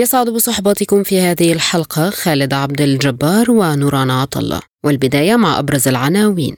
يسعد 0.00 0.30
بصحبتكم 0.30 1.02
في 1.02 1.20
هذه 1.20 1.52
الحلقة 1.52 2.10
خالد 2.10 2.54
عبد 2.54 2.80
الجبار 2.80 3.50
ونوران 3.50 4.10
عطلة 4.10 4.60
والبداية 4.84 5.36
مع 5.36 5.58
أبرز 5.58 5.88
العناوين. 5.88 6.56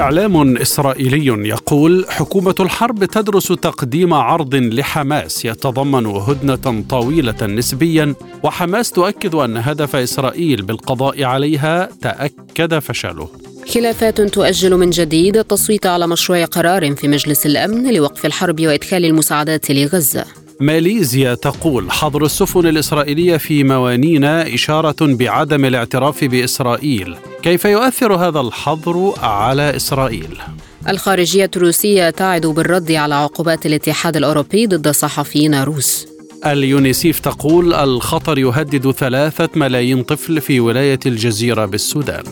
إعلام 0.00 0.56
إسرائيلي 0.56 1.48
يقول 1.48 2.06
حكومة 2.08 2.54
الحرب 2.60 3.04
تدرس 3.04 3.48
تقديم 3.48 4.14
عرض 4.14 4.54
لحماس 4.54 5.44
يتضمن 5.44 6.06
هدنة 6.06 6.84
طويلة 6.88 7.46
نسبيا 7.46 8.14
وحماس 8.42 8.90
تؤكد 8.90 9.34
أن 9.34 9.56
هدف 9.56 9.96
إسرائيل 9.96 10.62
بالقضاء 10.62 11.24
عليها 11.24 11.88
تأكد 12.02 12.78
فشله. 12.78 13.28
خلافات 13.74 14.20
تؤجل 14.20 14.76
من 14.76 14.90
جديد 14.90 15.36
التصويت 15.36 15.86
على 15.86 16.06
مشروع 16.06 16.44
قرار 16.44 16.94
في 16.96 17.08
مجلس 17.08 17.46
الأمن 17.46 17.94
لوقف 17.94 18.26
الحرب 18.26 18.60
وإدخال 18.60 19.04
المساعدات 19.04 19.70
لغزة. 19.70 20.24
ماليزيا 20.60 21.34
تقول 21.34 21.90
حظر 21.90 22.24
السفن 22.24 22.66
الإسرائيلية 22.66 23.36
في 23.36 23.64
موانينا 23.64 24.54
إشارة 24.54 24.96
بعدم 25.00 25.64
الاعتراف 25.64 26.24
بإسرائيل. 26.24 27.16
كيف 27.42 27.64
يؤثر 27.64 28.14
هذا 28.14 28.40
الحظر 28.40 29.14
على 29.22 29.76
إسرائيل؟ 29.76 30.38
الخارجية 30.88 31.50
الروسية 31.56 32.10
تعد 32.10 32.46
بالرد 32.46 32.92
على 32.92 33.14
عقوبات 33.14 33.66
الاتحاد 33.66 34.16
الأوروبي 34.16 34.66
ضد 34.66 34.88
صحفيين 34.88 35.62
روس. 35.62 36.06
اليونيسيف 36.46 37.20
تقول 37.20 37.74
الخطر 37.74 38.38
يهدد 38.38 38.90
ثلاثة 38.90 39.48
ملايين 39.54 40.02
طفل 40.02 40.40
في 40.40 40.60
ولاية 40.60 41.00
الجزيرة 41.06 41.66
بالسودان. 41.66 42.24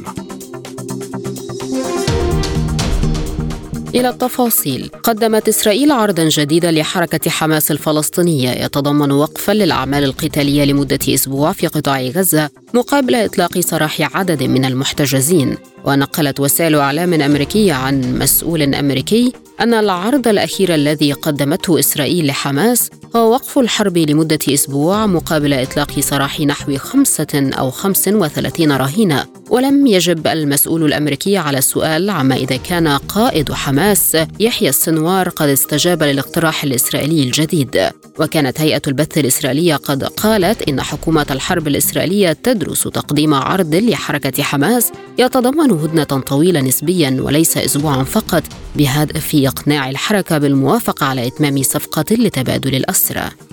إلى 3.97 4.09
التفاصيل. 4.09 4.91
قدمت 5.03 5.49
إسرائيل 5.49 5.93
عرضا 5.93 6.29
جديدا 6.29 6.71
لحركة 6.71 7.31
حماس 7.31 7.71
الفلسطينية. 7.71 8.51
يتضمن 8.51 9.13
وقفا 9.13 9.53
للأعمال 9.53 10.05
القتالية 10.05 10.65
لمدة 10.65 10.99
أسبوع 11.09 11.53
في 11.53 11.67
قطاع 11.67 12.03
غزة 12.03 12.51
مقابل 12.75 13.15
إطلاق 13.15 13.61
سراح 13.61 14.17
عدد 14.17 14.43
من 14.43 14.65
المحتجزين. 14.65 15.57
ونقلت 15.85 16.41
وسائل 16.41 16.75
إعلام 16.75 17.15
أمريكية 17.15 17.73
عن 17.73 18.19
مسؤول 18.19 18.75
أمريكي 18.75 19.33
أن 19.61 19.75
العرض 19.75 20.29
الأخير 20.29 20.75
الذي 20.75 21.13
قدمته 21.13 21.79
إسرائيل 21.79 22.27
لحماس 22.27 22.91
هو 23.17 23.33
وقف 23.33 23.59
الحرب 23.59 23.99
لمدة 23.99 24.39
أسبوع 24.49 25.07
مقابل 25.07 25.53
إطلاق 25.53 26.01
سراح 26.01 26.41
نحو 26.41 26.77
خمسة 26.77 27.51
أو 27.59 27.71
خمس 27.71 28.09
وثلاثين 28.09 28.73
رهينة 28.73 29.27
ولم 29.51 29.87
يجب 29.87 30.27
المسؤول 30.27 30.85
الأمريكي 30.85 31.37
على 31.37 31.59
السؤال 31.59 32.11
عما 32.11 32.37
إذا 32.37 32.57
كان 32.57 32.89
قائد 32.89 33.53
حماس 33.53 34.17
يحيى 34.41 34.69
السنوار 34.69 35.29
قد 35.29 35.49
استجاب 35.49 36.03
للاقتراح 36.03 36.65
الإسرائيلي 36.65 37.23
الجديد. 37.23 37.91
وكانت 38.21 38.61
هيئة 38.61 38.83
البث 38.87 39.19
الإسرائيلية 39.19 39.77
قد 39.77 40.05
قالت 40.05 40.69
إن 40.69 40.83
حكومة 40.83 41.27
الحرب 41.31 41.69
الإسرائيلية 41.69 42.33
تدرس 42.33 42.83
تقديم 42.83 43.35
عرض 43.35 43.75
لحركة 43.75 44.43
حماس 44.43 44.93
يتضمن 45.19 45.71
هدنة 45.71 46.05
طويلة 46.05 46.61
نسبيا 46.61 47.17
وليس 47.21 47.57
أسبوعا 47.57 48.05
فقط 48.05 48.43
بهدف 48.77 49.31
إقناع 49.35 49.91
الحركة 49.91 50.39
بالموافقة 50.39 51.07
على 51.07 51.27
إتمام 51.27 51.63
صفقة 51.63 52.05
لتبادل 52.11 52.75
الأسرى 52.75 53.06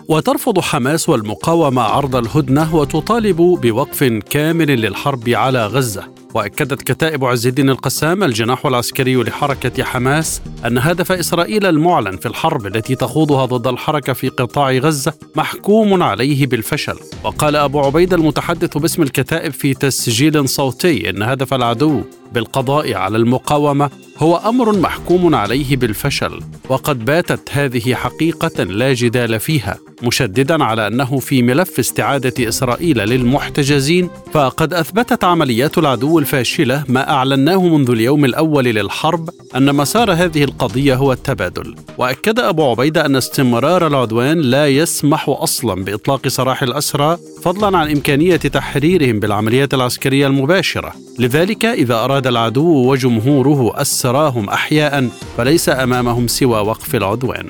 وترفض 0.10 0.60
حماس 0.60 1.10
والمقاومة 1.10 1.82
عرض 1.82 2.16
الهدنة 2.16 2.76
وتطالب 2.76 3.38
بوقف 3.38 4.04
كامل 4.04 4.68
للحرب 4.68 5.30
على 5.30 5.68
غزة. 5.68 6.14
وأكدت 6.34 6.82
كتائب 6.82 7.26
عز 7.26 7.48
الدين 7.48 7.70
القسام 7.70 8.24
الجناح 8.24 8.66
العسكري 8.66 9.16
لحركة 9.16 9.84
حماس 9.84 10.42
أن 10.66 10.78
هدف 10.78 11.12
إسرائيل 11.12 11.66
المعلن 11.66 12.18
في 12.18 12.26
الحرب 12.26 12.68
التي 12.68 12.96
تخوضها 12.96 13.46
ضد 13.46 13.68
الحركة 13.68 14.14
في 14.14 14.30
قطاع 14.30 14.72
غزة 14.72 15.14
محكوم 15.36 16.04
عليه 16.04 16.48
بالفشل. 16.48 16.96
وقال 17.24 17.56
أبو 17.56 17.80
عبيده 17.80 18.18
المتحدث 18.18 18.78
باسم 18.78 19.02
الكتائب 19.02 19.54
في 19.54 19.74
تسجيل 19.74 20.50
صوتي 20.50 21.10
إن 21.10 21.24
هدف 21.24 21.54
العدو 21.54 22.02
بالقضاء 22.34 22.94
على 22.94 23.18
المقاومة 23.18 23.90
هو 24.18 24.36
أمر 24.38 24.80
محكوم 24.80 25.36
عليه 25.36 25.78
بالفشل 25.78 26.40
وقد 26.70 27.06
باتت 27.06 27.50
هذه 27.52 27.94
حقيقة 27.94 28.64
لا 28.64 28.94
جدال 28.94 29.40
فيها 29.40 29.78
مشددا 30.04 30.64
على 30.64 30.88
أنه 30.88 31.20
في 31.20 31.42
ملف 31.42 31.80
استعادة 31.80 32.50
إسرائيل 32.50 32.98
للمحتجزين 32.98 34.10
فقد 34.34 34.74
أثبتت 34.74 35.24
عمليات 35.24 35.78
العدو 35.78 36.20
الفاشلة 36.20 36.84
ما 36.88 37.10
أعلناه 37.10 37.68
منذ 37.68 37.90
اليوم 37.90 38.26
الأول 38.26 38.64
للحرب 38.64 39.30
أن 39.56 39.76
مسار 39.76 40.12
هذه 40.12 40.44
القضية 40.44 40.96
هو 40.96 41.12
التبادل. 41.12 41.76
وأكد 41.98 42.40
أبو 42.40 42.70
عبيدة 42.70 43.06
أن 43.06 43.16
استمرار 43.16 43.88
العدوان 43.88 44.42
لا 44.42 44.68
يسمح 44.68 45.30
أصلا 45.30 45.84
بإطلاق 45.84 46.28
سراح 46.28 46.64
الأسرى 46.64 47.18
فضلا 47.44 47.78
عن 47.78 47.92
إمكانية 47.92 48.36
تحريرهم 48.36 49.20
بالعمليات 49.20 49.74
العسكرية 49.74 50.28
المباشرة. 50.28 50.94
لذلك 51.20 51.66
إذا 51.66 51.96
أراد 51.96 52.28
العدو 52.28 52.92
وجمهوره 52.92 53.82
اسراهم 54.04 54.50
احياء 54.50 55.10
فليس 55.38 55.70
أمامهم 55.70 56.28
سوى 56.28 56.60
وقف 56.60 56.96
العدوان. 56.96 57.46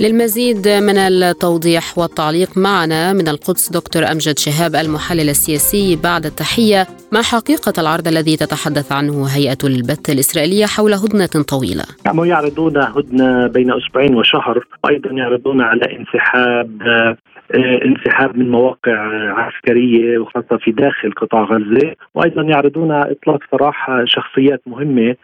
للمزيد 0.00 0.68
من 0.68 0.98
التوضيح 0.98 1.98
والتعليق 1.98 2.58
معنا 2.58 3.12
من 3.12 3.28
القدس 3.28 3.72
دكتور 3.72 4.02
أمجد 4.12 4.38
شهاب 4.38 4.74
المحلل 4.74 5.28
السياسي 5.28 5.96
بعد 5.96 6.26
التحية 6.26 6.86
ما 7.12 7.22
حقيقة 7.22 7.72
العرض 7.78 8.08
الذي 8.08 8.36
تتحدث 8.36 8.92
عنه 8.92 9.26
هيئة 9.26 9.58
البث 9.64 10.10
الإسرائيلية 10.10 10.66
حول 10.66 10.94
هدنة 10.94 11.44
طويلة. 11.48 11.84
نعم 12.06 12.24
يعرضون 12.24 12.76
هدنة 12.76 13.46
بين 13.46 13.72
أسبوعين 13.72 14.14
وشهر 14.14 14.64
وأيضا 14.84 15.10
يعرضون 15.10 15.60
على 15.60 15.84
انسحاب 15.98 16.70
انسحاب 17.54 18.38
من 18.38 18.50
مواقع 18.50 18.98
عسكرية 19.32 20.18
وخاصة 20.18 20.56
في 20.56 20.70
داخل 20.70 21.12
قطاع 21.12 21.42
غزة. 21.42 21.94
وأيضا 22.14 22.42
يعرضون 22.42 22.92
إطلاق 22.92 23.40
سراح 23.50 24.02
شخصيات 24.04 24.60
مهمة 24.66 25.16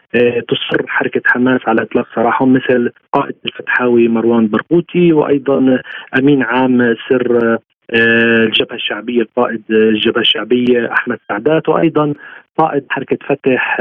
تصر 0.49 0.87
حركة 0.87 1.21
حماس 1.27 1.61
على 1.67 1.83
إطلاق 1.83 2.07
سراحهم 2.15 2.53
مثل 2.53 2.91
قائد 3.13 3.35
الفتحاوي 3.45 4.09
مروان 4.09 4.49
برغوثي 4.49 5.13
وأيضا 5.13 5.83
أمين 6.19 6.43
عام 6.43 6.97
سر 7.09 7.59
الجبهة 7.95 8.75
الشعبية 8.77 9.27
قائد 9.37 9.63
الجبهة 9.71 10.21
الشعبية 10.21 10.93
أحمد 10.93 11.19
سعدات 11.29 11.69
وأيضا 11.69 12.15
قائد 12.61 12.85
حركة 12.91 13.19
فتح 13.27 13.79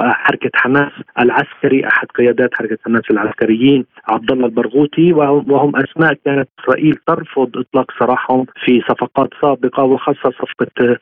حركة 0.00 0.50
حماس 0.54 0.92
العسكري 1.18 1.86
أحد 1.86 2.06
قيادات 2.06 2.54
حركة 2.54 2.78
حماس 2.84 3.02
العسكريين 3.10 3.84
عبد 4.08 4.32
الله 4.32 4.46
البرغوثي 4.46 5.12
وهم 5.12 5.76
أسماء 5.76 6.14
كانت 6.24 6.48
إسرائيل 6.60 6.96
ترفض 7.06 7.56
إطلاق 7.56 7.90
سراحهم 7.98 8.46
في 8.64 8.80
صفقات 8.88 9.28
سابقة 9.42 9.84
وخاصة 9.84 10.30
صفقة 10.30 10.96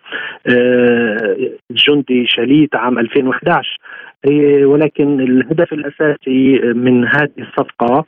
الجندي 1.71 2.27
شليت 2.27 2.77
عام 2.77 2.99
2011 2.99 3.79
ولكن 4.65 5.21
الهدف 5.21 5.73
الأساسي 5.73 6.59
من 6.75 7.05
هذه 7.05 7.31
الصفقة 7.39 8.05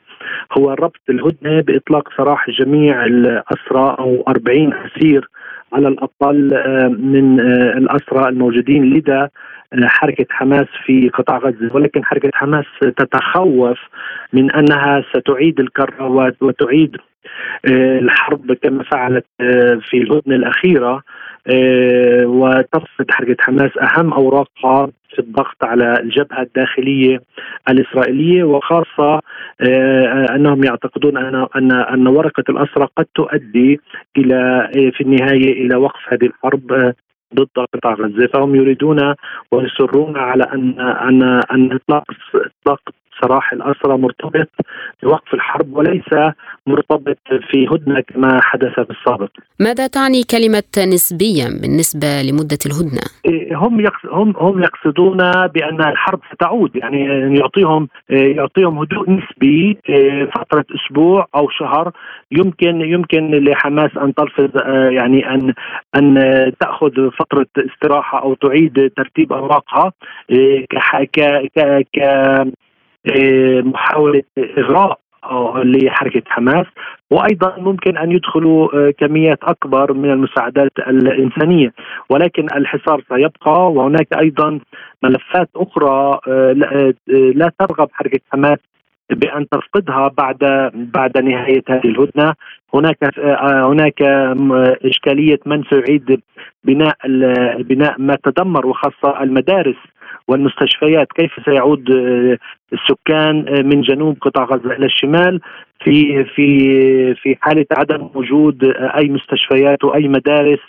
هو 0.57 0.71
ربط 0.71 1.01
الهدنة 1.09 1.61
بإطلاق 1.61 2.09
سراح 2.17 2.49
جميع 2.49 3.05
الأسرى 3.05 3.95
أو 3.99 4.23
40 4.27 4.73
أسير 4.73 5.29
على 5.73 5.87
الأقل 5.87 6.49
من 6.99 7.39
الأسرى 7.77 8.29
الموجودين 8.29 8.93
لدى 8.93 9.27
حركة 9.83 10.25
حماس 10.29 10.67
في 10.85 11.09
قطاع 11.09 11.37
غزة. 11.37 11.69
ولكن 11.75 12.05
حركة 12.05 12.29
حماس 12.33 12.65
تتخوف 12.81 13.79
من 14.33 14.51
أنها 14.51 15.03
ستعيد 15.13 15.59
الكره 15.59 16.33
وتعيد 16.41 16.97
الحرب 17.67 18.53
كما 18.53 18.83
فعلت 18.83 19.25
في 19.89 19.93
الهدنه 19.93 20.35
الأخيرة 20.35 21.03
وتفقد 22.25 23.11
حركة 23.11 23.35
حماس 23.39 23.71
أهم 23.77 24.13
أوراقها 24.13 24.89
في 25.15 25.19
الضغط 25.19 25.63
على 25.63 25.93
الجبهة 25.99 26.41
الداخلية 26.41 27.21
الإسرائيلية 27.69 28.43
وخاصة 28.43 29.21
أنهم 30.35 30.63
يعتقدون 30.63 31.17
أن 31.17 31.47
أن 31.55 31.71
أن 31.71 32.07
ورقة 32.07 32.43
الأسرى 32.49 32.87
قد 32.97 33.05
تؤدي 33.15 33.79
إلى 34.17 34.69
في 34.73 35.01
النهاية 35.01 35.65
إلى 35.65 35.75
وقف 35.75 36.13
هذه 36.13 36.25
الحرب 36.25 36.93
ضد 37.35 37.65
قطاع 37.73 37.93
غزة. 37.93 38.27
فهم 38.33 38.55
يريدون 38.55 39.15
ويصرون 39.51 40.17
على 40.17 40.43
أن 40.43 40.79
أن 40.79 41.23
أن 41.51 41.71
إطلاق 41.71 42.03
إطلاق 42.35 42.81
سراح 43.21 43.53
الأسرى 43.53 43.97
مرتبط 43.97 44.49
بوقف 45.03 45.33
الحرب 45.33 45.73
وليس 45.77 46.33
مرتبط 46.67 47.17
في 47.49 47.67
هدنة 47.67 48.01
كما 48.01 48.41
حدث 48.41 48.73
في 48.79 48.91
السابق. 48.91 49.29
ماذا 49.59 49.87
تعني 49.87 50.23
كلمة 50.23 50.93
نسبيا 50.93 51.47
بالنسبة 51.61 52.21
لمدة 52.21 52.57
الهدنة؟ 52.65 53.01
إيه، 53.25 53.57
هم 53.57 53.87
هم 54.11 54.33
هم 54.37 54.63
يقصدون 54.63 55.17
بأن 55.47 55.81
الحرب 55.81 56.19
ستعود 56.33 56.75
يعني 56.75 57.01
يعطيهم 57.37 57.87
يعطيهم 58.09 58.77
هدوء 58.79 59.09
نسبي 59.09 59.77
إيه، 59.89 60.25
فترة 60.25 60.65
أسبوع 60.75 61.27
أو 61.35 61.49
شهر 61.49 61.91
يمكن 62.31 62.81
يمكن 62.81 63.31
لحماس 63.31 63.91
أن 63.97 64.13
تلفظ 64.13 64.57
آه، 64.57 64.89
يعني 64.89 65.29
أن 65.29 65.53
أن 65.95 66.15
تأخذ 66.59 67.11
فترة 67.11 67.47
استراحة 67.57 68.23
أو 68.23 68.33
تعيد 68.33 68.91
ترتيب 68.97 69.33
أوراقها 69.33 69.91
إيه، 70.29 70.65
ك 70.65 71.19
ك 71.95 71.99
محاولة 73.63 74.23
إغراء 74.57 74.99
لحركة 75.63 76.21
حماس. 76.27 76.65
وأيضا 77.11 77.55
ممكن 77.57 77.97
أن 77.97 78.11
يدخلوا 78.11 78.75
آه، 78.75 78.91
كميات 78.91 79.43
أكبر 79.43 79.93
من 79.93 80.11
المساعدات 80.11 80.71
الإنسانية. 80.87 81.73
ولكن 82.09 82.47
الحصار 82.55 83.03
سيبقى. 83.09 83.71
وهناك 83.71 84.07
أيضا 84.19 84.59
ملفات 85.03 85.49
أخرى 85.55 86.19
آه، 86.27 86.55
آه، 86.63 86.93
لا 87.09 87.51
ترغب 87.59 87.89
حركة 87.93 88.19
حماس 88.31 88.57
بأن 89.09 89.49
تفقدها 89.49 90.07
بعد 90.17 90.71
بعد 90.73 91.17
نهاية 91.17 91.63
هذه 91.69 91.85
الهدنة. 91.87 92.33
هناك 92.73 92.97
هناك 93.71 94.01
إشكالية 94.85 95.39
من 95.45 95.63
سيعيد 95.63 96.21
بناء 96.63 96.95
بناء 97.61 97.95
ما 98.01 98.17
تدمر 98.23 98.65
وخاصة 98.65 99.23
المدارس. 99.23 99.75
والمستشفيات 100.31 101.07
كيف 101.11 101.31
سيعود 101.45 101.91
آه، 101.91 102.37
السكان 102.73 103.45
آه، 103.47 103.61
من 103.61 103.81
جنوب 103.81 104.17
قطاع 104.21 104.45
غزة 104.45 104.71
إلى 104.71 104.85
الشمال 104.85 105.41
في 105.83 106.23
في 106.23 107.15
في 107.15 107.37
حالة 107.41 107.65
عدم 107.71 108.09
وجود 108.15 108.63
آه، 108.63 108.97
أي 108.97 109.09
مستشفيات 109.09 109.83
وأي 109.83 110.07
مدارس 110.07 110.59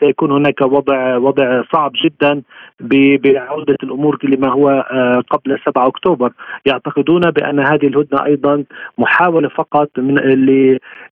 سيكون 0.00 0.32
هناك 0.32 0.60
وضع 0.60 1.16
وضع 1.16 1.62
صعب 1.72 1.92
جدا 2.04 2.42
بعودة 2.80 3.76
الأمور 3.82 4.18
لما 4.24 4.52
هو 4.52 4.86
قبل 5.30 5.58
7 5.66 5.86
أكتوبر. 5.86 6.32
يعتقدون 6.66 7.30
بأن 7.30 7.60
هذه 7.60 7.86
الهدنة 7.86 8.24
أيضا 8.24 8.64
محاولة 8.98 9.48
فقط 9.48 9.90
من 9.98 10.14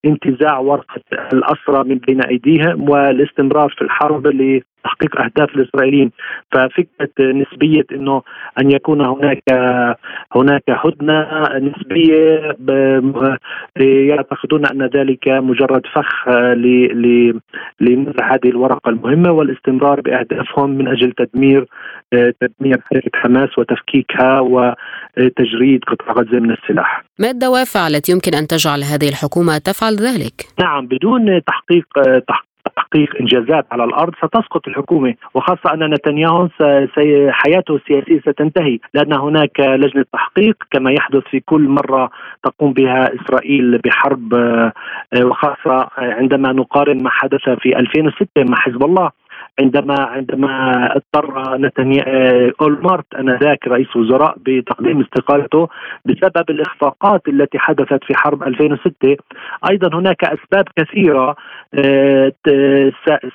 لانتزاع 0.04 0.58
ورقة 0.58 1.00
الأسرى 1.32 1.84
من 1.84 1.98
بين 1.98 2.22
أيديهم 2.22 2.90
والاستمرار 2.90 3.74
في 3.78 3.82
الحرب 3.82 4.26
تحقيق 4.84 5.20
أهداف 5.20 5.56
الإسرائيليين 5.56 6.10
ففكرة 6.52 7.32
نسبية 7.32 7.84
إنه 7.92 8.22
أن 8.60 8.70
يكون 8.70 9.00
هناك 9.00 9.42
هناك 10.36 10.62
هدنة 10.68 11.48
نسبية 11.58 12.56
يعتقدون 13.80 14.66
أن 14.66 14.82
ذلك 14.82 15.28
مجرد 15.28 15.82
فخ 15.94 16.28
لنزع 17.80 18.34
هذه 18.34 18.48
الورقة 18.48 18.88
المهمة 18.88 19.30
والاستمرار 19.30 20.00
بأهدافهم 20.00 20.70
من 20.70 20.88
أجل 20.88 21.12
تدمير 21.12 21.66
تدمير 22.12 22.80
حركة 22.90 23.10
حماس 23.14 23.58
وتفكيكها 23.58 24.40
وتجريد 24.40 25.84
قطاع 25.84 26.12
غزة 26.12 26.40
من 26.40 26.50
السلاح. 26.50 27.04
ما 27.18 27.30
الدوافع 27.30 27.86
التي 27.86 28.12
يمكن 28.12 28.34
أن 28.34 28.46
تجعل 28.46 28.82
هذه 28.82 29.08
الحكومة 29.08 29.58
تفعل 29.58 29.94
ذلك؟ 29.94 30.46
نعم 30.60 30.86
بدون 30.86 31.40
تحقيق 31.44 31.86
تحقيق 32.28 32.51
تحقيق 32.76 33.16
إنجازات 33.20 33.66
على 33.72 33.84
الأرض 33.84 34.14
ستسقط 34.14 34.68
الحكومة 34.68 35.14
وخاصة 35.34 35.74
أن 35.74 35.94
نتنياهو 35.94 36.48
حياته 37.30 37.76
السياسية 37.76 38.20
ستنتهي 38.20 38.78
لأن 38.94 39.12
هناك 39.12 39.60
لجنة 39.60 40.04
تحقيق 40.12 40.56
كما 40.70 40.92
يحدث 40.92 41.22
في 41.30 41.40
كل 41.40 41.68
مرة 41.68 42.10
تقوم 42.42 42.72
بها 42.72 43.10
إسرائيل 43.14 43.78
بحرب 43.78 44.34
آه، 44.34 44.72
وخاصة 45.22 45.88
عندما 45.98 46.52
نقارن 46.52 47.02
ما 47.02 47.10
حدث 47.10 47.48
في 47.48 47.78
2006 47.78 48.26
مع 48.36 48.56
حزب 48.56 48.84
الله. 48.84 49.10
عندما 49.60 49.94
عندما 50.00 50.86
اضطر 50.96 51.56
نتنياهو 51.56 52.52
اولمارت 52.62 53.14
انذاك 53.18 53.68
رئيس 53.68 53.96
وزراء 53.96 54.36
بتقديم 54.46 55.00
استقالته 55.00 55.68
بسبب 56.04 56.50
الإخفاقات 56.50 57.28
التي 57.28 57.58
حدثت 57.58 58.04
في 58.04 58.14
حرب 58.14 58.42
2006 58.42 59.16
أيضا 59.70 59.98
هناك 59.98 60.24
أسباب 60.24 60.64
كثيرة 60.76 61.36
آه، 61.74 62.32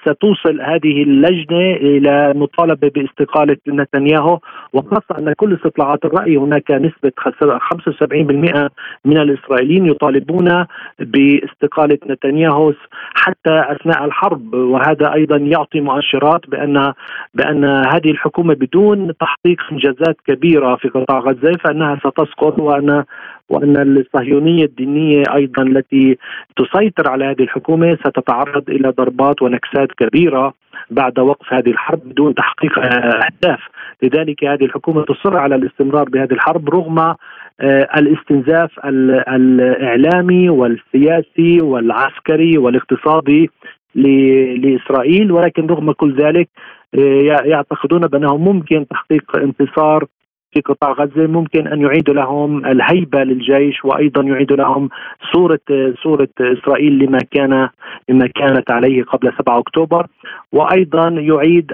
ستوصل 0.08 0.62
هذه 0.62 1.04
اللجنة 1.04 1.72
إلى 1.72 2.34
مطالبة 2.36 2.92
باستقالة 2.96 3.58
نتنياهو 3.68 4.40
وخاصة 4.74 5.20
أن 5.20 5.34
كل 5.34 5.54
استطلاعات 5.54 6.06
الرأي 6.06 6.38
هناك 6.38 6.72
نسبة 6.72 7.12
75% 7.20 8.70
من 9.06 9.18
الإسرائيليين 9.18 9.86
يطالبون 9.86 10.66
باستقالة 11.00 11.98
نتنياهو 12.10 12.74
حتى 13.14 13.64
أثناء 13.72 14.06
الحرب 14.06 14.54
وهذا 14.54 15.14
أيضا 15.14 15.38
يعطي 15.38 15.82
مؤشرات 15.82 16.07
بأن 16.48 16.94
بأن 17.34 17.66
هذه 17.66 18.12
الحكومة 18.12 18.54
بدون 18.54 19.12
تحقيق 19.18 19.62
إنجازات 19.72 20.18
كبيرة 20.28 20.76
في 20.76 20.90
قطاع 20.90 21.20
غزة 21.20 21.52
فإنها 21.64 21.96
ستسقط 21.96 22.60
وأن 22.60 23.04
وأن 23.50 23.98
الصهيونية 23.98 24.66
الدينية 24.66 25.24
أيضا 25.36 25.64
التي 25.64 26.18
تسيطر 26.58 27.10
على 27.10 27.26
هذه 27.26 27.42
الحكومة 27.42 27.96
ستتعرض 27.96 28.70
إلى 28.70 28.90
ضربات 28.90 29.42
ونكسات 29.42 29.92
كبيرة 29.92 30.54
بعد 30.92 31.20
وقف 31.20 31.54
هذه 31.54 31.70
الحرب 31.70 32.00
بدون 32.06 32.36
تحقيق 32.36 32.80
أهداف، 32.80 33.60
لذلك 34.04 34.44
هذه 34.44 34.66
الحكومة 34.66 35.04
تصر 35.06 35.38
على 35.38 35.56
الاستمرار 35.56 36.10
بهذه 36.10 36.32
الحرب 36.34 36.70
رغم 36.70 37.00
آه، 37.00 37.88
الاستنزاف 37.98 38.72
الإعلامي 38.86 40.50
والسياسي 40.50 41.62
والعسكري 41.62 42.58
والاقتصادي 42.58 43.50
لإسرائيل 43.96 45.32
ولكن 45.32 45.68
رغم 45.68 45.92
كل 45.92 46.16
ذلك 46.16 46.50
آه، 46.96 47.42
يعتقدون 47.46 48.02
بانه 48.02 48.38
ممكن 48.38 48.88
تحقيق 48.88 49.36
انتصار 49.36 50.06
في 50.54 50.62
قطاع 50.62 50.92
غزة 50.92 51.28
ممكن 51.28 51.68
أن 51.68 51.82
يعيد 51.82 52.10
لهم 52.10 52.66
الهيبة 52.66 53.24
للجيش 53.24 53.86
وأيضا 53.86 54.24
يعيد 54.24 54.52
لهم 54.52 54.90
صورة 55.34 55.60
صورة 56.04 56.30
إسرائيل 56.42 57.00
لما 57.00 57.18
كان 57.32 57.70
لما 58.10 58.28
كانت 58.28 58.72
عليه 58.72 59.04
قبل 59.04 59.34
7 59.40 59.60
أكتوبر. 59.60 60.08
وأيضا 60.52 61.08
يعيد 61.08 61.72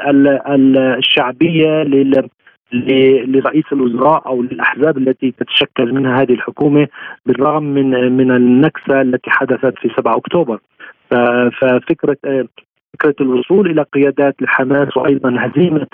الشعبية 0.98 1.84
لل 1.84 2.30
لرئيس 3.28 3.66
الوزراء 3.72 4.28
أو 4.28 4.42
للأحزاب 4.42 4.98
التي 4.98 5.32
تتشكل 5.32 5.94
منها 5.94 6.22
هذه 6.22 6.34
الحكومة 6.34 6.88
بالرغم 7.26 7.64
من 7.64 8.18
من 8.18 8.32
النكسة 8.32 9.02
التي 9.02 9.30
حدثت 9.30 9.78
في 9.78 9.90
7 9.98 10.18
أكتوبر. 10.18 10.60
ففكرة 11.62 12.18
فكرة 12.94 13.16
الوصول 13.22 13.72
إلى 13.72 13.86
قيادات 13.94 14.36
لحماس 14.42 14.98
وأيضا 14.98 15.36
هزيمة 15.40 15.88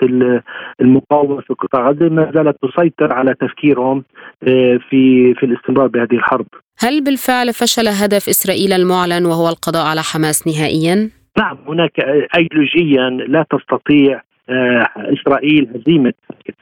المقاومة 0.80 1.40
في 1.40 1.54
قطاع 1.54 1.90
غزة 1.90 2.08
ما 2.08 2.32
زالت 2.34 2.56
تسيطر 2.62 3.14
على 3.14 3.34
تفكيرهم 3.34 4.04
آه، 4.48 4.78
في 4.90 5.34
في 5.34 5.46
الاستمرار 5.46 5.86
بهذه 5.86 6.12
الحرب. 6.12 6.46
هل 6.78 7.04
بالفعل 7.04 7.52
فشل 7.52 7.88
هدف 7.88 8.28
إسرائيل 8.28 8.72
المعلن 8.72 9.26
وهو 9.26 9.48
القضاء 9.48 9.86
على 9.86 10.00
حماس 10.02 10.46
نهائيا؟ 10.46 11.10
نعم 11.38 11.58
هناك 11.68 12.00
ايديولوجيا 12.36 13.10
لا 13.10 13.46
تستطيع 13.50 14.22
آه، 14.48 14.86
إسرائيل 14.96 15.68
هزيمة 15.74 16.12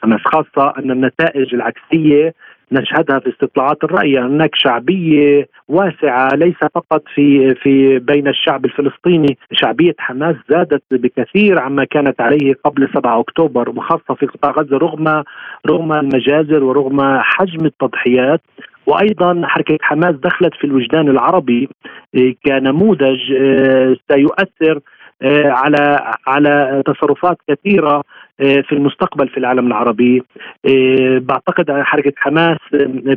حماس 0.02 0.20
خاصة 0.24 0.72
أن 0.78 0.90
النتائج 0.90 1.54
العكسية 1.54 2.34
نشهدها 2.72 3.18
في 3.18 3.28
استطلاعات 3.28 3.84
الرأي 3.84 4.18
هناك 4.18 4.50
شعبية 4.54 5.48
واسعة 5.68 6.28
ليس 6.34 6.56
فقط 6.74 7.02
في 7.14 7.54
في 7.54 7.98
بين 7.98 8.28
الشعب 8.28 8.64
الفلسطيني. 8.64 9.38
شعبية 9.52 9.94
حماس 9.98 10.36
زادت 10.50 10.82
بكثير 10.90 11.60
عما 11.60 11.84
كانت 11.84 12.20
عليه 12.20 12.54
قبل 12.64 12.88
7 12.94 13.20
أكتوبر 13.20 13.70
وخاصة 13.70 14.14
في 14.14 14.26
قطاع 14.26 14.50
غزة 14.50 14.76
رغم 14.78 15.22
رغم 15.66 15.92
المجازر 15.92 16.64
ورغم 16.64 17.18
حجم 17.20 17.66
التضحيات. 17.66 18.40
وأيضا 18.86 19.42
حركة 19.44 19.78
حماس 19.80 20.14
دخلت 20.14 20.54
في 20.54 20.64
الوجدان 20.64 21.08
العربي 21.08 21.68
إيه، 22.14 22.36
كنموذج 22.46 23.32
إيه، 23.32 23.96
سيؤثر 24.12 24.80
على 25.22 26.14
على 26.26 26.82
تصرفات 26.86 27.38
كثيرة 27.48 28.04
آه، 28.40 28.60
في 28.60 28.72
المستقبل 28.72 29.28
في 29.28 29.36
العالم 29.36 29.66
العربي. 29.66 30.22
آه، 30.66 31.18
بعتقد 31.18 31.70
حركة 31.70 32.12
حماس 32.16 32.58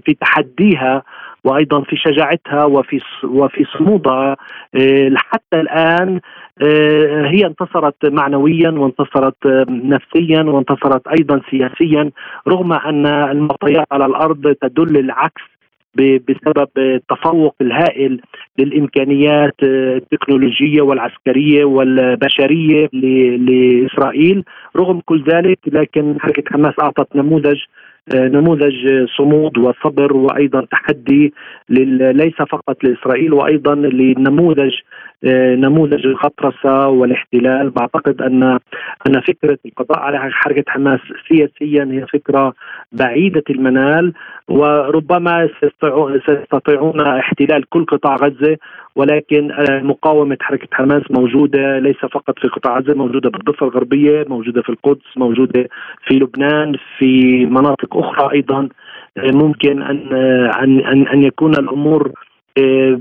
في 0.05 0.13
تحديها 0.21 1.03
وأيضا 1.43 1.81
في 1.81 1.95
شجاعتها 1.95 2.65
وفي 2.65 2.99
وفي 3.23 3.65
صمودها. 3.77 4.37
آه، 4.75 5.11
حتى 5.15 5.59
الآن 5.61 6.19
هي 7.25 7.45
انتصرت 7.45 8.05
معنويا 8.05 8.69
وانتصرت 8.69 9.47
نفسيا 9.69 10.43
وانتصرت 10.43 11.07
أيضا 11.07 11.41
سياسيا 11.51 12.11
رغم 12.47 12.73
أن 12.73 13.05
المعطيات 13.05 13.87
على 13.91 14.05
الأرض 14.05 14.55
تدل 14.61 14.97
العكس 14.97 15.41
بسبب 15.95 16.67
التفوق 16.77 17.55
الهائل 17.61 18.21
للإمكانيات 18.59 19.55
التكنولوجية 19.63 20.81
والعسكرية 20.81 21.65
والبشرية 21.65 22.89
لإسرائيل 22.93 24.43
رغم 24.75 24.99
كل 25.05 25.23
ذلك 25.23 25.59
لكن 25.67 26.15
حركة 26.19 26.43
حماس 26.51 26.73
أعطت 26.81 27.15
نموذج 27.15 27.57
نموذج 28.15 29.05
صمود 29.17 29.57
وصبر 29.57 30.17
وأيضا 30.17 30.65
تحدي 30.71 31.33
ليس 31.69 32.35
فقط 32.35 32.83
لإسرائيل 32.83 33.33
وأيضا 33.33 33.75
لنموذج 33.75 34.71
نموذج 35.23 36.05
الغطرسه 36.05 36.87
والاحتلال. 36.87 37.69
بعتقد 37.69 38.21
ان 38.21 38.43
أن 39.07 39.21
فكرة 39.21 39.57
القضاء 39.65 39.99
على 39.99 40.31
حركة 40.31 40.63
حماس 40.67 40.99
سياسيا 41.27 41.87
هي 41.91 42.05
فكرة 42.07 42.53
بعيدة 42.91 43.43
المنال 43.49 44.13
وربما 44.47 45.49
سيستطيعون 46.25 47.01
احتلال 47.01 47.69
كل 47.69 47.85
قطاع 47.85 48.15
غزة 48.15 48.57
ولكن 48.95 49.51
مقاومة 49.69 50.37
حركة 50.41 50.67
حماس 50.71 51.03
موجودة 51.11 51.79
ليس 51.79 51.97
فقط 51.97 52.39
في 52.39 52.47
قطاع 52.47 52.79
غزة 52.79 52.93
موجودة 52.93 53.29
بالضفة 53.29 53.65
الغربية 53.65 54.25
موجودة 54.29 54.61
في 54.61 54.69
القدس 54.69 55.17
موجودة 55.17 55.67
في 56.07 56.13
لبنان 56.15 56.75
في 56.97 57.45
مناطق 57.45 57.97
أخرى 57.97 58.31
أيضا. 58.33 58.69
ممكن 59.17 59.81
ان 59.81 60.13
ان 60.63 61.07
ان 61.07 61.23
يكون 61.23 61.51
الأمور 61.53 62.07
آه، 62.07 62.30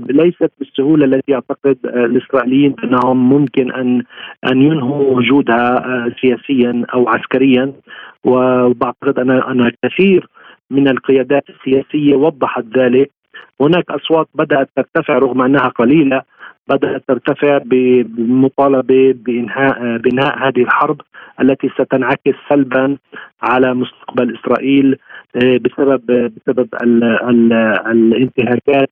ليست 0.09 0.51
بالسهولة 0.59 1.05
التي 1.05 1.31
يعتقد 1.31 1.77
آه، 1.85 2.05
الإسرائيليين 2.05 2.75
أنهم 2.83 3.29
ممكن 3.29 3.71
أن 3.71 4.03
أن 4.51 4.61
ينهوا 4.61 5.15
وجودها 5.15 5.85
آه، 5.85 6.11
سياسيا 6.21 6.85
أو 6.93 7.09
عسكريا. 7.09 7.73
وبعتقد 8.23 9.19
أن 9.19 9.31
أن 9.31 9.71
كثير 9.83 10.27
من 10.69 10.87
القيادات 10.87 11.43
السياسية 11.49 12.15
وضحت 12.15 12.63
ذلك. 12.77 13.11
هناك 13.61 13.91
أصوات 13.91 14.27
بدأت 14.35 14.69
ترتفع 14.75 15.17
رغم 15.17 15.41
أنها 15.41 15.67
قليلة 15.67 16.21
بدأت 16.69 17.03
ترتفع 17.07 17.57
بمطالبة 17.65 19.13
بإنهاء 19.25 19.97
بإنهاء 19.97 20.47
هذه 20.47 20.61
الحرب 20.61 21.01
التي 21.41 21.69
ستنعكس 21.69 22.33
سلبا 22.49 22.97
على 23.41 23.73
مستقبل 23.73 24.37
إسرائيل 24.37 24.97
بسبب 25.35 26.05
بسبب 26.05 26.67
ال 26.83 27.03
ال 27.03 27.53
الانتهاكات 27.87 28.89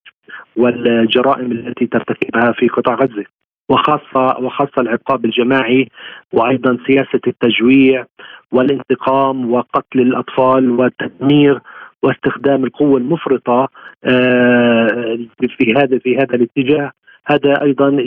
والجرائم 0.55 1.51
التي 1.51 1.85
ترتكبها 1.85 2.51
في 2.51 2.67
قطاع 2.67 2.95
غزة 2.95 3.25
وخاصه 3.69 4.39
وخاصة 4.39 4.81
العقاب 4.81 5.25
الجماعي 5.25 5.87
وأيضا 6.33 6.77
سياسة 6.87 7.19
التجويع 7.27 8.05
والانتقام 8.51 9.51
وقتل 9.51 9.99
الأطفال 9.99 10.71
والتدمير 10.71 11.61
واستخدام 12.03 12.63
القوة 12.63 12.97
المفرطة 12.97 13.67
آه، 14.03 15.17
في 15.57 15.73
هذا 15.77 15.99
في 15.99 16.17
هذا 16.17 16.35
الاتجاه. 16.35 16.91
هذا 17.25 17.61
أيضا 17.61 17.97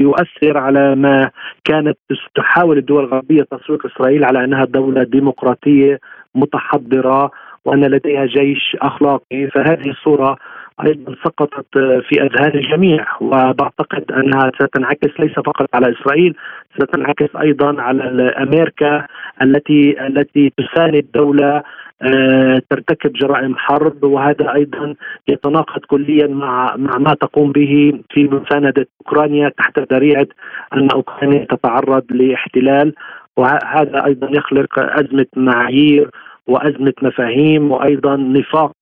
يؤثر 0.00 0.58
على 0.58 0.94
ما 0.94 1.30
كانت 1.64 1.98
تحاول 2.34 2.78
الدول 2.78 3.04
الغربية 3.04 3.42
تسويق 3.42 3.86
إسرائيل 3.86 4.24
على 4.24 4.44
أنها 4.44 4.64
دولة 4.64 5.02
ديمقراطية 5.02 5.98
متحضرة 6.34 7.30
وأن 7.64 7.84
لديها 7.84 8.26
جيش 8.26 8.76
أخلاقي. 8.82 9.46
فهذه 9.46 9.90
الصورة 9.90 10.38
أيضا 10.86 11.14
سقطت 11.24 11.78
في 12.08 12.22
أذهان 12.22 12.54
الجميع 12.54 13.06
وبعتقد 13.20 14.12
أنها 14.12 14.50
ستنعكس 14.62 15.20
ليس 15.20 15.32
فقط 15.32 15.68
على 15.74 15.92
إسرائيل 15.92 16.34
ستنعكس 16.74 17.36
أيضا 17.36 17.82
على 17.82 18.28
أمريكا 18.28 19.06
التي 19.42 20.06
التي 20.06 20.52
تساند 20.58 21.06
دولة 21.14 21.62
آه، 22.02 22.62
ترتكب 22.70 23.12
جرائم 23.12 23.56
حرب 23.56 24.04
وهذا 24.04 24.54
أيضا 24.54 24.94
يتناقض 25.28 25.80
كليا 25.86 26.26
مع 26.26 26.76
مع 26.76 26.98
ما 26.98 27.14
تقوم 27.14 27.52
به 27.52 28.00
في 28.10 28.24
مساندة 28.24 28.86
أوكرانيا 29.00 29.48
تحت 29.48 29.92
ذريعة 29.92 30.26
أن 30.72 30.90
أوكرانيا 30.90 31.44
تتعرض 31.44 32.04
لاحتلال. 32.10 32.94
وهذا 33.36 34.04
أيضا 34.06 34.28
يخلق 34.30 34.78
أزمة 34.78 35.26
معايير 35.36 36.10
وأزمة 36.46 36.92
مفاهيم 37.02 37.70
وأيضا 37.70 38.16
نفاق 38.16 38.72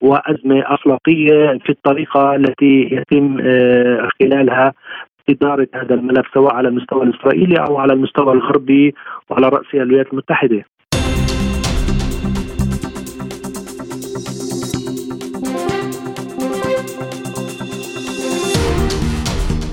وأزمة 0.00 0.62
أخلاقية 0.74 1.58
في 1.64 1.70
الطريقة 1.70 2.36
التي 2.36 2.88
يتم 2.92 3.38
آه، 3.40 4.08
خلالها 4.20 4.72
إدارة 5.30 5.68
هذا 5.74 5.94
الملف 5.94 6.26
سواء 6.34 6.54
على 6.54 6.68
المستوى 6.68 7.02
الإسرائيلي 7.02 7.56
أو 7.68 7.78
على 7.78 7.92
المستوى 7.92 8.32
الغربي 8.32 8.94
وعلى 9.30 9.48
رأسها 9.48 9.82
الولايات 9.82 10.12
المتحدة. 10.12 10.64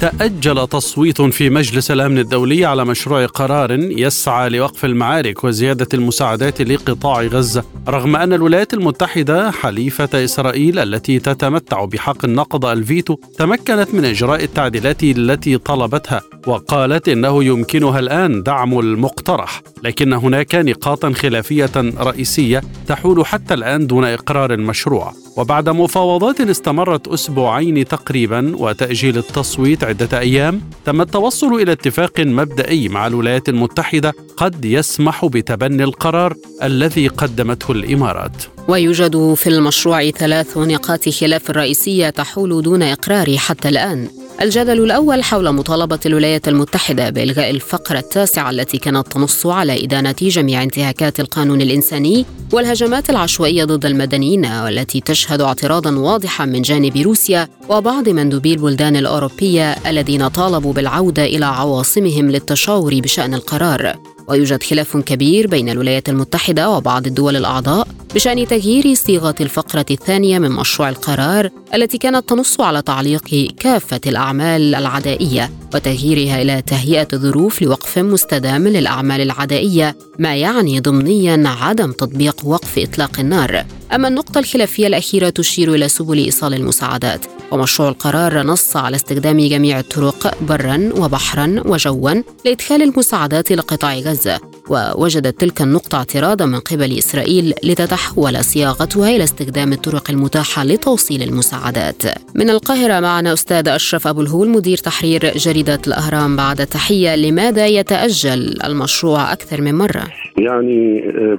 تأجل 0.04 0.68
تصويت 0.68 1.22
في 1.22 1.50
مجلس 1.50 1.92
الأمن 1.92 2.18
الدولي 2.18 2.66
على 2.66 2.86
مشروع 2.86 3.26
قرار 3.26 3.72
يسعى 3.72 4.50
لوقف 4.50 4.86
المعارك 4.86 5.44
وزيادة 5.44 5.88
المساعدات 5.94 6.62
لقطاع 6.62 7.22
غزة 7.22 7.64
رغم 7.88 8.16
أن 8.16 8.34
الولايات 8.34 8.74
المتحدة 8.74 9.52
حليفة 9.52 10.24
إسرائيل 10.24 10.80
التي 10.80 11.20
تتمتع 11.20 11.86
بحق 11.86 12.26
النقض 12.26 12.66
الفيتو 12.66 13.16
تمكنت 13.38 13.88
من 13.94 14.06
إجراء 14.06 14.44
التعديلات 14.44 15.04
التي 15.04 15.58
طلبتها 15.58 16.22
وقالت 16.48 17.10
إنه 17.10 17.44
يمكنها 17.44 18.00
الآن 18.00 18.44
دعم 18.44 18.80
المقترح 18.80 19.62
لكن 19.84 20.14
هناك 20.14 20.56
نقاطا 20.56 21.12
خلافية 21.12 21.72
رئيسية 21.78 22.62
تحول 22.88 23.26
حتى 23.26 23.54
الآن 23.54 23.88
دون 23.88 24.06
إقرار 24.06 24.54
المشروع. 24.54 25.14
وبعد 25.38 25.70
مفاوضات 25.70 26.42
استمرت 26.42 27.08
أسبوعين 27.08 27.88
تقريبا 27.88 28.56
وتأجيل 28.58 29.18
التصويت 29.18 29.84
عدة 29.94 30.20
أيام 30.20 30.62
تم 30.86 31.02
التوصل 31.02 31.54
إلى 31.54 31.72
اتفاق 31.72 32.20
مبدئي 32.20 32.90
مع 32.90 33.08
الولايات 33.08 33.50
المتحدة 33.50 34.14
قد 34.38 34.66
يسمح 34.66 35.26
بتبني 35.26 35.84
القرار 35.84 36.36
الذي 36.64 37.08
قدمته 37.08 37.72
الإمارات. 37.72 38.32
ويوجد 38.68 39.34
في 39.34 39.48
المشروع 39.48 40.10
ثلاث 40.10 40.58
نقاط 40.58 41.10
خلاف 41.10 41.52
رئيسية 41.52 42.10
تحول 42.10 42.62
دون 42.62 42.84
إقرار 42.84 43.38
حتى 43.38 43.70
الآن. 43.70 44.08
الجدل 44.42 44.84
الأول 44.84 45.24
حول 45.24 45.52
مطالبة 45.52 46.00
الولايات 46.06 46.48
المتحدة 46.48 47.10
بإلغاء 47.10 47.50
الفقرة 47.50 48.00
التاسعة 48.00 48.50
التي 48.50 48.78
كانت 48.78 49.08
تنص 49.08 49.46
على 49.46 49.84
إدانة 49.84 50.16
جميع 50.22 50.64
انتهاكات 50.64 51.20
القانون 51.20 51.62
الإنساني 51.62 52.26
والهجمات 52.54 53.10
العشوائية 53.10 53.66
ضد 53.66 53.86
المدنيين 53.86 54.46
والتي 54.46 55.02
تشهد 55.02 55.42
اعتراضا 55.42 55.98
واضحا 55.98 56.46
من 56.46 56.62
جانب 56.62 56.98
روسيا 56.98 57.48
وبعض 57.70 58.10
مندوبي 58.10 58.54
البلدان 58.54 58.96
الأوروبية 58.96 59.72
الذين 59.72 60.28
طالبوا 60.28 60.74
بالعودة 60.74 61.26
إلى 61.26 61.46
عواصمهم 61.46 62.32
للتشاور 62.32 63.00
بشأن 63.00 63.34
القرار. 63.34 64.13
ويوجد 64.28 64.64
خلاف 64.64 64.98
كبير 64.98 65.48
بين 65.48 65.70
الولايات 65.70 66.10
المتحدة 66.10 66.70
وبعض 66.70 67.08
الدول 67.08 67.36
الأعضاء 67.36 67.88
بشأن 68.16 68.48
تغيير 68.48 68.94
صيغة 68.94 69.36
الفقرة 69.42 69.86
الثانية 69.92 70.40
من 70.40 70.52
مشروع 70.52 70.90
القرار 70.90 71.50
التي 71.74 71.98
كانت 71.98 72.30
تنص 72.30 72.62
على 72.62 72.82
تعليق 72.82 73.54
كافة 73.60 74.02
الأعمال 74.08 74.76
العدائية 74.76 75.52
وتغييرها 75.74 76.42
إلى 76.42 76.62
تهيئة 76.62 77.08
ظروف 77.16 77.62
لوقف 77.62 77.98
مستدام 77.98 78.68
للأعمال 78.68 79.22
العدائية 79.22 79.96
ما 80.20 80.36
يعني 80.36 80.80
ضمنيا 80.80 81.44
عدم 81.46 81.92
تطبيق 81.92 82.46
وقف 82.46 82.80
إطلاق 82.80 83.20
النار. 83.20 83.66
أما 83.94 84.08
النقطة 84.08 84.40
الخلافية 84.40 84.88
الأخيرة 84.88 85.30
تشير 85.30 85.74
إلى 85.74 85.88
سبل 85.88 86.18
إيصال 86.18 86.54
المساعدات. 86.54 87.26
ومشروع 87.54 87.90
القرار 87.90 88.42
نص 88.42 88.78
على 88.78 88.96
استخدام 88.96 89.38
جميع 89.38 89.80
الطرق 89.80 90.44
برا 90.50 90.90
وبحرا 91.00 91.62
وجوا 91.66 92.22
لإدخال 92.46 92.82
المساعدات 92.82 93.52
لقطاع 93.52 93.94
غزة 93.94 94.40
ووجدت 94.70 95.42
تلك 95.42 95.62
النقطة 95.62 95.98
اعتراضا 95.98 96.46
من 96.46 96.60
قبل 96.60 96.98
إسرائيل 96.98 97.54
لتتحول 97.64 98.44
صياغتها 98.44 99.10
إلى 99.16 99.24
استخدام 99.24 99.74
الطرق 99.74 100.12
المتاحة 100.12 100.64
لتوصيل 100.64 101.22
المساعدات 101.22 102.04
من 102.36 102.50
القاهرة 102.50 103.00
معنا 103.00 103.34
أستاذ 103.34 103.68
أشرف 103.68 104.08
أبو 104.08 104.22
الهول 104.22 104.50
مدير 104.50 104.78
تحرير 104.78 105.22
جريدة 105.38 105.80
الأهرام 105.88 106.36
بعد 106.36 106.66
تحية 106.66 107.16
لماذا 107.16 107.68
يتأجل 107.68 108.64
المشروع 108.64 109.34
أكثر 109.34 109.62
من 109.62 109.76
مرة؟ 109.76 110.04
يعني 110.38 111.04
آه، 111.10 111.38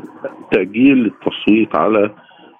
تأجيل 0.52 1.06
التصويت 1.06 1.76
على 1.76 2.11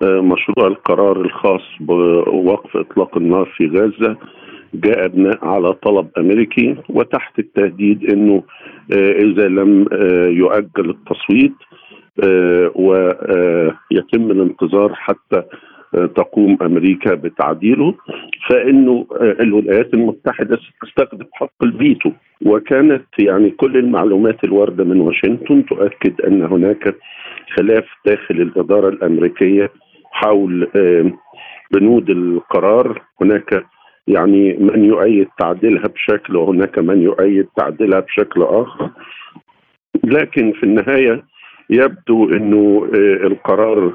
مشروع 0.05 0.67
القرار 0.67 1.21
الخاص 1.21 1.63
بوقف 1.81 2.77
إطلاق 2.77 3.17
النار 3.17 3.45
في 3.57 3.67
غزة. 3.67 4.17
جاء 4.75 5.09
بناء 5.09 5.45
على 5.45 5.73
طلب 5.73 6.09
أمريكي 6.19 6.77
وتحت 6.89 7.39
التهديد 7.39 8.11
إنه 8.11 8.43
آه، 8.93 9.13
إذا 9.13 9.49
لم 9.49 9.87
آه، 9.93 10.27
يؤجل 10.27 10.91
التصويت 10.91 11.55
ويتم 12.75 14.31
الانتظار 14.31 14.95
حتى 14.95 15.43
تقوم 16.17 16.59
أمريكا 16.63 17.15
بتعديله. 17.15 17.95
فإنه 18.51 19.07
الولايات 19.21 19.95
المتحدة 19.95 20.57
ستستخدم 20.57 21.27
حق 21.33 21.63
الفيتو. 21.63 22.11
وكانت 22.47 23.05
يعني 23.19 23.51
كل 23.51 23.77
المعلومات 23.77 24.45
الواردة 24.45 24.85
من 24.85 25.01
واشنطن 25.01 25.67
تؤكد 25.67 26.21
أن 26.21 26.43
هناك 26.43 26.95
خلاف 27.57 27.85
داخل 28.07 28.35
الإدارة 28.41 28.89
الأمريكية 28.89 29.71
حول 30.15 30.71
بنود 31.71 32.11
القرار. 32.11 33.03
هناك 33.21 33.65
يعني 34.07 34.53
من 34.53 34.85
يؤيد 34.85 35.29
تعديلها 35.39 35.89
بشكل 35.89 36.37
وهناك 36.37 36.79
من 36.79 37.03
يؤيد 37.03 37.47
تعديلها 37.57 38.01
بشكل 38.01 38.43
آخر. 38.43 38.91
لكن 40.05 40.53
في 40.53 40.63
النهاية 40.63 41.25
يبدو 41.71 42.29
إنه 42.29 42.91
آه، 42.95 43.27
القرار 43.27 43.93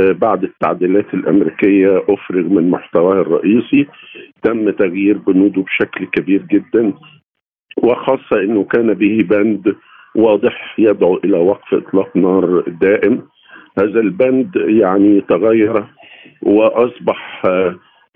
بعد 0.00 0.44
التعديلات 0.44 1.14
الأمريكية 1.14 2.02
أفرغ 2.08 2.42
من 2.42 2.70
محتواه 2.70 3.20
الرئيسي. 3.20 3.86
تم 4.42 4.70
تغيير 4.70 5.18
بنوده 5.18 5.62
بشكل 5.62 6.06
كبير 6.06 6.42
جدا 6.42 6.92
وخاصة 7.82 8.40
إنه 8.42 8.64
كان 8.64 8.94
به 8.94 9.18
بند 9.30 9.76
واضح 10.14 10.74
يدعو 10.78 11.16
إلى 11.24 11.38
وقف 11.38 11.74
إطلاق 11.74 12.16
نار 12.16 12.64
دائم. 12.80 13.22
هذا 13.78 14.00
البند 14.00 14.56
يعني 14.56 15.20
تغير 15.20 15.84
وأصبح 16.42 17.42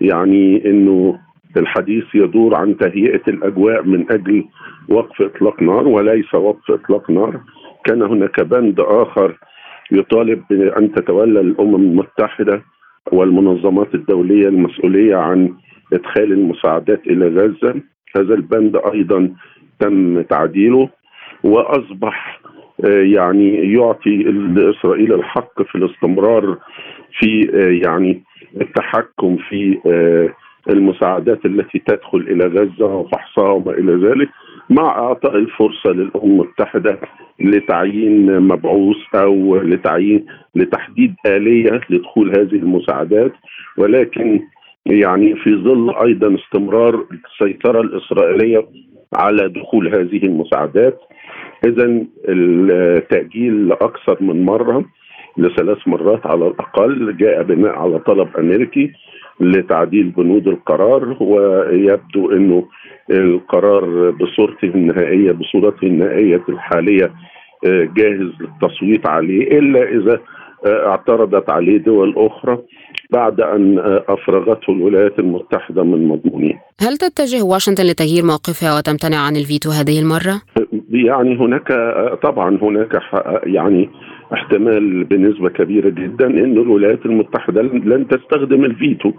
يعني 0.01 0.65
إنه 0.65 1.19
الحديث 1.57 2.03
يدور 2.13 2.55
عن 2.55 2.77
تهيئة 2.77 3.21
الأجواء 3.27 3.83
من 3.83 4.11
أجل 4.11 4.45
وقف 4.89 5.21
إطلاق 5.21 5.61
نار 5.61 5.87
وليس 5.87 6.33
وقف 6.33 6.71
إطلاق 6.71 7.11
نار. 7.11 7.39
كان 7.85 8.01
هناك 8.01 8.41
بند 8.41 8.79
آخر 8.79 9.37
يطالب 9.91 10.43
بأن 10.49 10.91
تتولى 10.91 11.39
الأمم 11.39 11.75
المتحدة 11.75 12.61
والمنظمات 13.11 13.95
الدولية 13.95 14.47
المسؤولية 14.47 15.15
عن 15.15 15.53
إدخال 15.93 16.31
المساعدات 16.31 17.07
إلى 17.07 17.27
غزة. 17.27 17.81
هذا 18.17 18.33
البند 18.33 18.75
أيضا 18.93 19.33
تم 19.79 20.21
تعديله 20.21 20.89
وأصبح 21.43 22.38
آه، 22.38 22.38
يعني 22.87 23.73
يعطي 23.73 24.25
اسرائيل 24.57 25.13
الحق 25.13 25.63
في 25.63 25.75
الاستمرار 25.75 26.57
في 27.19 27.49
آه، 27.53 27.87
يعني 27.87 28.23
التحكم 28.61 29.37
في 29.49 29.79
آه، 29.85 30.29
المساعدات 30.69 31.45
التي 31.45 31.79
تدخل 31.79 32.17
إلى 32.17 32.45
غزة 32.45 32.85
وفحصها 32.85 33.49
وما 33.49 33.71
إلى 33.71 34.07
ذلك 34.07 34.29
مع 34.69 34.83
إعطاء 34.83 35.35
الفرصة 35.35 35.89
للأمم 35.89 36.41
المتحدة 36.41 36.99
لتعيين 37.39 38.39
مبعوث 38.39 39.15
أو 39.15 39.55
لتعيين 39.55 40.25
لتحديد 40.55 41.15
آلية 41.25 41.81
لدخول 41.89 42.29
هذه 42.39 42.55
المساعدات. 42.55 43.31
ولكن 43.77 44.41
يعني 44.85 45.35
في 45.35 45.55
ظل 45.55 45.95
أيضا 45.95 46.35
استمرار 46.35 47.05
السيطرة 47.11 47.81
الإسرائيلية 47.81 48.65
على 49.15 49.49
دخول 49.49 49.95
هذه 49.95 50.25
المساعدات. 50.25 50.99
إذا 51.65 52.05
التأجيل 52.29 53.67
لأكثر 53.67 54.17
من 54.23 54.45
مرة 54.45 54.85
لثلاث 55.37 55.87
مرات 55.87 56.25
على 56.25 56.47
الأقل 56.47 57.17
جاء 57.17 57.43
بناء 57.43 57.75
على 57.75 57.99
طلب 57.99 58.37
أمريكي 58.37 58.91
لتعديل 59.39 60.09
بنود 60.09 60.47
القرار 60.47 61.17
ويبدو 61.19 62.31
إنه 62.31 62.67
القرار 63.11 64.11
بصورته 64.11 64.65
النهائية 64.65 65.31
بصورته 65.31 65.87
النهائية 65.87 66.43
الحالية 66.49 67.11
آه، 67.65 67.89
جاهز 67.97 68.31
للتصويت 68.39 69.07
عليه 69.07 69.59
إلا 69.59 69.83
إذا 69.83 70.19
اعترضت 70.65 71.49
عليه 71.49 71.77
دول 71.77 72.13
أخرى 72.17 72.57
بعد 73.11 73.41
أن 73.41 73.79
آه، 73.79 74.03
أفرغته 74.07 74.71
الولايات 74.73 75.19
المتحدة 75.19 75.83
من 75.83 76.07
مضمونه. 76.07 76.53
هل 76.81 76.97
تتجه 76.97 77.43
واشنطن 77.43 77.83
لتغيير 77.83 78.25
موقفها 78.25 78.77
وتمتنع 78.77 79.17
عن 79.17 79.35
الفيتو 79.35 79.69
هذه 79.69 79.99
المرة؟ 79.99 80.41
يعني 80.91 81.37
هناك 81.39 81.67
طبعا 82.23 82.57
هناك 82.61 83.01
يعني 83.43 83.89
احتمال 84.33 85.03
بنسبة 85.03 85.49
كبيرة 85.49 85.89
جدا 85.89 86.27
أن 86.27 86.57
الولايات 86.57 87.05
المتحدة 87.05 87.61
لن 87.61 88.07
تستخدم 88.07 88.65
الفيتو 88.65 89.11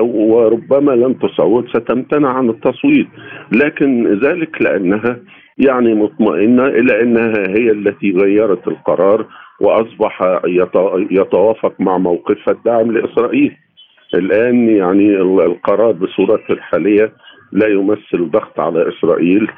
وربما 0.00 0.92
لن 0.92 1.18
تصوت 1.18 1.68
ستمتنع 1.68 2.28
عن 2.28 2.48
التصويت 2.48 3.06
لكن 3.52 4.18
ذلك 4.18 4.62
لأنها 4.62 5.16
يعني 5.58 5.94
مطمئنة 5.94 6.66
إلى 6.66 7.02
أنها 7.02 7.48
هي 7.48 7.70
التي 7.70 8.12
غيرت 8.12 8.68
القرار 8.68 9.26
وأصبح 9.60 10.40
يتوافق 11.10 11.74
مع 11.80 11.98
موقفها 11.98 12.54
الدعم 12.54 12.92
لإسرائيل. 12.92 13.56
الآن 14.14 14.68
يعني 14.68 15.16
القرار 15.20 15.92
بصورته 15.92 16.52
الحالية 16.52 17.12
لا 17.52 17.68
يمثل 17.68 18.30
ضغط 18.30 18.60
على 18.60 18.88
إسرائيل 18.88 19.50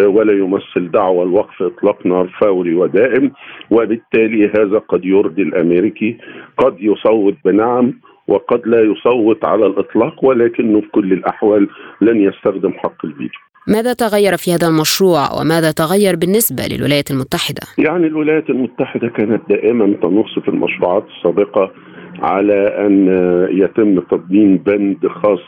ولا 0.00 0.32
يمثل 0.32 0.90
دعوة 0.90 1.24
لوقف 1.24 1.62
إطلاق 1.62 2.06
نار 2.06 2.28
فوري 2.40 2.74
ودائم 2.74 3.32
وبالتالي 3.70 4.46
هذا 4.46 4.78
قد 4.78 5.04
يرضي 5.04 5.42
الأمريكي 5.42 6.18
قد 6.56 6.76
يصوت 6.80 7.34
بنعم 7.44 7.92
وقد 8.28 8.66
لا 8.66 8.80
يصوت 8.80 9.44
على 9.44 9.66
الإطلاق 9.66 10.24
ولكنه 10.24 10.80
في 10.80 10.88
كل 10.88 11.12
الأحوال 11.12 11.68
لن 12.00 12.20
يستخدم 12.20 12.72
حق 12.72 13.04
الفيتو 13.04 13.38
ماذا 13.68 13.92
تغير 13.92 14.36
في 14.36 14.54
هذا 14.54 14.66
المشروع 14.68 15.40
وماذا 15.40 15.70
تغير 15.70 16.16
بالنسبة 16.16 16.62
للولايات 16.70 17.10
المتحدة؟ 17.10 17.62
يعني 17.78 18.06
الولايات 18.06 18.50
المتحدة 18.50 19.08
كانت 19.08 19.42
دائما 19.48 19.96
تنص 20.02 20.38
في 20.38 20.48
المشروعات 20.48 21.04
السابقة 21.16 21.70
على 22.22 22.86
أن 22.86 23.08
يتم 23.50 24.00
تضمين 24.00 24.56
بند 24.56 25.06
خاص 25.06 25.40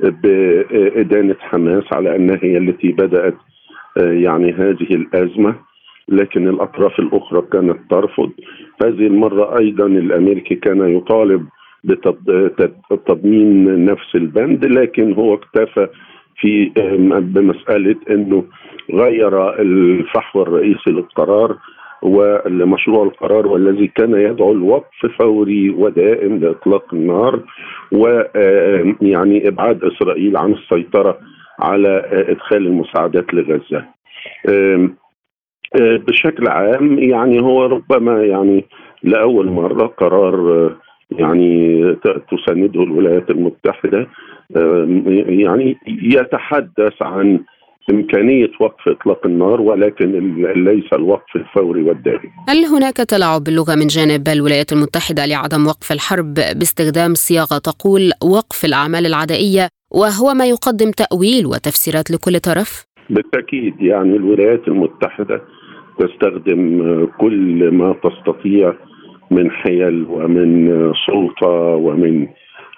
بإدانة 0.00 1.36
حماس 1.40 1.84
على 1.92 2.16
أنها 2.16 2.38
هي 2.42 2.58
التي 2.58 2.88
بدأت 2.92 3.34
يعني 3.96 4.52
هذه 4.52 4.94
الأزمة 4.94 5.54
لكن 6.08 6.48
الأطراف 6.48 6.98
الأخرى 6.98 7.42
كانت 7.52 7.76
ترفض 7.90 8.30
هذه 8.82 9.06
المرة 9.06 9.58
أيضا 9.58 9.86
الأمريكي 9.86 10.54
كان 10.54 10.96
يطالب 10.96 11.46
بتضمين 12.90 13.84
نفس 13.84 14.14
البند 14.14 14.64
لكن 14.64 15.12
هو 15.12 15.34
اكتفى 15.34 15.88
في 16.40 16.72
بمسألة 17.20 17.96
إنه 18.10 18.44
غير 18.92 19.60
الفحوى 19.60 20.42
الرئيسي 20.42 20.90
للقرار 20.90 21.56
ولمشروع 22.02 23.02
القرار 23.04 23.46
والذي 23.46 23.86
كان 23.86 24.14
يدعو 24.14 24.52
الوقف 24.52 25.06
فوري 25.18 25.70
ودائم 25.70 26.38
لإطلاق 26.38 26.94
النار 26.94 27.40
ويعني 27.92 29.48
إبعاد 29.48 29.84
إسرائيل 29.84 30.36
عن 30.36 30.52
السيطرة 30.52 31.18
على 31.60 32.02
إدخال 32.28 32.66
المساعدات 32.66 33.34
لغزة. 33.34 33.84
بشكل 35.78 36.48
عام 36.48 36.98
يعني 36.98 37.40
هو 37.40 37.66
ربما 37.66 38.22
يعني 38.24 38.64
لأول 39.02 39.50
مرة 39.50 39.86
قرار 39.86 40.70
يعني 41.10 41.82
تسانده 42.30 42.82
الولايات 42.82 43.30
المتحدة 43.30 44.08
يعني 45.28 45.76
يتحدث 45.86 47.02
عن 47.02 47.40
إمكانية 47.90 48.50
وقف 48.60 48.88
إطلاق 48.88 49.26
النار 49.26 49.60
ولكن 49.60 50.34
ليس 50.56 50.92
الوقف 50.92 51.36
الفوري 51.36 51.82
والدائم 51.82 52.30
هل 52.48 52.64
هناك 52.64 52.96
تلاعب 52.96 53.44
باللغة 53.44 53.74
من 53.74 53.86
جانب 53.86 54.28
الولايات 54.28 54.72
المتحدة 54.72 55.26
لعدم 55.26 55.66
وقف 55.66 55.92
الحرب 55.92 56.34
باستخدام 56.34 57.14
صياغة 57.14 57.58
تقول 57.58 58.10
وقف 58.22 58.64
الأعمال 58.64 59.06
العدائية 59.06 59.68
وهو 59.90 60.34
ما 60.34 60.46
يقدم 60.46 60.90
تأويل 60.90 61.46
وتفسيرات 61.46 62.10
لكل 62.10 62.40
طرف؟ 62.40 62.84
بالتأكيد 63.10 63.74
يعني 63.80 64.16
الولايات 64.16 64.68
المتحدة 64.68 65.42
تستخدم 65.98 67.06
كل 67.20 67.70
ما 67.70 67.94
تستطيع 68.04 68.74
من 69.30 69.50
حيل 69.50 70.06
ومن 70.10 70.68
سلطة 71.06 71.50
ومن 71.86 72.26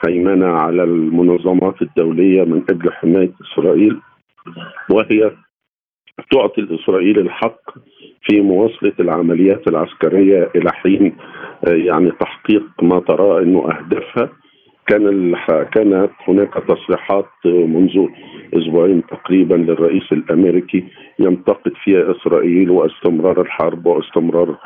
هيمنة 0.05 0.47
على 0.47 0.85
المنظمات 0.85 1.83
الدولية 1.83 2.45
من 2.45 2.65
أجل 2.71 2.93
حماية 2.93 3.33
إسرائيل 3.43 4.01
وهي 4.91 5.31
تعطي 6.33 6.61
لإسرائيل 6.61 7.19
الحق 7.19 7.61
في 8.23 8.41
مواصلة 8.41 8.93
العمليات 9.01 9.69
العسكرية 9.69 10.51
إلى 10.57 10.73
حين 10.73 11.17
يعني 11.67 12.11
تحقيق 12.11 12.63
ما 12.83 13.01
ترى 13.01 13.43
أنه 13.43 13.71
أهدافها. 13.71 14.29
كان 14.87 15.35
كانت 15.75 16.11
هناك 16.29 16.55
تصريحات 16.69 17.27
منذ 17.45 18.07
أسبوعين 18.55 19.03
تقريبا 19.07 19.55
للرئيس 19.55 20.13
الأمريكي 20.13 20.85
ينتقد 21.19 21.73
فيها 21.85 22.11
إسرائيل 22.11 22.71
واستمرار 22.71 23.41
الحرب 23.41 23.87
واستمرار 23.87 24.57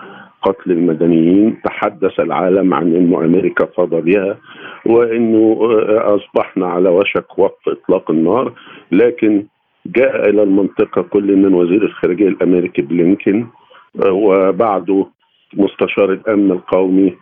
قتل 0.43 0.73
المدنيين. 0.73 1.57
تحدث 1.65 2.21
العالم 2.21 2.75
عن 2.75 2.95
إنه 2.97 3.25
أمريكا 3.25 3.67
فاض 3.67 3.95
بها 3.95 4.39
وإنه 4.87 5.59
أصبحنا 5.91 6.67
على 6.67 6.89
وشك 6.89 7.39
وقف 7.39 7.69
إطلاق 7.69 8.11
النار 8.11 8.53
لكن 8.93 9.45
جاء 9.87 10.29
إلى 10.31 10.43
المنطقة 10.43 11.03
كل 11.03 11.37
من 11.37 11.55
وزير 11.55 11.83
الخارجية 11.83 12.29
الأمريكي 12.29 12.83
بلينكن 12.83 13.47
وبعده 14.11 15.07
مستشار 15.55 16.13
الأمن 16.13 16.51
القومي 16.51 17.15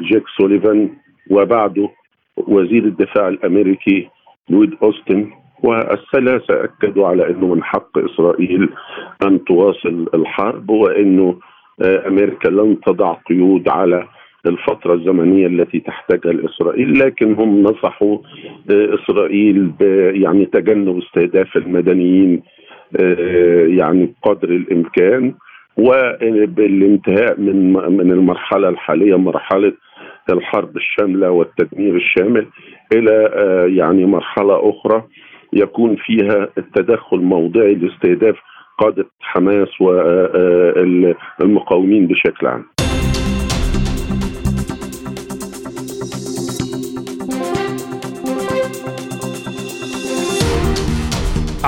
جيك 0.00 0.24
سوليفان 0.38 0.90
وبعده 1.30 1.88
وزير 2.36 2.84
الدفاع 2.84 3.28
الأمريكي 3.28 4.08
لويد 4.50 4.74
أوستن 4.82 5.30
والثلاثة 5.62 6.64
أكدوا 6.64 7.06
على 7.06 7.30
إنه 7.30 7.54
من 7.54 7.64
حق 7.64 7.98
إسرائيل 7.98 8.68
أن 9.26 9.44
تواصل 9.44 10.06
الحرب 10.14 10.70
وإنه 10.70 11.38
آه، 11.82 12.08
أمريكا 12.08 12.48
لن 12.48 12.80
تضع 12.86 13.12
قيود 13.12 13.68
على 13.68 14.08
الفترة 14.46 14.94
الزمنية 14.94 15.46
التي 15.46 15.80
تحتاجها 15.80 16.32
لإسرائيل 16.32 16.98
لكن 16.98 17.34
هم 17.34 17.62
نصحوا 17.62 18.18
آه، 18.70 18.94
إسرائيل 18.94 19.72
يعني 20.22 20.44
تجنب 20.46 20.98
استهداف 20.98 21.56
المدنيين 21.56 22.42
آه، 23.00 23.66
يعني 23.66 24.14
بقدر 24.22 24.48
الإمكان 24.48 25.34
وبالانتهاء 25.76 27.40
من 27.40 27.72
من 27.72 28.10
المرحلة 28.10 28.68
الحالية 28.68 29.18
مرحلة 29.18 29.72
الحرب 30.30 30.76
الشاملة 30.76 31.30
والتدمير 31.30 31.96
الشامل 31.96 32.46
إلى 32.94 33.30
يعني 33.76 34.04
مرحلة 34.06 34.70
أخرى 34.70 35.02
يكون 35.52 35.96
فيها 35.96 36.48
التدخل 36.58 37.18
موضعي 37.18 37.74
لاستهداف 37.74 38.36
قادة 38.78 39.06
حماس 39.20 39.80
والمقاومين 41.40 42.06
بشكل 42.06 42.46
عام. 42.46 42.64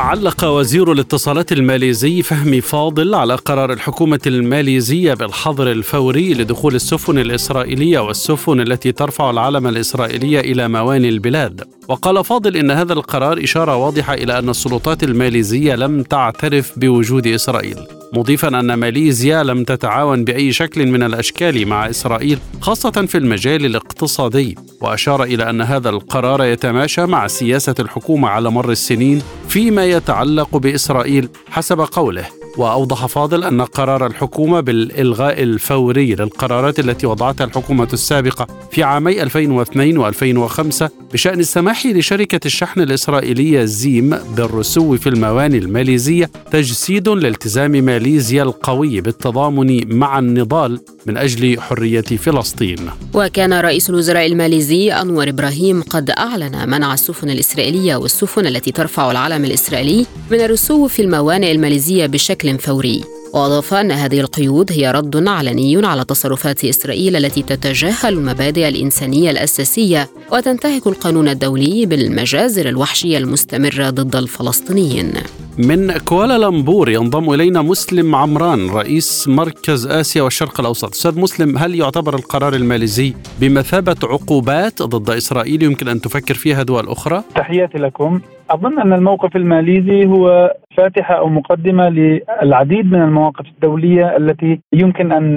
علق 0.08 0.44
وزير 0.44 0.92
الاتصالات 0.92 1.52
الماليزي 1.52 2.22
فهمي 2.22 2.60
فاضل 2.60 3.14
على 3.14 3.34
قرار 3.34 3.72
الحكومة 3.72 4.20
الماليزية 4.26 5.14
بالحظر 5.14 5.72
الفوري 5.72 6.34
لدخول 6.34 6.74
السفن 6.74 7.18
الإسرائيلية 7.18 7.98
والسفن 7.98 8.60
التي 8.60 8.92
ترفع 8.92 9.30
العلم 9.30 9.66
الإسرائيلي 9.66 10.40
إلى 10.40 10.68
مواني 10.68 11.08
البلاد. 11.08 11.64
وقال 11.88 12.24
فاضل 12.24 12.56
إن 12.56 12.70
هذا 12.70 12.92
القرار 12.92 13.44
إشارة 13.44 13.76
واضحة 13.76 14.14
إلى 14.14 14.38
أن 14.38 14.48
السلطات 14.48 15.02
الماليزية 15.02 15.74
لم 15.74 16.02
تعترف 16.02 16.78
بوجود 16.78 17.26
إسرائيل. 17.26 17.97
مضيفا 18.12 18.48
أن 18.48 18.74
ماليزيا 18.74 19.42
لم 19.42 19.64
تتعاون 19.64 20.24
بأي 20.24 20.52
شكل 20.52 20.86
من 20.86 21.02
الأشكال 21.02 21.68
مع 21.68 21.90
إسرائيل 21.90 22.38
خاصة 22.60 22.90
في 22.90 23.18
المجال 23.18 23.64
الاقتصادي. 23.64 24.54
وأشار 24.80 25.22
إلى 25.22 25.50
أن 25.50 25.60
هذا 25.60 25.90
القرار 25.90 26.44
يتماشى 26.44 27.06
مع 27.06 27.26
سياسة 27.26 27.74
الحكومة 27.80 28.28
على 28.28 28.50
مر 28.50 28.70
السنين 28.70 29.22
فيما 29.48 29.84
يتعلق 29.84 30.56
بإسرائيل 30.56 31.28
حسب 31.50 31.80
قوله. 31.80 32.38
وأوضح 32.58 33.06
فاضل 33.06 33.44
أن 33.44 33.62
قرار 33.62 34.06
الحكومة 34.06 34.60
بالإلغاء 34.60 35.42
الفوري 35.42 36.14
للقرارات 36.14 36.78
التي 36.78 37.06
وضعتها 37.06 37.44
الحكومة 37.44 37.88
السابقة 37.92 38.46
في 38.70 38.82
عامي 38.82 39.22
2002 39.22 40.12
و2005 40.12 40.84
بشأن 41.12 41.40
السماح 41.40 41.86
لشركة 41.86 42.40
الشحن 42.46 42.80
الإسرائيلية 42.80 43.64
زيم 43.64 44.18
بالرسو 44.36 44.96
في 44.96 45.08
المواني 45.08 45.58
الماليزية 45.58 46.30
تجسيد 46.50 47.08
لالتزام 47.08 47.70
ماليزيا 47.70 47.97
القوي 48.42 49.00
بالتضامن 49.00 49.96
مع 49.96 50.18
النضال 50.18 50.80
من 51.06 51.16
أجل 51.16 51.60
حرية 51.60 52.00
فلسطين. 52.00 52.90
وكان 53.14 53.52
رئيس 53.52 53.90
الوزراء 53.90 54.26
الماليزي 54.26 54.92
أنور 54.92 55.28
إبراهيم 55.28 55.82
قد 55.82 56.10
أعلن 56.10 56.70
منع 56.70 56.94
السفن 56.94 57.30
الإسرائيلية 57.30 57.96
والسفن 57.96 58.46
التي 58.46 58.72
ترفع 58.72 59.10
العلم 59.10 59.44
الإسرائيلي 59.44 60.06
من 60.30 60.40
الرسو 60.40 60.88
في 60.88 61.02
الموانئ 61.02 61.52
الماليزية 61.52 62.06
بشكل 62.06 62.58
فوري. 62.58 63.04
وأضاف 63.34 63.74
أن 63.74 63.90
هذه 63.90 64.20
القيود 64.20 64.72
هي 64.72 64.90
رد 64.90 65.28
علني 65.28 65.86
على 65.86 66.04
تصرفات 66.04 66.64
إسرائيل 66.64 67.16
التي 67.16 67.42
تتجاهل 67.42 68.14
المبادئ 68.14 68.68
الإنسانية 68.68 69.30
الأساسية 69.30 70.08
وتنتهك 70.32 70.86
القانون 70.86 71.28
الدولي 71.28 71.86
بالمجازر 71.86 72.68
الوحشية 72.68 73.18
المستمرة 73.18 73.90
ضد 73.90 74.16
الفلسطينيين. 74.16 75.12
من 75.58 75.98
كوالالمبور 75.98 76.88
ينضم 76.90 77.30
إلينا 77.34 77.62
مسلم 77.62 78.14
عمران 78.14 78.70
رئيس 78.70 79.28
مركز 79.28 79.86
آسيا 79.86 80.22
والشرق 80.22 80.60
الأوسط. 80.60 80.90
أستاذ 80.90 81.18
مسلم 81.18 81.58
هل 81.58 81.74
يعتبر 81.74 82.14
القرار 82.14 82.54
الماليزي 82.54 83.14
بمثابة 83.40 83.96
عقوبات 84.02 84.82
ضد 84.82 85.10
إسرائيل 85.10 85.62
يمكن 85.62 85.88
أن 85.88 86.00
تفكر 86.00 86.34
فيها 86.34 86.62
دول 86.62 86.88
أخرى؟ 86.88 87.22
تحياتي 87.34 87.78
لكم. 87.78 88.20
أظن 88.50 88.78
أن 88.80 88.92
الموقف 88.92 89.36
الماليزي 89.36 90.06
هو 90.06 90.52
فاتحة 90.78 91.14
أو 91.14 91.28
مقدمة 91.28 91.88
للعديد 91.88 92.92
من 92.92 93.02
المواقف 93.02 93.46
الدولية 93.54 94.16
التي 94.16 94.60
يمكن 94.72 95.12
أن 95.12 95.36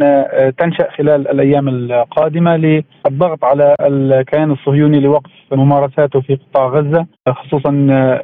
تنشأ 0.58 0.90
خلال 0.98 1.28
الأيام 1.28 1.68
القادمة 1.70 2.56
للضغط 2.58 3.46
على 3.46 3.76
الكيان 3.82 4.52
الصهيوني 4.52 5.00
لوقف 5.00 5.32
ممارساته 5.52 6.22
في 6.22 6.36
قطاع 6.36 6.68
غزة 6.68 7.06
خصوصا 7.30 7.70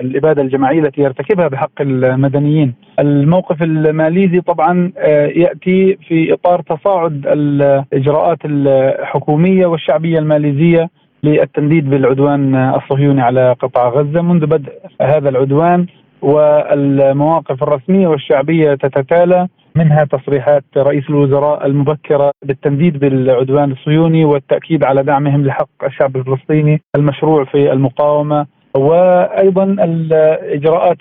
الإبادة 0.02 0.42
الجماعية 0.42 0.80
التي 0.80 1.02
يرتكبها 1.02 1.48
بحق 1.48 1.82
المدنيين. 1.82 2.74
الموقف 3.00 3.64
الماليزي 3.64 4.42
طبعا 4.42 4.92
يأتي 5.36 5.98
في 6.08 6.34
إطار 6.34 6.62
تصاعد 6.62 7.24
الإجراءات 7.28 8.38
الحكومية 8.46 9.66
والشعبية 9.66 10.20
الماليزية 10.20 10.90
للتنديد 11.24 11.90
بالعدوان 11.90 12.56
الصهيوني 12.56 13.22
على 13.22 13.56
قطاع 13.60 13.90
غزة 13.90 14.22
منذ 14.22 14.46
بدء 14.46 14.72
هذا 15.02 15.30
العدوان 15.30 15.86
والمواقف 16.22 17.64
الرسمية 17.64 18.08
والشعبية 18.08 18.76
تتتالى 18.76 19.48
منها 19.76 20.04
تصريحات 20.04 20.64
رئيس 20.78 21.10
الوزراء 21.10 21.66
المبكرة 21.66 22.32
بالتنديد 22.46 23.00
بالعدوان 23.00 23.72
الصهيوني 23.72 24.26
والتأكيد 24.26 24.84
على 24.84 25.04
دعمهم 25.04 25.46
لحق 25.46 25.84
الشعب 25.84 26.16
الفلسطيني 26.18 26.82
المشروع 26.96 27.46
في 27.46 27.72
المقاومة 27.72 28.46
وأيضا 28.78 29.64
الإجراءات 29.64 30.98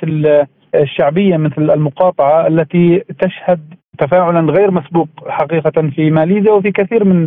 الشعبية 0.74 1.36
مثل 1.36 1.70
المقاطعة 1.70 2.46
التي 2.46 3.02
تشهد 3.20 3.60
تفاعلا 3.98 4.52
غير 4.52 4.70
مسبوق 4.70 5.08
حقيقة 5.28 5.90
في 5.90 6.10
ماليزيا 6.10 6.52
وفي 6.52 6.70
كثير 6.72 7.04
من 7.04 7.26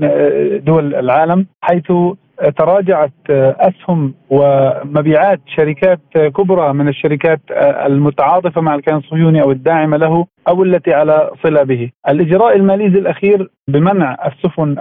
دول 0.64 0.96
العالم 0.96 1.46
حيث 1.62 1.92
تراجعت 2.58 3.12
أسهم 3.30 4.14
ومبيعات 4.30 5.40
شركات 5.56 6.00
كبرى 6.16 6.74
من 6.74 6.88
الشركات 6.88 7.42
المتعاطفة 7.86 8.62
مع 8.62 8.76
الكيان 8.76 8.98
الصهيوني 8.98 9.42
أو 9.42 9.52
الداعمة 9.52 9.98
له 9.98 10.26
أو 10.48 10.64
التي 10.64 10.94
على 10.94 11.32
صله 11.44 11.64
به. 11.64 11.92
الإجراء 12.10 12.56
الماليزي 12.56 13.00
الأخير 13.00 13.50
بمنع 13.68 14.18
السفن 14.26 14.76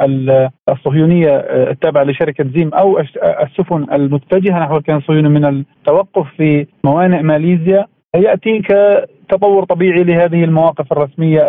الصهيونية 0.68 1.36
التابعة 1.70 2.02
لشركة 2.04 2.44
زيم 2.54 2.74
أو 2.74 2.98
السفن 3.42 3.86
المتجهة 3.92 4.58
نحو 4.60 4.76
الكيان 4.76 4.96
الصهيوني 4.96 5.28
من 5.28 5.44
التوقف 5.44 6.26
في 6.36 6.66
موانئ 6.84 7.22
ماليزيا 7.22 7.86
ياتي 8.18 8.62
كتطور 8.62 9.64
طبيعي 9.64 10.04
لهذه 10.04 10.44
المواقف 10.44 10.92
الرسمية 10.92 11.40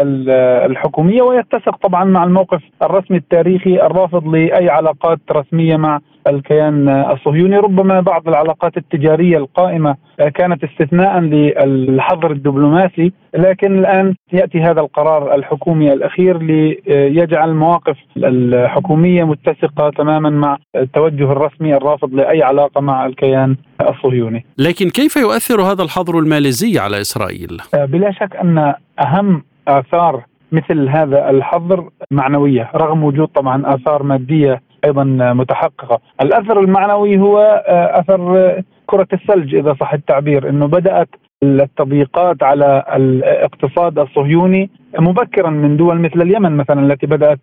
الحكومية 0.66 1.22
ويتسق 1.22 1.76
طبعا 1.78 2.04
مع 2.04 2.24
الموقف 2.24 2.62
الرسمي 2.84 3.18
التاريخي 3.18 3.82
الرافض 3.82 4.28
لأي 4.28 4.70
علاقات 4.70 5.20
رسمية 5.32 5.78
مع 5.78 6.00
الكيان 6.28 6.90
الصهيوني. 6.90 7.58
ربما 7.58 8.00
بعض 8.02 8.28
العلاقات 8.28 8.78
التجارية 8.78 9.38
القائمة 9.38 9.96
كانت 10.36 10.64
استثناء 10.64 11.20
للحظر 11.20 12.32
الدبلوماسي 12.32 13.12
لكن 13.36 13.80
الآن 13.80 14.16
يأتي 14.34 14.62
هذا 14.62 14.82
القرار 14.82 15.36
الحكومي 15.36 15.94
الأخير 15.94 16.38
ليجعل 16.42 17.50
المواقف 17.50 17.98
الحكومية 18.18 19.24
متسقة 19.24 19.90
تماما 19.90 20.30
مع 20.30 20.58
التوجه 20.76 21.32
الرسمي 21.32 21.76
الرافض 21.76 22.14
لأي 22.14 22.44
علاقة 22.44 22.82
مع 22.82 23.06
الكيان 23.06 23.56
الصهيوني. 23.90 24.46
لكن 24.58 24.90
كيف 24.90 25.16
يؤثر 25.16 25.62
هذا 25.62 25.84
الحظر 25.84 26.20
الماليزي 26.20 26.80
على 26.80 27.02
إسرائيل؟ 27.02 27.62
بلا 27.74 28.12
شك 28.12 28.36
أن 28.36 28.74
أهم 29.00 29.44
آثار 29.68 30.24
مثل 30.52 30.90
هذا 30.90 31.30
الحظر 31.30 31.90
معنوية 32.12 32.70
رغم 32.76 33.04
وجود 33.04 33.28
طبعا 33.28 33.76
آثار 33.76 34.04
مادية 34.04 34.62
أيضا 34.86 35.04
متحققة، 35.34 36.00
الأثر 36.22 36.60
المعنوي 36.60 37.20
هو 37.20 37.64
أثر 37.94 38.54
كرة 38.86 39.08
الثلج 39.14 39.56
إذا 39.56 39.76
صح 39.80 39.94
التعبير 39.94 40.50
إنه 40.50 40.66
بدأت 40.66 41.10
التضييقات 41.44 42.44
على 42.44 42.84
الاقتصاد 42.96 44.00
الصهيوني 44.00 44.70
مبكرا 45.00 45.50
من 45.50 45.78
دول 45.78 46.00
مثل 46.00 46.22
اليمن 46.22 46.58
مثلا 46.58 46.82
التي 46.82 47.08
بدأت 47.08 47.40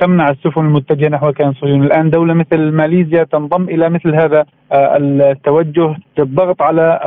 تمنع 0.00 0.30
السفن 0.30 0.60
المتجهة 0.60 1.08
نحو 1.08 1.28
الكيان 1.28 1.48
الصهيوني، 1.48 1.86
الآن 1.86 2.10
دولة 2.10 2.34
مثل 2.34 2.72
ماليزيا 2.72 3.24
تنضم 3.24 3.62
إلى 3.62 3.88
مثل 3.90 4.14
هذا 4.14 4.44
التوجه 4.72 5.96
للضغط 6.18 6.62
على 6.62 7.00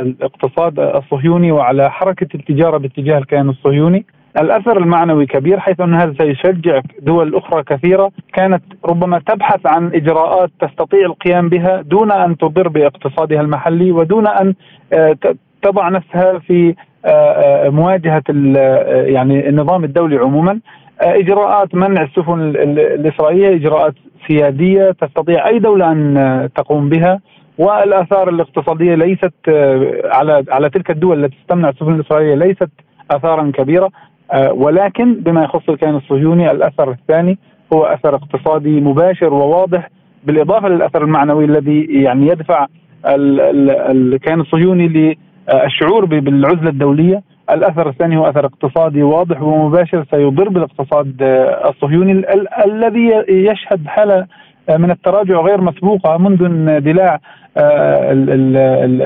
الاقتصاد 0.00 0.78
الصهيوني 0.80 1.52
وعلى 1.52 1.90
حركة 1.90 2.28
التجارة 2.34 2.76
باتجاه 2.78 3.18
الكيان 3.18 3.48
الصهيوني، 3.48 4.06
الأثر 4.40 4.78
المعنوي 4.78 5.26
كبير 5.26 5.60
حيث 5.60 5.80
أن 5.80 5.94
هذا 5.94 6.14
سيشجع 6.18 6.80
دول 7.00 7.34
أخرى 7.34 7.62
كثيرة 7.62 8.10
كانت 8.32 8.62
ربما 8.84 9.18
تبحث 9.18 9.66
عن 9.66 9.86
إجراءات 9.94 10.50
تستطيع 10.60 11.06
القيام 11.06 11.48
بها 11.48 11.80
دون 11.80 12.12
أن 12.12 12.36
تضر 12.36 12.68
باقتصادها 12.68 13.40
المحلي 13.40 13.92
ودون 13.92 14.26
أن 14.26 14.54
تضع 15.66 15.88
نفسها 15.88 16.38
في 16.38 16.74
مواجهة 17.70 18.22
يعني 19.14 19.48
النظام 19.48 19.84
الدولي 19.84 20.16
عموما. 20.16 20.60
إجراءات 21.00 21.74
منع 21.74 22.02
السفن 22.02 22.40
الإسرائيلية 22.40 23.56
إجراءات 23.56 23.94
سيادية 24.28 24.90
تستطيع 24.90 25.48
أي 25.48 25.58
دولة 25.58 25.92
أن 25.92 26.48
تقوم 26.54 26.88
بها. 26.88 27.20
والآثار 27.58 28.28
الاقتصادية 28.28 28.94
ليست 28.94 29.34
على 30.04 30.44
على 30.48 30.70
تلك 30.70 30.90
الدول 30.90 31.24
التي 31.24 31.36
تمنع 31.48 31.68
السفن 31.68 31.94
الإسرائيلية 31.94 32.34
ليست 32.34 32.70
اثارا 33.10 33.52
كبيرة. 33.54 33.90
ولكن 34.50 35.14
بما 35.14 35.44
يخص 35.44 35.68
الكيان 35.68 35.96
الصهيوني 35.96 36.50
الأثر 36.50 36.90
الثاني 36.90 37.38
هو 37.72 37.84
أثر 37.84 38.14
اقتصادي 38.14 38.80
مباشر 38.80 39.34
وواضح 39.34 39.88
بالإضافة 40.24 40.68
للأثر 40.68 41.04
المعنوي 41.04 41.44
الذي 41.44 41.84
يعني 41.90 42.26
يدفع 42.26 42.66
الكيان 43.06 44.40
الصهيوني 44.40 45.18
للشعور 45.54 46.04
بالعزلة 46.04 46.68
الدولية. 46.70 47.22
الأثر 47.50 47.88
الثاني 47.88 48.16
هو 48.16 48.28
أثر 48.28 48.46
اقتصادي 48.46 49.02
واضح 49.02 49.42
ومباشر 49.42 50.04
سيضر 50.10 50.48
بالاقتصاد 50.48 51.22
الصهيوني 51.68 52.12
ال- 52.12 52.48
الذي 52.64 53.12
يشهد 53.28 53.86
حالة 53.86 54.26
من 54.78 54.90
التراجع 54.90 55.40
غير 55.40 55.60
مسبوقة 55.60 56.16
منذ 56.18 56.44
اندلاع 56.44 57.20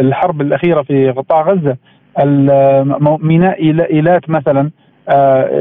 الحرب 0.00 0.40
الأخيرة 0.40 0.82
في 0.82 1.10
قطاع 1.10 1.42
غزة. 1.42 1.76
ميناء 3.22 3.62
إيلات 3.92 4.30
مثلا 4.30 4.70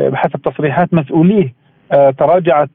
بحسب 0.09 0.41
تصريحات 0.41 0.93
مسؤوليه 0.93 1.53
تراجعت 2.17 2.69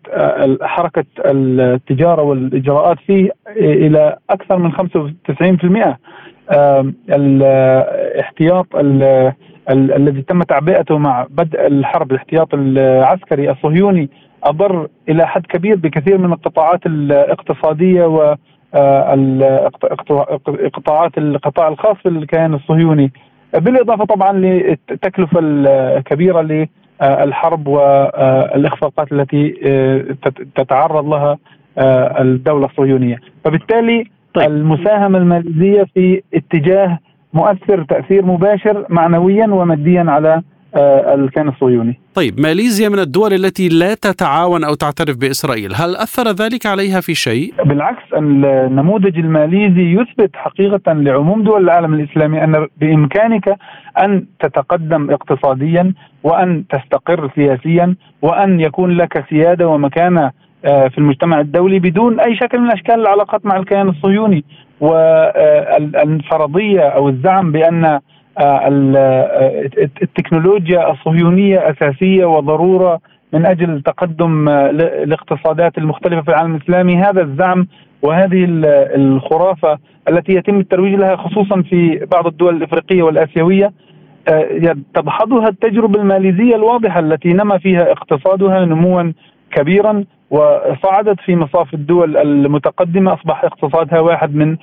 حركة 0.62 1.04
التجارة 1.24 2.22
والإجراءات 2.22 2.98
فيه 3.06 3.30
إلى 3.56 4.16
أكثر 4.30 4.58
من 4.58 4.72
95% 4.72 5.94
الاحتياط 7.10 8.66
الذي 9.70 10.22
تم 10.22 10.42
تعبئته 10.42 10.98
مع 10.98 11.26
بدء 11.30 11.66
الحرب 11.66 12.10
الاحتياط 12.12 12.54
العسكري 12.54 13.50
الصهيوني 13.50 14.08
أضر 14.44 14.88
إلى 15.08 15.26
حد 15.26 15.46
كبير 15.46 15.76
بكثير 15.76 16.18
من 16.18 16.32
القطاعات 16.32 16.86
الاقتصادية 16.86 18.04
و 18.06 18.36
قطاعات 20.74 21.18
القطاع 21.18 21.68
الخاص 21.68 21.96
في 21.96 22.08
الكيان 22.08 22.54
الصهيوني. 22.54 23.12
بالإضافة 23.54 24.04
طبعا 24.04 24.32
للتكلفه 24.32 25.40
الكبيره 25.42 26.68
للحرب 27.04 27.66
والاخفاقات 27.66 29.12
التي 29.12 29.50
تتعرض 30.56 31.08
لها 31.08 31.38
الدولة 32.20 32.66
الصهيونية، 32.66 33.16
فبالتالي 33.44 34.04
طيب. 34.34 34.50
المساهمة 34.50 35.18
الماليزية 35.18 35.84
في 35.94 36.22
اتجاه 36.34 36.98
مؤثر 37.32 37.84
تأثير 37.84 38.24
مباشر 38.24 38.86
معنويا 38.88 39.46
وماديا 39.46 40.04
على 40.08 40.42
الكيان 40.76 41.48
الصهيوني. 41.48 42.00
طيب 42.14 42.40
ماليزيا 42.40 42.88
من 42.88 42.98
الدول 42.98 43.32
التي 43.32 43.68
لا 43.68 43.94
تتعاون 43.94 44.64
أو 44.64 44.74
تعترف 44.74 45.16
بإسرائيل، 45.16 45.74
هل 45.74 45.96
أثر 45.96 46.30
ذلك 46.30 46.66
عليها 46.66 47.00
في 47.00 47.14
شيء؟ 47.14 47.54
بالعكس 47.64 48.02
النموذج 48.16 49.18
الماليزي 49.18 49.92
يثبت 50.00 50.30
حقيقة 50.34 50.92
لعموم 50.92 51.42
دول 51.42 51.64
العالم 51.64 51.94
الإسلامي 51.94 52.44
أن 52.44 52.66
بإمكانك 52.80 53.56
أن 53.98 54.26
تتقدم 54.40 55.10
اقتصاديا 55.10 55.92
وأن 56.22 56.64
تستقر 56.70 57.30
سياسيا 57.34 57.94
وأن 58.22 58.60
يكون 58.60 58.90
لك 58.96 59.24
سيادة 59.30 59.68
ومكانة 59.68 60.30
في 60.62 60.98
المجتمع 60.98 61.40
الدولي 61.40 61.78
بدون 61.78 62.20
أي 62.20 62.36
شكل 62.36 62.58
من 62.58 62.70
اشكال 62.70 62.94
العلاقات 62.94 63.46
مع 63.46 63.56
الكيان 63.56 63.88
الصهيوني 63.88 64.44
والفرضيه 65.60 66.80
أو 66.80 67.08
الزعم 67.08 67.52
بأن 67.52 68.00
التكنولوجيا 70.02 70.90
الصهيونية 70.92 71.70
أساسية 71.70 72.24
وضرورة 72.24 73.00
من 73.32 73.46
أجل 73.46 73.82
تقدم 73.82 74.48
الاقتصادات 74.48 75.78
المختلفة 75.78 76.22
في 76.22 76.28
العالم 76.28 76.54
الإسلامي. 76.54 76.96
هذا 76.96 77.22
الزعم 77.22 77.66
وهذه 78.02 78.46
الخرافة 78.94 79.78
التي 80.08 80.32
يتم 80.32 80.60
الترويج 80.60 80.94
لها 80.94 81.16
خصوصا 81.16 81.62
في 81.62 82.06
بعض 82.12 82.26
الدول 82.26 82.56
الإفريقية 82.56 83.02
والآسيوية 83.02 83.72
تدحضها 84.94 85.48
التجربة 85.48 86.00
الماليزية 86.00 86.56
الواضحة 86.56 87.00
التي 87.00 87.32
نما 87.32 87.58
فيها 87.58 87.92
اقتصادها 87.92 88.64
نموا 88.64 89.12
كبيرا. 89.50 90.04
وصعدت 90.34 91.20
في 91.20 91.36
مصاف 91.36 91.74
الدول 91.74 92.16
المتقدمة 92.16 93.14
أصبح 93.14 93.44
اقتصادها 93.44 94.00
واحد 94.00 94.34
من 94.34 94.56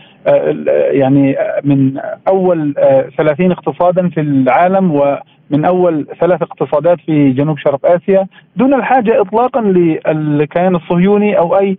يعني 0.92 1.36
من 1.64 1.98
أول 2.28 2.74
30 3.18 3.52
اقتصادا 3.52 4.10
في 4.10 4.20
العالم 4.22 4.92
ومن 4.92 5.66
أول 5.66 6.08
ثلاث 6.20 6.42
اقتصادات 6.42 6.98
في 7.06 7.32
جنوب 7.32 7.58
شرق 7.58 7.86
آسيا 7.86 8.28
دون 8.56 8.74
الحاجة 8.74 9.22
اطلاقا 9.22 9.62
للكيان 9.62 10.76
الصهيوني 10.76 11.38
أو 11.38 11.58
أي 11.60 11.78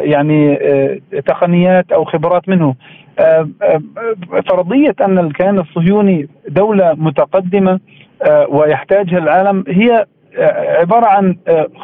يعني 0.00 0.56
تقنيات 1.26 1.92
أو 1.92 2.04
خبرات 2.04 2.48
منه. 2.48 2.74
فرضية 4.50 4.94
أن 5.00 5.18
الكيان 5.18 5.58
الصهيوني 5.58 6.28
دولة 6.48 6.94
متقدمة 6.98 7.80
ويحتاجها 8.48 9.18
العالم 9.18 9.64
هي 9.68 10.06
عبارة 10.80 11.06
عن 11.06 11.36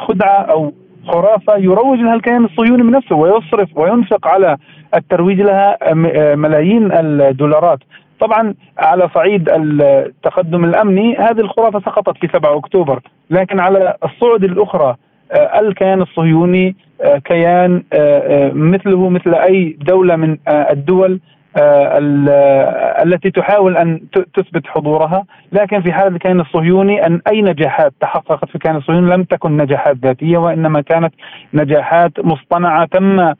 خدعة 0.07 0.41
أو 0.41 0.73
خرافة 1.07 1.57
يروج 1.57 1.99
لها 1.99 2.13
الكيان 2.15 2.45
الصهيوني 2.45 2.83
من 2.83 2.91
نفسه 2.91 3.15
ويصرف 3.15 3.69
وينفق 3.77 4.27
على 4.27 4.57
الترويج 4.95 5.41
لها 5.41 5.77
ملايين 6.35 6.91
الدولارات. 6.91 7.79
طبعا 8.19 8.53
على 8.77 9.09
صعيد 9.15 9.49
التقدم 9.49 10.65
الأمني 10.65 11.15
هذه 11.17 11.39
الخرافة 11.39 11.79
سقطت 11.79 12.17
في 12.17 12.27
7 12.33 12.57
أكتوبر 12.57 12.99
لكن 13.29 13.59
على 13.59 13.95
الصعد 14.03 14.43
الأخرى 14.43 14.95
الكيان 15.59 16.01
الصهيوني 16.01 16.75
كيان 17.25 17.83
مثله 18.53 19.09
مثل 19.09 19.33
أي 19.33 19.77
دولة 19.81 20.15
من 20.15 20.37
الدول 20.47 21.19
التي 21.57 23.31
تحاول 23.31 23.77
أن 23.77 24.01
تثبت 24.33 24.67
حضورها. 24.67 25.23
لكن 25.51 25.81
في 25.81 25.93
حال 25.93 26.13
الكيان 26.15 26.39
الصهيوني 26.39 27.05
أن 27.05 27.21
أي 27.31 27.41
نجاحات 27.41 27.93
تحققت 28.01 28.49
في 28.49 28.55
الكيان 28.55 28.75
الصهيوني 28.75 29.15
لم 29.15 29.23
تكن 29.23 29.57
نجاحات 29.57 29.97
ذاتية 29.97 30.37
وإنما 30.37 30.81
كانت 30.81 31.13
نجاحات 31.53 32.11
مصطنعة 32.19 32.85
تم 32.85 33.33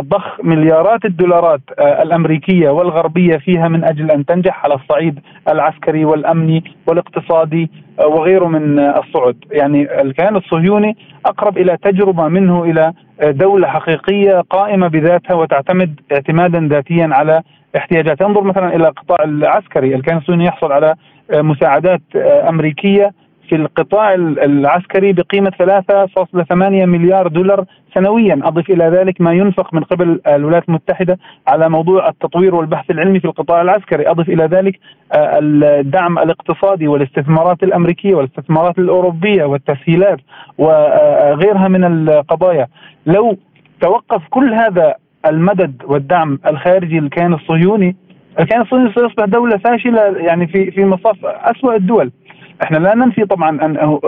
ضخ 0.00 0.40
مليارات 0.42 1.04
الدولارات 1.04 1.60
الأمريكية 1.78 2.70
والغربية 2.70 3.36
فيها 3.36 3.68
من 3.68 3.84
أجل 3.84 4.10
أن 4.10 4.24
تنجح 4.24 4.64
على 4.64 4.74
الصعيد 4.74 5.20
العسكري 5.48 6.04
والأمني 6.04 6.64
والاقتصادي 6.86 7.70
وغيره 7.98 8.46
من 8.46 8.78
الصعد، 8.78 9.36
يعني 9.50 10.00
الكيان 10.00 10.36
الصهيوني 10.36 10.96
أقرب 11.26 11.58
إلى 11.58 11.76
تجربة 11.82 12.28
منه 12.28 12.64
إلى 12.64 12.92
دولة 13.22 13.68
حقيقية 13.68 14.40
قائمة 14.40 14.88
بذاتها 14.88 15.34
وتعتمد 15.34 16.00
اعتمادا 16.12 16.68
ذاتيا 16.70 17.08
على 17.12 17.42
احتياجاتها، 17.76 18.26
انظر 18.26 18.44
مثلا 18.44 18.76
إلى 18.76 18.88
القطاع 18.88 19.24
العسكري، 19.24 19.94
الكيان 19.94 20.16
الصهيوني 20.16 20.44
يحصل 20.44 20.72
على 20.72 20.94
مساعدات 21.32 22.02
أمريكية 22.48 23.12
في 23.48 23.56
القطاع 23.56 24.14
العسكري 24.14 25.12
بقيمة 25.12 25.50
3.8 25.50 26.52
مليار 26.86 27.28
دولار 27.28 27.64
سنويا. 27.94 28.40
أضف 28.42 28.70
إلى 28.70 28.84
ذلك 28.84 29.20
ما 29.20 29.32
ينفق 29.32 29.74
من 29.74 29.80
قبل 29.80 30.20
الولايات 30.26 30.68
المتحدة 30.68 31.18
على 31.48 31.68
موضوع 31.68 32.08
التطوير 32.08 32.54
والبحث 32.54 32.90
العلمي 32.90 33.20
في 33.20 33.24
القطاع 33.24 33.62
العسكري. 33.62 34.10
أضف 34.10 34.28
إلى 34.28 34.44
ذلك 34.44 34.78
الدعم 35.14 36.18
الاقتصادي 36.18 36.88
والاستثمارات 36.88 37.62
الأمريكية 37.62 38.14
والاستثمارات 38.14 38.78
الأوروبية 38.78 39.44
والتسهيلات 39.44 40.18
وغيرها 40.58 41.68
من 41.68 41.84
القضايا. 41.84 42.66
لو 43.06 43.36
توقف 43.80 44.22
كل 44.30 44.54
هذا 44.54 44.94
المدد 45.26 45.82
والدعم 45.84 46.38
الخارجي 46.46 47.00
للكيان 47.00 47.34
الصهيوني 47.34 47.96
الكيان 48.40 48.60
الصهيوني 48.60 48.92
سيصبح 48.92 49.24
دولة 49.24 49.56
فاشلة 49.56 50.00
يعني 50.00 50.46
في 50.46 50.70
في 50.70 50.84
مصاف 50.84 51.16
أسوأ 51.24 51.76
الدول. 51.76 52.12
إحنا 52.62 52.76
لا 52.78 52.94
ننفي 52.94 53.24
طبعا 53.24 53.50
أن 53.50 53.98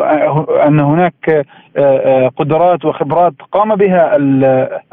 أن 0.66 0.80
هناك 0.80 1.46
قدرات 2.36 2.84
وخبرات 2.84 3.32
قام 3.52 3.74
بها 3.74 4.16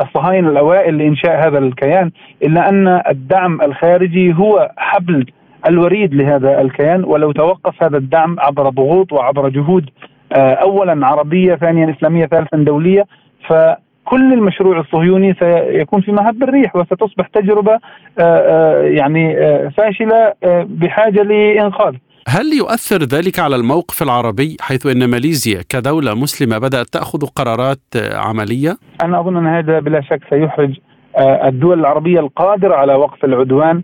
الصهاينة 0.02 0.50
الأوائل 0.50 0.98
لإنشاء 0.98 1.48
هذا 1.48 1.58
الكيان 1.58 2.12
إلا 2.44 2.70
أن 2.70 3.02
الدعم 3.10 3.62
الخارجي 3.62 4.34
هو 4.34 4.72
حبل 4.78 5.26
الوريد 5.70 6.14
لهذا 6.14 6.62
الكيان 6.62 7.04
ولو 7.04 7.32
توقف 7.32 7.84
هذا 7.84 7.98
الدعم 7.98 8.36
عبر 8.40 8.70
ضغوط 8.70 9.14
وعبر 9.14 9.50
جهود 9.50 9.90
اولا 10.38 11.08
عربية 11.08 11.56
ثانيا 11.56 11.92
إسلامية 11.98 12.26
ثالثا 12.26 12.58
دولية 12.58 13.06
ف 13.50 13.54
كل 14.06 14.34
المشروع 14.34 14.80
الصهيوني 14.80 15.34
سيكون 15.40 16.02
في 16.02 16.12
مهب 16.12 16.44
الريح 16.44 16.76
وستصبح 16.76 17.28
تجربة 17.28 17.80
يعني 18.82 19.36
فاشلة 19.70 20.34
بحاجة 20.66 21.22
لإنقاذ. 21.24 21.94
هل 22.28 22.54
يؤثر 22.54 23.04
ذلك 23.04 23.40
على 23.40 23.56
الموقف 23.56 24.04
العربي 24.04 24.58
حيث 24.62 24.86
إن 24.86 25.10
ماليزيا 25.10 25.62
كدولة 25.70 26.14
مسلمة 26.14 26.58
بدأت 26.58 26.88
تأخذ 26.90 27.26
قرارات 27.26 27.80
عملية؟ 28.14 28.78
أنا 29.04 29.20
أظن 29.20 29.38
أن 29.38 29.48
هذا 29.48 29.80
بلا 29.80 30.02
شك 30.02 30.20
سيحرج 30.30 30.78
الدول 31.20 31.80
العربية 31.80 32.20
القادرة 32.20 32.76
على 32.76 32.94
وقف 32.94 33.26
العدوان 33.26 33.84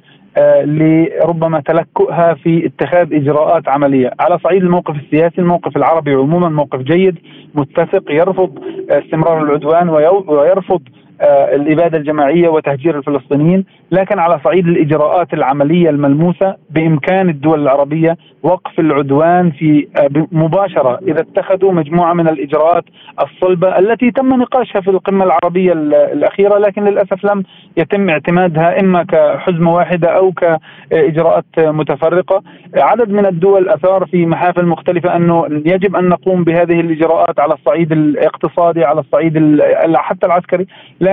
لربما 0.64 1.60
تلكؤها 1.60 2.34
في 2.34 2.66
اتخاذ 2.66 3.14
إجراءات 3.14 3.70
عملية، 3.70 4.12
على 4.20 4.40
صعيد 4.44 4.64
الموقف 4.64 4.96
السياسي 4.96 5.42
الموقف 5.42 5.78
العربي 5.78 6.14
عموما 6.14 6.50
موقف 6.50 6.80
جيد 6.80 7.16
متفق 7.56 8.04
يرفض 8.10 8.60
استمرار 8.90 9.44
العدوان 9.44 9.90
ويرفض 10.28 10.82
الإبادة 11.30 11.98
الجماعية 11.98 12.50
وتهجير 12.50 12.98
الفلسطينيين، 12.98 13.66
لكن 13.92 14.20
على 14.20 14.40
صعيد 14.44 14.68
الإجراءات 14.68 15.34
العملية 15.34 15.90
الملموسة 15.90 16.56
بإمكان 16.70 17.30
الدول 17.30 17.62
العربية 17.62 18.18
وقف 18.44 18.80
العدوان 18.80 19.52
في 19.52 19.88
مباشرة 20.32 21.00
إذا 21.08 21.22
اتخذوا 21.22 21.72
مجموعة 21.72 22.14
من 22.14 22.28
الإجراءات 22.28 22.84
الصلبة 23.22 23.80
التي 23.80 24.12
تم 24.12 24.30
نقاشها 24.42 24.82
في 24.82 24.90
القمة 24.90 25.26
العربية 25.26 25.74
الأخيرة 26.14 26.58
لكن 26.58 26.84
للأسف 26.84 27.26
لم 27.26 27.44
يتم 27.78 28.10
اعتمادها 28.10 28.80
إما 28.80 29.04
كحزمة 29.04 29.74
واحدة 29.74 30.08
أو 30.08 30.32
كإجراءات 30.32 31.46
متفرقة. 31.58 32.44
عدد 32.78 33.10
من 33.10 33.26
الدول 33.26 33.70
أثار 33.70 34.06
في 34.06 34.26
محافل 34.26 34.66
مختلفة 34.66 35.16
أنه 35.16 35.46
يجب 35.66 35.96
أن 35.96 36.10
نقوم 36.10 36.44
بهذه 36.44 36.80
الإجراءات 36.80 37.40
على 37.40 37.54
الصعيد 37.54 37.92
الاقتصادي 37.92 38.84
على 38.86 39.00
الصعيد 39.00 39.62
حتى 39.96 40.26
العسكري 40.26 40.68
لكن 41.02 41.11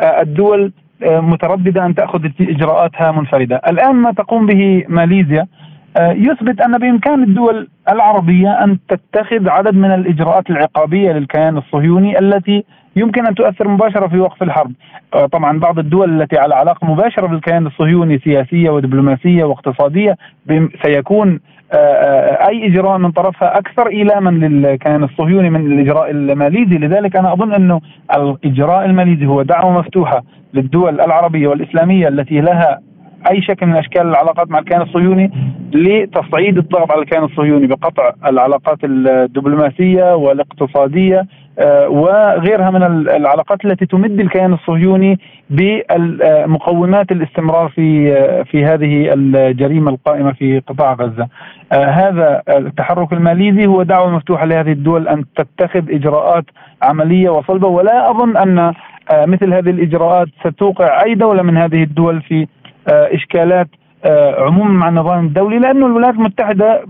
آه، 0.00 0.20
الدول 0.20 0.72
آه، 1.02 1.20
مترددة 1.20 1.86
أن 1.86 1.94
تأخذ 1.94 2.28
إجراءاتها 2.40 3.12
منفردة، 3.12 3.56
الآن 3.68 3.94
ما 3.94 4.12
تقوم 4.12 4.46
به 4.46 4.84
ماليزيا 4.88 5.46
آه، 5.96 6.12
يثبت 6.12 6.60
أن 6.60 6.78
بإمكان 6.78 7.22
الدول 7.22 7.68
العربية 7.88 8.64
أن 8.64 8.78
تتخذ 8.88 9.48
عدد 9.48 9.74
من 9.74 9.94
الإجراءات 9.94 10.50
العقابية 10.50 11.12
للكيان 11.12 11.58
الصهيوني 11.58 12.18
التي 12.18 12.64
يمكن 12.96 13.26
أن 13.26 13.34
تؤثر 13.34 13.68
مباشرة 13.68 14.08
في 14.08 14.18
وقف 14.18 14.42
الحرب. 14.42 14.72
طبعا 15.32 15.58
بعض 15.58 15.78
الدول 15.78 16.22
التي 16.22 16.38
على 16.38 16.54
علاقة 16.54 16.86
مباشرة 16.86 17.26
بالكيان 17.26 17.66
الصهيوني 17.66 18.18
سياسية 18.18 18.70
ودبلوماسية 18.70 19.44
واقتصادية 19.44 20.16
سيكون 20.82 21.40
أي 22.48 22.66
إجراء 22.66 22.98
من 22.98 23.10
طرفها 23.10 23.58
أكثر 23.58 23.88
إيلاما 23.88 24.30
للكيان 24.30 25.04
الصهيوني 25.04 25.50
من 25.50 25.72
الإجراء 25.72 26.10
الماليزي. 26.10 26.78
لذلك 26.78 27.16
أنا 27.16 27.32
أظن 27.32 27.52
أنه 27.52 27.80
الإجراء 28.16 28.84
الماليزي 28.84 29.26
هو 29.26 29.42
دعوة 29.42 29.78
مفتوحة 29.78 30.22
للدول 30.54 31.00
العربية 31.00 31.48
والإسلامية 31.48 32.08
التي 32.08 32.40
لها 32.40 32.80
أي 33.30 33.42
شكل 33.42 33.66
من 33.66 33.76
أشكال 33.76 34.02
العلاقات 34.02 34.50
مع 34.50 34.58
الكيان 34.58 34.82
الصهيوني 34.82 35.30
لتصعيد 35.72 36.58
الضغط 36.58 36.92
على 36.92 37.02
الكيان 37.02 37.24
الصهيوني 37.24 37.66
بقطع 37.66 38.12
العلاقات 38.26 38.78
الدبلوماسية 38.84 40.14
والاقتصادية 40.14 41.26
آه، 41.58 41.88
وغيرها 41.88 42.70
من 42.70 42.82
العلاقات 42.82 43.64
التي 43.64 43.86
تمد 43.86 44.20
الكيان 44.20 44.52
الصهيوني 44.52 45.18
بمقومات 45.50 47.12
الاستمرار 47.12 47.68
في 47.68 48.12
آه، 48.12 48.42
في 48.42 48.64
هذه 48.64 49.12
الجريمة 49.14 49.90
القائمة 49.90 50.32
في 50.32 50.58
قطاع 50.58 50.92
غزة. 50.92 51.28
آه، 51.72 51.84
هذا 51.84 52.42
التحرك 52.48 53.12
الماليزي 53.12 53.66
هو 53.66 53.82
دعوة 53.82 54.10
مفتوحة 54.10 54.44
لهذه 54.46 54.72
الدول 54.72 55.08
أن 55.08 55.24
تتخذ 55.36 55.90
إجراءات 55.90 56.44
عملية 56.82 57.30
وصلبة 57.30 57.68
ولا 57.68 58.10
أظن 58.10 58.36
أن 58.36 58.72
مثل 59.12 59.54
هذه 59.54 59.70
الإجراءات 59.70 60.28
ستوقع 60.46 61.02
أي 61.04 61.14
دولة 61.14 61.42
من 61.42 61.56
هذه 61.56 61.82
الدول 61.82 62.22
في 62.22 62.46
إشكالات 62.90 63.68
آه، 64.04 64.44
عموما 64.44 64.70
مع 64.70 64.88
النظام 64.88 65.26
الدولي 65.26 65.58
لأنه 65.58 65.86
الولايات 65.86 66.14
المتحدة 66.14 66.84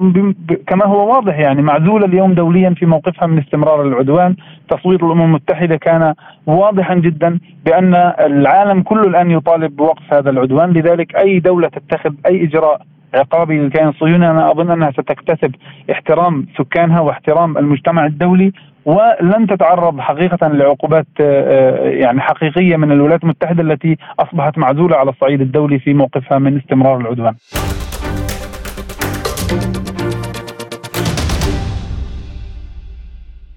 كما 0.67 0.87
هو 0.87 1.15
واضح 1.15 1.39
يعني 1.39 1.63
معزولة 1.63 2.07
اليوم 2.07 2.35
دوليا 2.35 2.71
في 2.71 2.87
موقفها 2.87 3.27
من 3.27 3.39
استمرار 3.39 3.83
العدوان، 3.83 4.37
تصويت 4.69 5.03
الأمم 5.03 5.23
المتحدة 5.23 5.77
كان 5.77 6.15
واضحا 6.47 6.95
جدا 6.95 7.39
بأن 7.65 7.95
العالم 8.21 8.83
كله 8.83 9.03
الآن 9.03 9.31
يطالب 9.31 9.77
بوقف 9.77 10.15
هذا 10.15 10.31
العدوان، 10.31 10.73
لذلك 10.73 11.17
أي 11.17 11.39
دولة 11.41 11.69
تتخذ 11.69 12.15
أي 12.27 12.45
إجراء 12.45 12.81
عقابي 13.15 13.59
للكيان 13.59 13.89
الصهيوني 13.89 14.31
أنا 14.31 14.51
أظن 14.51 14.71
أنها 14.71 14.91
ستكتسب 14.91 15.55
احترام 15.93 16.47
سكانها 16.59 17.01
واحترام 17.01 17.59
المجتمع 17.59 18.07
الدولي. 18.07 18.53
ولن 18.85 19.47
تتعرض 19.47 20.01
حقيقة 20.01 20.49
لعقوبات 20.49 21.07
آه، 21.21 21.25
آه، 21.25 21.88
يعني 21.88 22.21
حقيقية 22.21 22.77
من 22.77 22.93
الولايات 22.93 23.23
المتحدة 23.23 23.62
التي 23.62 23.97
أصبحت 24.19 24.59
معزولة 24.59 24.97
على 24.97 25.11
الصعيد 25.11 25.40
الدولي 25.40 25.79
في 25.79 25.95
موقفها 25.95 26.38
من 26.38 26.57
استمرار 26.57 27.01
العدوان. 27.01 27.35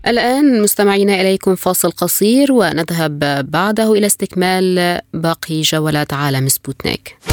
الآن 0.07 0.62
مستمعينا 0.62 1.21
إليكم 1.21 1.55
فاصل 1.55 1.91
قصير 1.91 2.51
ونذهب 2.51 3.19
بعده 3.51 3.93
إلى 3.93 4.05
استكمال 4.05 4.99
باقي 5.13 5.62
جولات 5.62 6.13
عالم 6.13 6.47
سبوتنيك. 6.47 7.32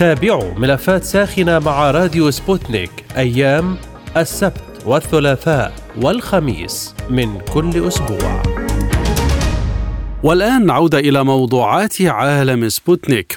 تابعوا 0.00 0.54
ملفات 0.58 1.04
ساخنة 1.04 1.58
مع 1.58 1.90
راديو 1.90 2.30
سبوتنيك 2.30 2.90
أيام 3.16 3.76
السبت 4.16 4.82
والثلاثاء 4.86 5.72
والخميس 6.02 6.94
من 7.10 7.40
كل 7.40 7.86
أسبوع. 7.88 8.42
والآن 10.22 10.70
عودة 10.70 10.98
إلى 10.98 11.24
موضوعات 11.24 12.02
عالم 12.02 12.68
سبوتنيك. 12.68 13.36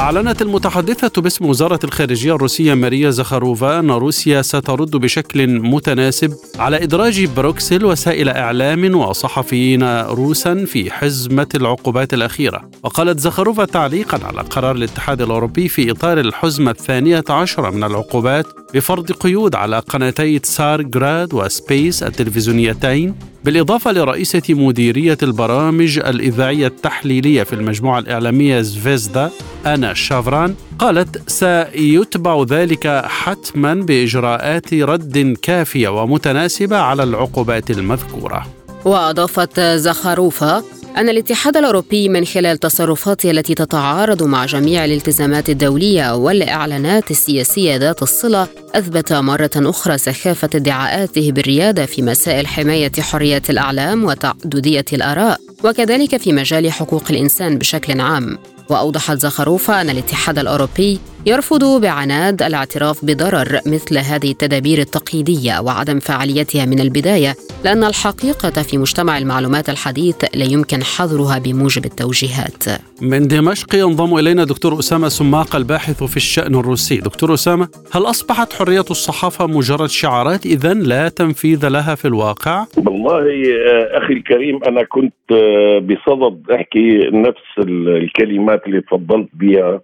أعلنت 0.00 0.42
المتحدثة 0.42 1.22
باسم 1.22 1.46
وزارة 1.46 1.78
الخارجية 1.84 2.34
الروسية 2.34 2.74
ماريا 2.74 3.10
زخاروفا 3.10 3.78
أن 3.78 3.90
روسيا 3.90 4.42
سترد 4.42 4.90
بشكل 4.90 5.46
متناسب 5.48 6.34
على 6.58 6.82
إدراج 6.82 7.24
بروكسل 7.24 7.84
وسائل 7.84 8.28
إعلام 8.28 8.94
وصحفيين 8.94 10.00
روسا 10.00 10.64
في 10.64 10.90
حزمة 10.90 11.46
العقوبات 11.54 12.14
الأخيرة. 12.14 12.70
وقالت 12.82 13.20
زخاروفا 13.20 13.64
تعليقا 13.64 14.26
على 14.26 14.40
قرار 14.40 14.76
الاتحاد 14.76 15.22
الأوروبي 15.22 15.68
في 15.68 15.90
إطار 15.90 16.20
الحزمة 16.20 16.70
الثانية 16.70 17.24
عشرة 17.28 17.70
من 17.70 17.84
العقوبات 17.84 18.46
بفرض 18.74 19.12
قيود 19.12 19.54
على 19.54 19.78
قناتي 19.78 20.38
تسار 20.38 20.82
جراد 20.82 21.34
وسباس 21.34 22.02
التلفزيونيتين 22.02 23.14
بالإضافة 23.44 23.92
لرئيسة 23.92 24.42
مديرية 24.48 25.18
البرامج 25.22 25.98
الإذاعية 25.98 26.66
التحليلية 26.66 27.42
في 27.42 27.52
المجموعة 27.52 27.98
الإعلامية 27.98 28.60
زفيزدا 28.60 29.30
أنا 29.66 29.94
شافران 29.94 30.54
قالت 30.78 31.30
سيتبع 31.30 32.42
ذلك 32.42 33.02
حتما 33.06 33.74
بإجراءات 33.74 34.74
رد 34.74 35.36
كافية 35.42 35.88
ومتناسبة 35.88 36.76
على 36.76 37.02
العقوبات 37.02 37.70
المذكورة. 37.70 38.59
وأضافت 38.84 39.60
زخاروفا 39.60 40.62
أن 40.96 41.08
الاتحاد 41.08 41.56
الأوروبي 41.56 42.08
من 42.08 42.24
خلال 42.24 42.58
تصرفاته 42.58 43.30
التي 43.30 43.54
تتعارض 43.54 44.22
مع 44.22 44.46
جميع 44.46 44.84
الالتزامات 44.84 45.50
الدولية 45.50 46.14
والإعلانات 46.14 47.10
السياسية 47.10 47.76
ذات 47.76 48.02
الصلة 48.02 48.48
أثبت 48.74 49.12
مرة 49.12 49.50
أخرى 49.56 49.98
سخافة 49.98 50.50
ادعاءاته 50.54 51.32
بالريادة 51.32 51.86
في 51.86 52.02
مسائل 52.02 52.46
حماية 52.46 52.92
حرية 53.00 53.42
الأعلام 53.50 54.04
وتعددية 54.04 54.84
الآراء 54.92 55.40
وكذلك 55.64 56.16
في 56.16 56.32
مجال 56.32 56.72
حقوق 56.72 57.04
الإنسان 57.10 57.58
بشكل 57.58 58.00
عام. 58.00 58.38
وأوضحت 58.70 59.18
زخروفا 59.18 59.80
أن 59.80 59.90
الاتحاد 59.90 60.38
الأوروبي 60.38 61.00
يرفض 61.26 61.80
بعناد 61.82 62.42
الاعتراف 62.42 63.04
بضرر 63.04 63.60
مثل 63.66 63.98
هذه 63.98 64.30
التدابير 64.30 64.78
التقييديه 64.78 65.60
وعدم 65.60 65.98
فعاليتها 65.98 66.66
من 66.66 66.80
البداية 66.80 67.32
لأن 67.64 67.84
الحقيقة 67.84 68.62
في 68.62 68.78
مجتمع 68.78 69.18
المعلومات 69.18 69.68
الحديث 69.68 70.16
لا 70.34 70.44
يمكن 70.44 70.82
حظرها 70.82 71.38
بموجب 71.38 71.84
التوجيهات. 71.84 72.64
من 73.02 73.28
دمشق 73.28 73.74
ينضم 73.74 74.18
إلينا 74.18 74.44
دكتور 74.44 74.78
أسامة 74.78 75.08
سماق 75.08 75.56
الباحث 75.56 76.04
في 76.04 76.16
الشأن 76.16 76.54
الروسي، 76.54 76.96
دكتور 76.96 77.34
أسامة 77.34 77.68
هل 77.92 78.02
أصبحت 78.02 78.52
حرية 78.52 78.88
الصحافة 78.90 79.46
مجرد 79.46 79.88
شعارات 79.88 80.46
اذا 80.46 80.74
لا 80.74 81.08
تنفيذ 81.08 81.68
لها 81.68 81.94
في 81.94 82.04
الواقع؟ 82.08 82.64
والله 82.86 83.22
آه، 83.22 83.98
أخي 83.98 84.12
الكريم 84.12 84.64
أنا 84.64 84.84
كنت 84.84 85.14
آه، 85.32 85.78
بصدد 85.78 86.50
أحكي 86.50 87.10
نفس 87.12 87.68
الكلمات 87.68 88.66
اللي 88.66 88.80
تفضلت 88.80 89.28
بها 89.34 89.80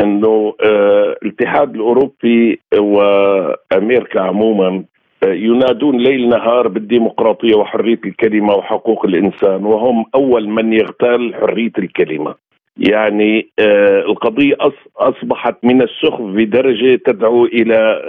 إنه 0.00 0.54
آه، 0.64 1.16
الاتحاد 1.22 1.74
الأوروبي 1.74 2.60
وأمريكا 2.78 4.20
عموما 4.20 4.84
آه، 5.22 5.32
ينادون 5.32 5.96
ليل 5.96 6.28
نهار 6.28 6.68
بالديمقراطية 6.68 7.56
وحرية 7.56 8.00
الكلمة 8.04 8.54
وحقوق 8.54 9.06
الإنسان 9.06 9.64
وهم 9.64 10.04
أول 10.14 10.48
من 10.48 10.72
يغتال 10.72 11.34
حرية 11.34 11.72
الكلمة. 11.78 12.34
يعني 12.76 13.48
آه، 13.58 14.00
القضية 14.00 14.54
أصبحت 14.96 15.56
من 15.64 15.82
السخف 15.82 16.20
بدرجة 16.20 17.00
تدعو 17.06 17.44
إلى 17.44 18.00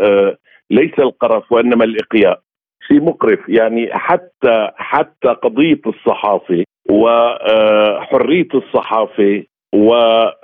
ليس 0.72 1.00
القرف 1.00 1.52
وإنما 1.52 1.84
الإقياء. 1.84 2.40
شيء 2.88 3.02
مقرف 3.02 3.40
يعني 3.50 3.90
حتى 3.94 4.70
حتى 4.76 5.28
قضية 5.28 5.82
الصحافة 5.88 6.64
وحريه 6.90 8.48
الصحافة 8.54 9.44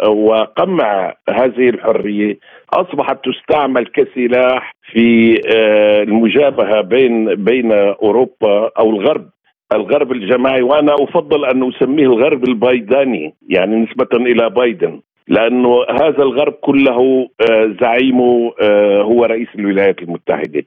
وقمع 0.09 1.13
هذه 1.29 1.69
الحرية 1.69 2.37
أصبحت 2.73 3.17
تستعمل 3.25 3.85
كسلاح 3.87 4.75
في 4.91 5.35
آه، 5.55 6.03
المجابهة 6.03 6.81
بين 6.81 7.35
بين 7.35 7.71
أوروبا 7.71 8.71
أو 8.79 8.89
الغرب. 8.89 9.29
الغرب 9.73 10.11
الجماعي 10.11 10.61
وأنا 10.61 10.95
أفضل 10.99 11.45
أن 11.45 11.69
أسميه 11.69 12.05
الغرب 12.05 12.47
البايداني 12.47 13.33
يعني 13.49 13.75
نسبة 13.75 14.07
إلى 14.13 14.49
بايدن 14.49 15.01
لأنه 15.27 15.83
هذا 16.01 16.23
الغرب 16.23 16.53
كله 16.53 17.27
آه، 17.51 17.75
زعيمه 17.81 18.53
آه، 18.61 19.01
هو 19.01 19.25
رئيس 19.25 19.47
الولايات 19.55 20.01
المتحدة. 20.01 20.63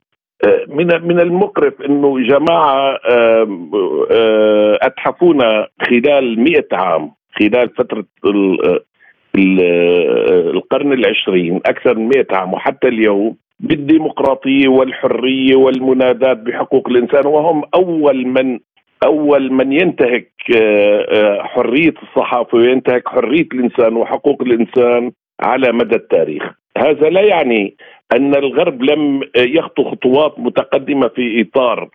من 0.68 0.86
من 0.86 1.20
المقرف 1.20 1.82
إنه 1.82 2.20
جماعة 2.20 2.98
اتحفونا 4.82 5.66
خلال 5.82 6.40
مئة 6.40 6.66
عام. 6.72 7.17
خلال 7.38 7.68
فترة 7.68 8.04
القرن 10.54 10.92
العشرين 10.92 11.60
أكثر 11.66 11.98
من 11.98 12.08
100 12.08 12.26
عام 12.30 12.54
وحتى 12.54 12.88
اليوم 12.88 13.36
بالديمقراطية 13.60 14.68
والحرية 14.68 15.56
والمناداة 15.56 16.32
بحقوق 16.32 16.88
الإنسان 16.88 17.26
وهم 17.26 17.62
أول 17.74 18.26
من 18.26 18.58
أول 19.04 19.52
من 19.52 19.72
ينتهك 19.72 20.32
آه، 20.56 21.06
آه، 21.10 21.42
حرية 21.42 21.94
الصحافة 22.02 22.58
وينتهك 22.58 23.08
حرية 23.08 23.46
الإنسان 23.54 23.96
وحقوق 23.96 24.42
الإنسان 24.42 25.12
على 25.40 25.72
مدى 25.72 25.96
التاريخ. 25.96 26.42
هذا 26.78 27.08
لا 27.08 27.20
يعني 27.20 27.76
أن 28.12 28.34
الغرب 28.34 28.82
لم 28.82 29.20
يخطو 29.36 29.90
خطوات 29.90 30.34
متقدمة 30.38 31.08
في 31.08 31.42
إطار 31.42 31.82
آه، 31.82 31.88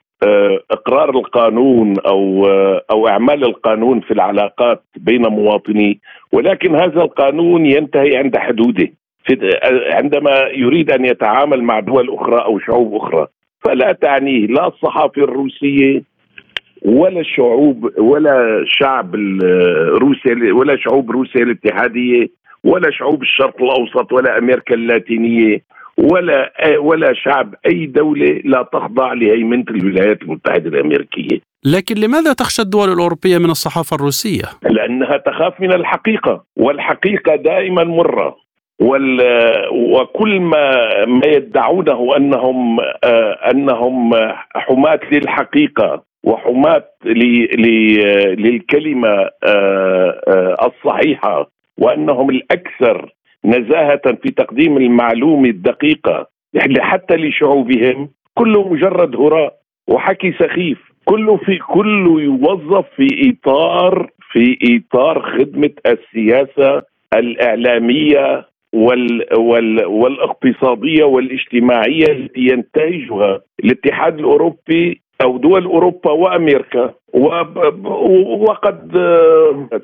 إقرار 0.72 1.10
القانون 1.10 2.00
أو 2.00 2.46
آه، 2.48 2.82
أو 2.92 3.08
أعمال 3.08 3.44
القانون 3.44 4.00
في 4.00 4.12
العلاقات 4.12 4.84
بين 4.98 5.22
مواطنيه 5.22 5.96
ولكن 6.32 6.76
هذا 6.76 7.02
القانون 7.02 7.66
ينتهي 7.66 8.18
عند 8.18 8.38
حدوده. 8.38 8.88
آه، 9.32 9.96
عندما 9.96 10.32
يريد 10.56 10.92
أن 10.92 11.06
يتعامل 11.06 11.64
مع 11.64 11.80
دول 11.80 12.14
أخرى 12.14 12.46
أو 12.46 12.60
شعوب 12.60 12.96
أخرى 12.96 13.28
فلا 13.66 13.92
تعنيه 13.92 14.48
لا 14.48 14.68
الصحافة 14.68 15.24
الروسية 15.24 16.04
ولا 16.86 17.20
الشعوب 17.20 17.92
ولا 17.98 18.64
شعب 18.68 19.16
روسيا 19.96 20.54
ولا 20.54 20.78
شعوب 20.78 21.12
روسيا 21.12 21.42
الاتحادية 21.42 22.28
ولا 22.64 22.92
شعوب 22.92 23.22
الشرق 23.22 23.62
الأوسط 23.62 24.14
ولا 24.14 24.38
أمريكا 24.38 24.76
اللاتينية. 24.76 25.73
ولا 25.98 26.52
ولا 26.78 27.14
شعب 27.14 27.56
أي 27.66 27.86
دولة 27.86 28.42
لا 28.46 28.70
تخضع 28.74 29.14
لهيمنة 29.14 29.66
الولايات 29.70 30.22
المتحدة 30.22 30.70
الأمريكية. 30.70 31.40
لكن 31.66 31.96
لماذا 31.96 32.34
تخشى 32.34 32.62
الدول 32.62 32.90
الأوروبية 32.90 33.38
من 33.38 33.50
الصحافة 33.50 33.96
الروسية؟ 33.96 34.46
لأنها 34.70 35.18
تخاف 35.18 35.62
من 35.62 35.74
الحقيقة، 35.74 36.44
والحقيقة 36.58 37.36
دائما 37.36 37.84
مرة. 37.84 38.44
وال 38.80 39.22
وكل 39.72 40.40
ما 40.40 40.88
ما 41.06 41.28
يدعونه 41.28 42.18
أنهم 42.18 42.80
أنهم 43.52 44.14
حماة 44.56 45.00
للحقيقة 45.12 46.04
وحماة 46.24 46.84
للكلمة 48.36 49.10
آه 49.44 50.22
آه 50.28 50.72
الصحيحة 50.72 51.50
وأنهم 51.78 52.30
الأكثر 52.30 53.14
نزاهة 53.46 54.02
في 54.24 54.32
تقديم 54.32 54.78
المعلومه 54.78 55.50
الدقيقه 55.50 56.28
يعني 56.54 56.82
حتى 56.82 57.16
لشعوبهم 57.16 58.10
كله 58.34 58.70
مجرد 58.70 59.16
هراء 59.16 59.54
وحكي 59.88 60.32
سخيف 60.40 60.80
كله 61.06 61.38
في 61.38 61.58
كله 61.58 62.22
يوظف 62.22 62.86
في 62.96 63.08
إطار 63.30 64.10
في 64.32 64.58
إطار 64.64 65.22
خدمة 65.22 65.70
السياسة 65.86 66.84
الإعلامية 67.14 68.48
وال 68.74 69.38
وال 69.38 69.86
والاقتصادية 69.86 71.04
والاجتماعية 71.04 72.06
التي 72.12 72.42
ينتهجها 72.42 73.42
الاتحاد 73.64 74.20
الأوروبي 74.20 75.02
أو 75.24 75.38
دول 75.38 75.66
أوروبا 75.66 76.12
وأمريكا 76.12 76.94
وقد 78.48 78.92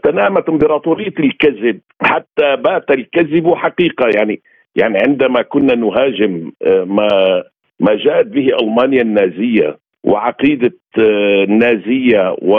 تنامت 0.03 0.49
إمبراطورية 0.49 1.13
الكذب. 1.19 1.79
حتى 2.01 2.55
بات 2.55 2.91
الكذب 2.91 3.53
حقيقة. 3.53 4.09
يعني 4.15 4.41
يعني 4.75 4.97
عندما 5.07 5.41
كنا 5.41 5.75
نهاجم 5.75 6.51
آه، 6.63 6.83
ما 6.83 7.07
ما 7.79 7.95
جاءت 7.95 8.25
به 8.25 8.47
ألمانيا 8.61 9.01
النازية 9.01 9.77
وعقيدة 10.03 10.73
آه، 10.99 11.43
النازية 11.43 12.35
و, 12.41 12.55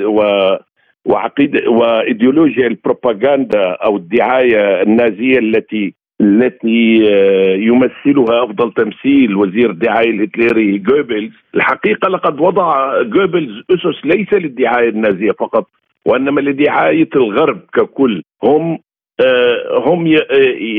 و 0.00 0.58
وعقيدة 1.04 1.70
وإيديولوجيا 1.70 2.66
البروباغندا 2.66 3.70
أو 3.70 3.96
الدعاية 3.96 4.82
النازية 4.82 5.38
التي 5.38 5.94
التي 6.20 7.08
آه، 7.10 7.54
يمثلها 7.56 8.44
أفضل 8.44 8.72
تمثيل 8.72 9.36
وزير 9.36 9.70
الدعاية 9.70 10.10
الهتلري 10.10 10.78
جوبلز، 10.78 11.32
الحقيقة 11.54 12.08
لقد 12.08 12.40
وضع 12.40 13.02
جوبلز 13.02 13.62
أسس 13.70 14.04
ليس 14.04 14.32
للدعاية 14.32 14.88
النازية 14.88 15.30
فقط 15.30 15.66
وإنما 16.06 16.40
لدعاية 16.40 17.08
الغرب 17.16 17.60
ككل، 17.74 18.22
هم 18.42 18.78
آه، 19.20 19.82
هم 19.86 20.06
آه، 20.06 20.20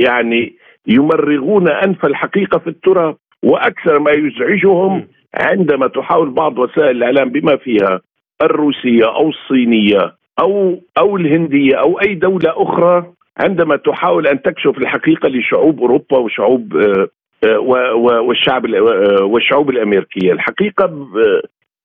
يعني 0.05 0.53
يمرغون 0.87 1.69
أنف 1.69 2.05
الحقيقة 2.05 2.59
في 2.59 2.67
التراب 2.67 3.15
وأكثر 3.43 3.99
ما 3.99 4.11
يزعجهم 4.11 5.07
عندما 5.33 5.87
تحاول 5.87 6.29
بعض 6.29 6.59
وسائل 6.59 6.97
الإعلام 6.97 7.29
بما 7.29 7.55
فيها 7.55 8.01
الروسية 8.41 9.05
أو 9.05 9.29
الصينية 9.29 10.15
أو 10.39 10.79
أو 10.97 11.17
الهندية 11.17 11.75
أو 11.75 11.99
أي 11.99 12.15
دولة 12.15 12.53
أخرى 12.63 13.13
عندما 13.39 13.75
تحاول 13.75 14.27
أن 14.27 14.41
تكشف 14.41 14.77
الحقيقة 14.77 15.29
لشعوب 15.29 15.79
أوروبا 15.79 16.17
وشعوب 16.17 16.75
آه، 16.77 17.09
آه، 17.43 17.59
والشعب 17.59 18.65
آه، 18.65 19.23
والشعوب 19.23 19.69
الأمريكية، 19.69 20.31
الحقيقة 20.31 21.07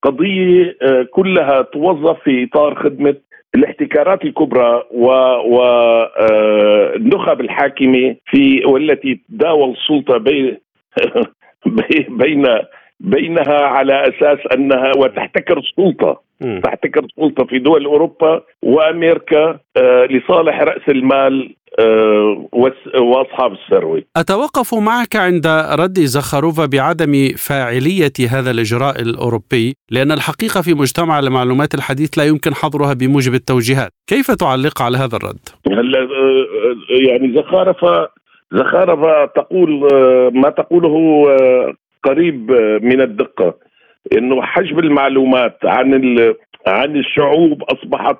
قضية 0.02 0.76
كلها 1.10 1.62
توظف 1.62 2.20
في 2.24 2.44
إطار 2.44 2.74
خدمة 2.74 3.16
الاحتكارات 3.54 4.24
الكبرى 4.24 4.82
والنخب 5.44 7.40
الحاكمة 7.40 8.16
في 8.26 8.64
والتي 8.66 9.20
تداول 9.28 9.70
السلطة 9.70 10.18
بين 10.18 10.58
بين 12.08 12.46
بينها 13.04 13.60
على 13.60 14.08
أساس 14.08 14.38
أنها 14.54 14.92
وتحتكر 14.96 15.58
السلطه 15.58 16.20
تحتكر 16.64 17.04
السلطه 17.04 17.44
في 17.44 17.58
دول 17.58 17.84
أوروبا 17.84 18.42
وأمريكا 18.62 19.58
آه 19.76 20.06
لصالح 20.10 20.62
رأس 20.62 20.88
المال 20.88 21.54
آه 21.78 22.48
وأصحاب 23.00 23.52
الثروة. 23.52 24.02
أتوقف 24.16 24.74
معك 24.74 25.16
عند 25.16 25.46
رد 25.80 25.98
زخاروفا 26.00 26.66
بعدم 26.66 27.12
فاعلية 27.36 28.12
هذا 28.30 28.50
الإجراء 28.50 29.00
الأوروبي، 29.02 29.74
لأن 29.90 30.12
الحقيقة 30.12 30.62
في 30.62 30.74
مجتمع 30.74 31.18
المعلومات 31.18 31.74
الحديث 31.74 32.18
لا 32.18 32.24
يمكن 32.24 32.54
حظرها 32.54 32.94
بموجب 32.94 33.34
التوجيهات، 33.34 33.90
كيف 34.06 34.30
تعلق 34.30 34.82
على 34.82 34.98
هذا 34.98 35.16
الرد؟ 35.16 35.48
هلا 35.66 35.98
آه، 35.98 36.06
يعني 37.08 37.34
زخارفه 37.34 38.08
زخارفه 38.52 39.24
تقول 39.24 39.70
ما 40.34 40.50
تقوله 40.50 40.94
قريب 42.04 42.50
من 42.82 43.00
الدقة 43.00 43.54
إنه 44.12 44.42
حجب 44.42 44.78
المعلومات 44.78 45.58
عن 45.64 46.18
عن 46.66 46.96
الشعوب 46.96 47.62
أصبحت 47.62 48.18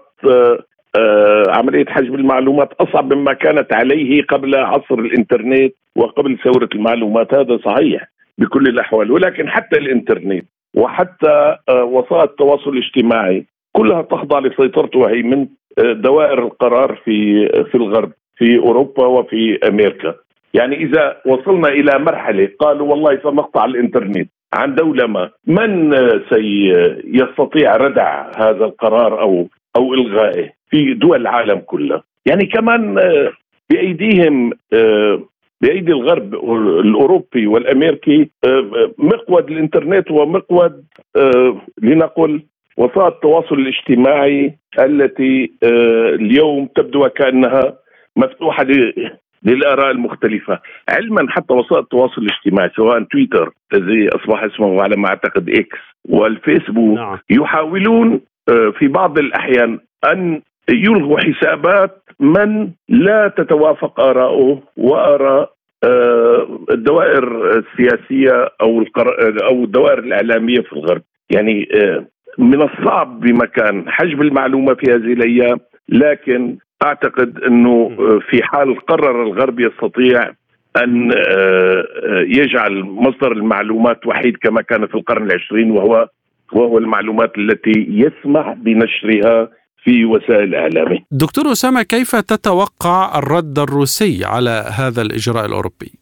آه، 0.99 1.45
عملية 1.49 1.85
حجب 1.89 2.15
المعلومات 2.15 2.73
أصعب 2.73 3.13
مما 3.13 3.33
كانت 3.33 3.73
عليه 3.73 4.23
قبل 4.23 4.55
عصر 4.55 4.95
الإنترنت 4.95 5.75
وقبل 5.97 6.39
ثورة 6.45 6.69
المعلومات. 6.75 7.35
هذا 7.35 7.59
صحيح 7.65 8.09
بكل 8.39 8.69
الأحوال 8.69 9.13
ولكن 9.13 9.49
حتى 9.49 9.79
الإنترنت 9.79 10.45
وحتى 10.75 11.57
آه، 11.69 11.85
وسائل 11.85 12.23
التواصل 12.23 12.71
الاجتماعي 12.71 13.47
كلها 13.73 14.03
تخضع 14.03 14.39
لسيطره 14.39 14.91
وهيمنه 14.95 15.49
آه، 15.79 15.93
دوائر 15.93 16.39
القرار 16.47 17.01
في 17.05 17.49
في 17.71 17.75
الغرب 17.75 18.13
في 18.37 18.59
أوروبا 18.59 19.07
وفي 19.07 19.59
أمريكا. 19.69 20.15
يعني 20.55 20.77
إذا 20.77 21.17
وصلنا 21.27 21.69
إلى 21.69 21.99
مرحلة 21.99 22.49
قالوا 22.59 22.91
والله 22.91 23.19
سنقطع 23.23 23.65
الإنترنت 23.65 24.29
عن 24.55 24.75
دولة 24.75 25.07
ما 25.07 25.31
من 25.47 25.91
سيستطيع 26.31 27.77
ردع 27.77 28.31
هذا 28.37 28.65
القرار 28.65 29.21
أو 29.21 29.49
أو 29.77 29.95
إلغائه 29.95 30.51
في 30.71 30.95
دول 30.95 31.21
العالم 31.21 31.59
كلها 31.59 32.03
يعني 32.27 32.47
كمان 32.47 32.99
آه، 32.99 33.33
بأيديهم 33.71 34.51
آه، 34.73 35.23
بأيدي 35.61 35.93
الغرب 35.93 36.35
الأوروبي 36.81 37.47
والأمريكي 37.47 38.31
آه، 38.45 38.91
مقود 38.99 39.51
الإنترنت 39.51 40.11
ومقود 40.11 40.85
لنقل 41.83 42.43
وسائل 42.77 43.07
التواصل 43.07 43.55
الاجتماعي 43.55 44.59
التي 44.79 45.53
اليوم 46.15 46.69
تبدو 46.77 47.05
وكأنها 47.05 47.79
مفتوحة 48.17 48.67
للآراء 49.45 49.91
المختلفة، 49.91 50.61
علما 50.89 51.27
حتى 51.31 51.55
وسائل 51.55 51.81
التواصل 51.81 52.23
الاجتماعي 52.23 52.71
سواء 52.77 53.03
تويتر 53.03 53.51
الذي 53.75 54.09
أصبح 54.09 54.43
اسمه 54.43 54.83
على 54.83 54.97
ما 54.97 55.09
أعتقد 55.09 55.51
إكس 55.51 55.79
والفيسبوك 56.09 56.99
نعم. 56.99 57.19
يحاولون 57.31 58.21
في 58.79 58.89
بعض 58.89 59.19
الأحيان 59.19 59.79
أن 60.05 60.43
يلغوا 60.69 61.21
حسابات 61.21 62.03
من 62.21 62.71
لا 62.89 63.29
تتوافق 63.29 64.01
آراؤه 64.01 64.63
وآراء 64.77 65.55
آه، 65.85 66.59
الدوائر 66.71 67.51
السياسية 67.59 68.49
أو 68.61 68.85
أو 69.43 69.65
الدوائر 69.65 69.99
الإعلامية 69.99 70.61
في 70.61 70.73
الغرب 70.73 71.03
يعني 71.31 71.69
آه، 71.75 72.07
من 72.39 72.63
الصعب 72.63 73.21
بمكان 73.21 73.85
حجب 73.89 74.23
المعلومة 74.23 74.75
في 74.75 74.93
هذه 74.93 75.13
الأيام 75.13 75.61
لكن 75.89 76.57
أعتقد 76.85 77.39
أنه 77.39 77.91
في 78.31 78.43
حال 78.43 78.81
قرر 78.87 79.23
الغرب 79.23 79.61
يستطيع 79.61 80.31
أن 80.77 81.13
آه، 81.13 81.85
يجعل 82.27 82.83
مصدر 82.83 83.33
المعلومات 83.33 84.07
وحيد 84.07 84.37
كما 84.37 84.63
كان 84.63 84.87
في 84.87 84.95
القرن 84.95 85.31
العشرين 85.31 85.71
وهو 85.71 86.09
وهو 86.53 86.79
المعلومات 86.79 87.39
التي 87.39 87.87
يسمح 87.89 88.53
بنشرها 88.53 89.49
في 89.85 90.05
وسائل 90.05 90.43
الاعلام. 90.55 90.99
دكتور 91.11 91.53
أسامة 91.53 91.83
كيف 91.83 92.17
تتوقع 92.17 93.19
الرد 93.19 93.59
الروسي 93.59 94.25
على 94.25 94.65
هذا 94.79 95.03
الإجراء 95.03 95.47
الأوروبي؟ 95.47 95.93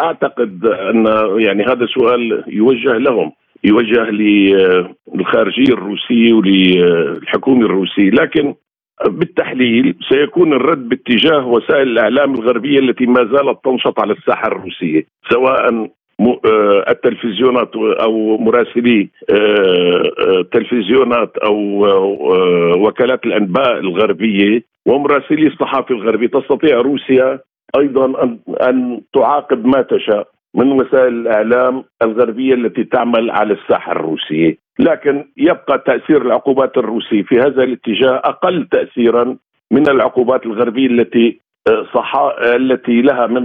أعتقد 0.00 0.64
أن 0.64 1.06
يعني 1.38 1.64
هذا 1.64 1.86
سؤال 1.86 2.44
يوجه 2.46 2.98
لهم 2.98 3.32
يوجه 3.64 4.10
للخارجيه 4.10 5.72
الروسية 5.72 6.32
وللحكومه 6.32 7.66
الروسية 7.66 8.10
لكن 8.10 8.54
بالتحليل 9.06 9.94
سيكون 10.08 10.52
الرد 10.52 10.88
باتجاه 10.88 11.46
وسائل 11.46 11.88
الإعلام 11.88 12.34
الغربية 12.34 12.78
التي 12.78 13.06
ما 13.06 13.24
زالت 13.24 13.58
تنشط 13.64 14.00
على 14.00 14.12
الساحة 14.12 14.48
الروسية 14.48 15.06
سواء 15.30 15.90
آه، 16.20 16.84
التلفزيونات 16.90 17.76
أو 17.76 18.38
مراسلي 18.38 19.08
آه، 19.30 20.02
آه، 20.20 20.44
أو 21.44 21.56
وكالات 22.86 23.26
الأنباء 23.26 23.78
الغربية 23.78 24.62
ومراسلي 24.86 25.46
الصحافة 25.46 25.94
الغربية. 25.94 26.26
تستطيع 26.26 26.76
روسيا 26.80 27.38
أيضا 27.78 28.22
أن 28.22 28.38
أن 28.68 29.00
تعاقب 29.14 29.66
ما 29.66 29.82
تشاء 29.82 30.28
من 30.54 30.72
وسائل 30.72 31.14
الإعلام 31.14 31.84
الغربية 32.02 32.54
التي 32.54 32.84
تعمل 32.84 33.30
على 33.30 33.54
الساحة 33.54 33.92
الروسية، 33.92 34.56
لكن 34.80 35.24
يبقى 35.36 35.82
تأثير 35.86 36.22
العقوبات 36.22 36.78
الروسيه 36.78 37.22
في 37.22 37.40
هذا 37.40 37.62
الاتجاه 37.62 38.16
أقل 38.16 38.68
تاثيرا 38.70 39.36
من 39.70 39.88
العقوبات 39.88 40.46
الغربية 40.46 40.86
التي 40.86 41.40
صحا 41.94 42.54
التي 42.56 43.02
لها 43.02 43.26
من 43.26 43.42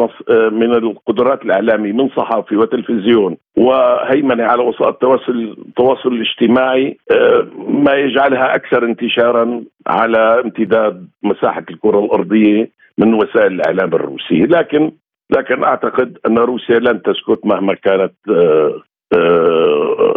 من 0.51 0.73
القدرات 0.73 1.45
الاعلامي 1.45 1.91
من 1.91 2.09
صحافي 2.09 2.55
وتلفزيون 2.55 3.37
وهيمنة 3.57 4.43
على 4.43 4.63
وسائل 4.63 4.89
التواصل 4.89 5.55
التواصل 5.67 6.13
الاجتماعي 6.13 6.97
آه، 7.11 7.47
ما 7.67 7.93
يجعلها 7.93 8.55
أكثر 8.55 8.85
انتشارا 8.85 9.63
على 9.87 10.41
امتداد 10.45 11.07
مساحة 11.23 11.65
الكرة 11.69 11.99
الأرضية 11.99 12.69
من 12.97 13.13
وسائل 13.13 13.53
الإعلام 13.53 13.93
الروسيه، 13.93 14.45
لكن 14.45 14.91
لكن 15.37 15.63
أعتقد 15.63 16.17
أن 16.27 16.37
روسيا 16.37 16.79
لن 16.79 17.01
تسكت 17.01 17.45
مهما 17.45 17.73
كانت 17.73 18.13
آه، 18.29 18.31
آه، 18.33 18.81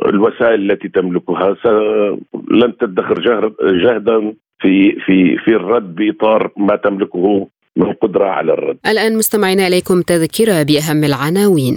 الوسائل 0.09 0.70
التي 0.70 0.89
تملكها 0.89 1.57
لن 2.51 2.76
تدخر 2.80 3.53
جهدا 3.61 4.34
في 4.61 4.93
في 5.07 5.36
في 5.45 5.51
الرد 5.51 5.95
بإطار 5.95 6.51
ما 6.57 6.76
تملكه 6.76 7.49
من 7.76 7.93
قدرة 7.93 8.24
على 8.24 8.53
الرد. 8.53 8.78
الآن 8.86 9.16
مستمعين 9.16 9.61
إليكم 9.61 10.03
تذكرة 10.03 10.62
بأهم 10.62 11.05
العناوين. 11.05 11.76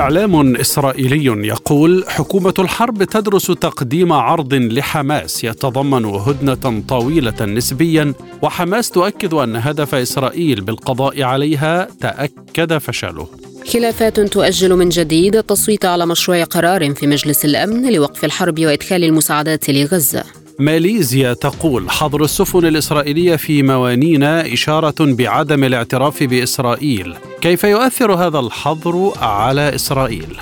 إعلام 0.00 0.56
إسرائيلي 0.56 1.46
يقول 1.48 2.04
حكومة 2.08 2.54
الحرب 2.58 3.04
تدرس 3.04 3.46
تقديم 3.46 4.12
عرض 4.12 4.54
لحماس 4.54 5.44
يتضمن 5.44 6.04
هدنة 6.04 6.82
طويلة 6.88 7.44
نسبيا 7.44 8.14
وحماس 8.42 8.90
تؤكد 8.90 9.34
أن 9.34 9.56
هدف 9.56 9.94
إسرائيل 9.94 10.60
بالقضاء 10.60 11.22
عليها 11.22 11.88
تأكد 12.00 12.78
فشله. 12.78 13.28
خلافات 13.72 14.20
تؤجل 14.20 14.76
من 14.76 14.88
جديد 14.88 15.36
التصويت 15.36 15.84
على 15.84 16.06
مشروع 16.06 16.44
قرار 16.44 16.94
في 16.94 17.06
مجلس 17.06 17.44
الأمن 17.44 17.92
لوقف 17.92 18.24
الحرب 18.24 18.60
وإدخال 18.60 19.04
المساعدات 19.04 19.70
لغزة. 19.70 20.24
ماليزيا 20.60 21.32
تقول 21.32 21.90
حظر 21.90 22.24
السفن 22.24 22.66
الإسرائيلية 22.66 23.36
في 23.36 23.62
موانينا 23.62 24.52
إشارة 24.52 24.94
بعدم 25.00 25.64
الاعتراف 25.64 26.22
بإسرائيل. 26.22 27.14
كيف 27.40 27.64
يؤثر 27.64 28.14
هذا 28.14 28.38
الحظر 28.38 29.12
على 29.20 29.74
إسرائيل؟ 29.74 30.36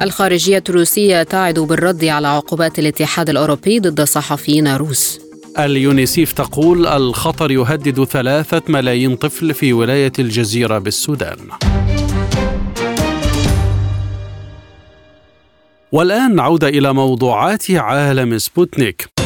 الخارجية 0.00 0.62
الروسية 0.68 1.22
تعد 1.22 1.58
بالرد 1.58 2.04
على 2.04 2.28
عقوبات 2.28 2.78
الاتحاد 2.78 3.30
الأوروبي 3.30 3.78
ضد 3.78 4.00
صحفيين 4.00 4.76
روس. 4.76 5.20
اليونيسيف 5.58 6.32
تقول 6.32 6.86
الخطر 6.86 7.50
يهدد 7.50 8.04
ثلاثة 8.04 8.62
ملايين 8.68 9.16
طفل 9.16 9.54
في 9.54 9.72
ولاية 9.72 10.12
الجزيرة 10.18 10.78
بالسودان. 10.78 11.38
والآن 15.92 16.34
نعود 16.34 16.64
إلى 16.64 16.92
موضوعات 16.92 17.70
عالم 17.70 18.38
سبوتنيك. 18.38 19.23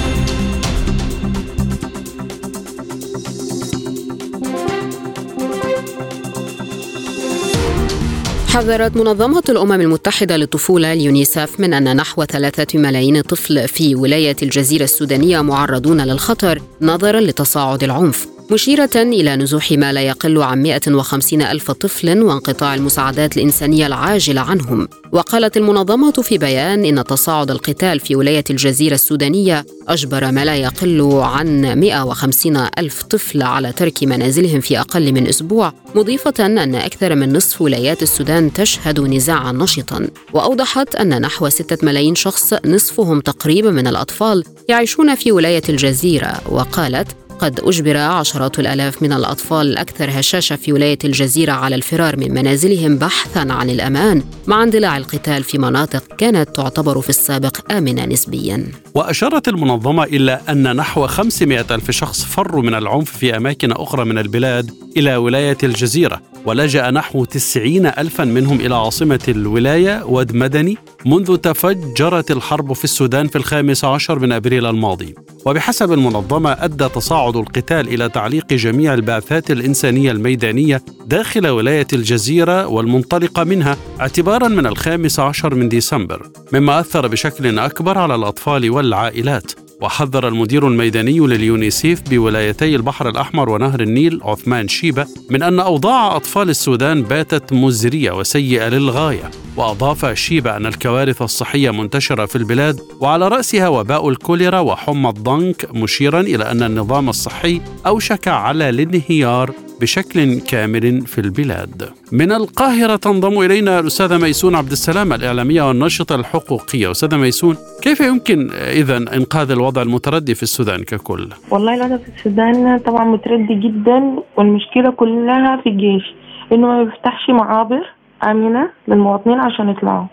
حذرت 8.59 8.97
منظمة 8.97 9.43
الأمم 9.49 9.73
المتحدة 9.73 10.37
للطفولة 10.37 10.93
اليونيسف 10.93 11.61
من 11.61 11.75
أن 11.75 11.97
نحو 11.97 12.25
ثلاثة 12.25 12.79
ملايين 12.79 13.21
طفل 13.21 13.69
في 13.69 13.95
ولاية 13.95 14.37
الجزيرة 14.43 14.85
السودانية 14.85 15.41
معرضون 15.41 16.01
للخطر 16.01 16.63
نظرا 16.81 17.21
لتصاعد 17.21 17.85
العنف. 17.85 18.38
مشيرة 18.51 18.91
إلى 18.97 19.37
نزوح 19.37 19.73
ما 19.73 19.93
لا 19.93 20.01
يقل 20.01 20.43
عن 20.43 20.63
150 20.63 21.43
ألف 21.43 21.71
طفل 21.71 22.23
وانقطاع 22.23 22.75
المساعدات 22.75 23.37
الإنسانية 23.37 23.87
العاجلة 23.87 24.41
عنهم. 24.41 24.89
وقالت 25.13 25.57
المنظمة 25.57 26.13
في 26.13 26.39
بيان 26.39 26.85
إن 26.85 27.05
تصاعد 27.05 27.51
القتال 27.51 28.01
في 28.01 28.17
ولاية 28.17 28.45
الجزيرة 28.51 28.95
السودانية 28.95 29.67
أجبر 29.89 30.31
ما 30.31 30.45
لا 30.45 30.57
يقل 30.57 31.13
عن 31.13 31.79
150 31.81 32.57
ألف 32.79 33.03
طفل 33.03 33.43
على 33.43 33.73
ترك 33.73 34.03
منازلهم 34.03 34.61
في 34.61 34.81
أقل 34.81 35.13
من 35.13 35.27
أسبوع 35.27 35.73
مضيفة 35.95 36.35
أن 36.47 36.75
أكثر 36.75 37.15
من 37.15 37.33
نصف 37.33 37.63
ولايات 37.63 38.03
السودان 38.03 38.53
تشهد 38.53 39.01
نزاعا 39.01 39.53
نشطا. 39.53 40.09
وأوضحت 40.33 40.95
أن 40.95 41.21
نحو 41.21 41.49
6 41.49 41.87
ملايين 41.87 42.15
شخص 42.15 42.55
نصفهم 42.67 43.21
تقريبا 43.21 43.71
من 43.71 43.87
الأطفال 43.87 44.45
يعيشون 44.69 45.15
في 45.15 45.33
ولاية 45.33 45.63
الجزيرة. 45.69 46.41
وقالت 46.51 47.09
قد 47.39 47.61
أجبر 47.61 47.97
عشرات 47.97 48.59
الآلاف 48.59 49.03
من 49.03 49.13
الأطفال 49.13 49.67
الأكثر 49.67 50.11
هشاشة 50.11 50.57
في 50.57 50.73
ولاية 50.73 50.99
الجزيرة 51.05 51.53
على 51.53 51.75
الفرار 51.75 52.17
من 52.17 52.35
منازلهم 52.35 52.97
بحثا 52.97 53.39
عن 53.39 53.71
الأمان 53.71 54.23
مع 54.47 54.63
اندلاع 54.63 54.97
القتال 54.97 55.45
في 55.45 55.59
مناطق 55.59 56.03
كانت 56.19 56.57
تعتبر 56.57 57.01
في 57.01 57.09
السابق 57.09 57.73
آمنة 57.73 58.05
نسبيا. 58.05 58.67
وأشارت 58.95 59.49
المنظمة 59.49 60.05
إلى 60.05 60.41
أن 60.49 60.77
نحو 60.77 61.07
500 61.07 61.67
ألف 61.71 61.91
شخص 61.91 62.25
فروا 62.25 62.63
من 62.63 62.75
العنف 62.75 63.11
في 63.11 63.37
أماكن 63.37 63.73
أخرى 63.73 64.05
من 64.05 64.19
البلاد 64.19 64.71
إلى 64.97 65.17
ولاية 65.17 65.59
الجزيرة 65.63 66.21
ولجأ 66.47 66.91
نحو 66.91 67.25
90 67.25 67.87
ألفا 67.87 68.25
منهم 68.25 68.61
إلى 68.61 68.75
عاصمة 68.75 69.21
الولاية 69.29 70.05
ود 70.07 70.35
مدني 70.35 70.79
منذ 71.07 71.37
تفجرت 71.37 72.31
الحرب 72.31 72.73
في 72.73 72.85
السودان 72.85 73.29
في 73.29 73.37
الخامس 73.37 73.85
عشر 73.85 74.19
من 74.19 74.33
أبريل 74.33 74.67
الماضي. 74.67 75.15
وبحسب 75.47 75.93
المنظمة 75.93 76.53
أدى 76.61 76.89
تصاعد 76.89 77.28
القتال 77.37 77.89
إلى 77.89 78.09
تعليق 78.09 78.47
جميع 78.53 78.95
البعثات 78.95 79.51
الإنسانية 79.51 80.11
الميدانية 80.13 80.83
داخل 81.07 81.49
ولاية 81.49 81.87
الجزيرة 81.93 82.67
والمنطلقة 82.67 83.45
منها 83.45 83.77
اعتبارا 84.01 84.49
من 84.49 84.67
الخامس 84.67 85.21
عشر 85.21 85.55
من 85.55 85.69
ديسمبر 85.69 86.27
مما 86.53 86.81
أثر 86.81 87.07
بشكل 87.07 87.59
أكبر 87.59 87.99
على 87.99 88.15
الأطفال 88.15 88.71
والعائلات. 88.71 89.68
وحذر 89.81 90.29
المدير 90.29 90.69
الميداني 90.69 91.19
لليونيسيف 91.19 92.03
بولايتي 92.11 92.77
البحر 92.77 93.09
الأحمر 93.09 93.51
ونهر 93.51 93.81
النيل 93.81 94.21
عثمان 94.23 94.69
شيبة 94.69 95.07
من 95.31 95.43
أن 95.43 95.61
أوضاع 95.61 96.17
أطفال 96.17 96.49
السودان 96.49 97.03
باتت 97.03 97.53
مزرية 97.53 98.13
وسيئة 98.13 98.69
للغاية. 98.69 99.31
وأضاف 99.57 100.07
شيبة 100.07 100.57
أن 100.57 100.67
الكوارث 100.67 101.23
الصحية 101.23 101.71
منتشرة 101.71 102.27
في 102.27 102.37
البلاد 102.37 102.81
وعلى 103.01 103.29
رأسها 103.29 103.69
وباء 103.69 104.09
الكوليرا 104.09 104.61
وحمى 104.61 105.09
الضنك 105.09 105.75
مشيرا 105.75 106.21
إلى 106.21 106.51
أن 106.51 106.63
النظام 106.63 107.09
الصحي 107.09 107.61
أوشك 107.87 108.29
على 108.29 108.69
الانهيار 108.69 109.68
بشكل 109.81 110.41
كامل 110.41 111.01
في 111.01 111.21
البلاد. 111.21 111.83
من 112.13 112.33
القاهرة 112.33 112.97
تنضم 112.97 113.39
إلينا 113.41 113.81
الأستاذة 113.81 114.19
ميسون 114.19 114.55
عبد 114.55 114.71
السلام 114.71 115.13
الإعلامية 115.13 115.69
والناشطة 115.69 116.15
الحقوقية. 116.15 116.91
أستاذة 116.91 117.17
ميسون، 117.17 117.57
كيف 117.83 118.01
يمكن 118.01 118.51
إذا 118.53 118.97
إنقاذ 118.97 119.51
الوضع 119.51 119.83
المتردي 119.83 120.35
في 120.35 120.43
السودان 120.43 120.83
ككل؟ 120.83 121.29
والله 121.51 121.75
الوضع 121.75 121.97
في 121.97 122.09
السودان 122.17 122.79
طبعا 122.79 123.05
متردي 123.05 123.55
جدا 123.55 124.17
والمشكلة 124.37 124.91
كلها 124.91 125.61
في 125.63 125.69
الجيش 125.69 126.15
إنه 126.53 126.67
ما 126.67 126.85
بيفتحش 126.85 127.31
معابر 127.31 127.83
آمنة 128.25 128.71
للمواطنين 128.89 129.39
عشان 129.39 129.69
يطلعوا. 129.69 130.07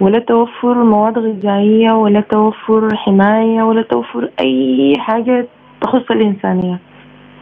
ولا 0.00 0.18
توفر 0.18 0.84
مواد 0.84 1.18
غذائية 1.18 1.92
ولا 1.92 2.20
توفر 2.20 2.96
حماية 2.96 3.62
ولا 3.62 3.82
توفر 3.82 4.30
أي 4.40 4.94
حاجة 4.98 5.46
تخص 5.82 6.10
الإنسانية 6.10 6.80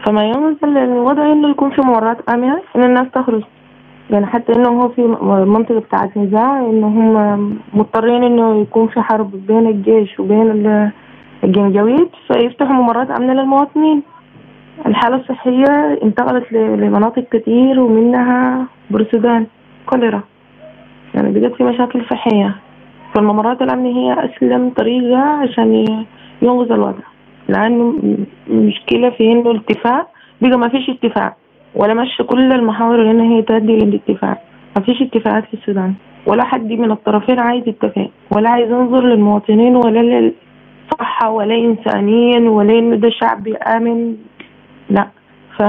فما 0.07 0.25
ينزل 0.25 0.79
الوضع 0.79 1.33
إنه 1.33 1.51
يكون 1.51 1.71
في 1.71 1.81
ممرات 1.81 2.31
آمنة 2.31 2.61
إن 2.77 2.83
الناس 2.83 3.07
تخرج. 3.15 3.43
يعني 4.11 4.27
حتى 4.27 4.53
إنه 4.53 4.83
هو 4.83 4.89
في 4.89 5.03
منطقة 5.47 5.79
بتاعت 5.79 6.17
نزاع 6.17 6.61
إنه 6.61 6.87
هم 6.87 7.59
مضطرين 7.75 8.25
إنه 8.25 8.61
يكون 8.61 8.89
في 8.89 9.01
حرب 9.01 9.47
بين 9.47 9.67
الجيش 9.67 10.21
وبين 10.21 10.91
الجنجويد 11.45 12.09
فيفتحوا 12.27 12.73
ممرات 12.73 13.11
آمنة 13.11 13.33
للمواطنين. 13.33 14.03
الحالة 14.87 15.17
الصحية 15.17 15.99
انتقلت 16.03 16.53
لمناطق 16.53 17.25
كتير 17.33 17.81
ومنها 17.81 18.67
برسودان 18.91 19.47
كوليرا. 19.87 20.21
يعني 21.15 21.41
بقت 21.41 21.55
في 21.55 21.65
مشاكل 21.65 22.05
صحية. 22.11 22.57
فالممرات 23.15 23.63
الآمنة 23.63 23.89
هي 23.89 24.25
أسلم 24.25 24.71
طريقة 24.77 25.21
عشان 25.21 25.87
ينقذ 26.43 26.73
الوضع. 26.73 27.10
لأنه 27.51 27.95
المشكلة 28.51 29.11
في 29.11 29.33
إنه 29.33 29.51
الاتفاق 29.51 30.09
بقى 30.41 30.59
ما 30.59 30.69
فيش 30.69 30.91
اتفاق 30.91 31.37
ولا 31.75 31.95
مشى 31.95 32.23
كل 32.23 32.53
المحاور 32.53 32.97
لأن 33.05 33.21
هي 33.21 33.43
تؤدي 33.43 33.73
للاتفاق 33.73 34.39
ما 34.77 34.83
فيش 34.83 35.03
اتفاقات 35.03 35.45
في 35.45 35.55
السودان. 35.55 35.95
ولا 36.27 36.45
حد 36.45 36.73
من 36.73 36.91
الطرفين 36.91 37.39
عايز 37.39 37.69
يتفق. 37.69 38.11
ولا 38.31 38.51
عايز 38.51 38.71
ينظر 38.71 39.05
للمواطنين 39.05 39.77
ولا 39.77 40.01
للصحة 40.01 41.31
ولا 41.31 41.55
إنسانيا 41.55 42.51
ولا 42.51 42.79
إنه 42.79 42.97
ده 42.97 43.11
شعب 43.21 43.49
آمن. 43.49 44.17
لا. 44.91 45.07
ف 45.59 45.63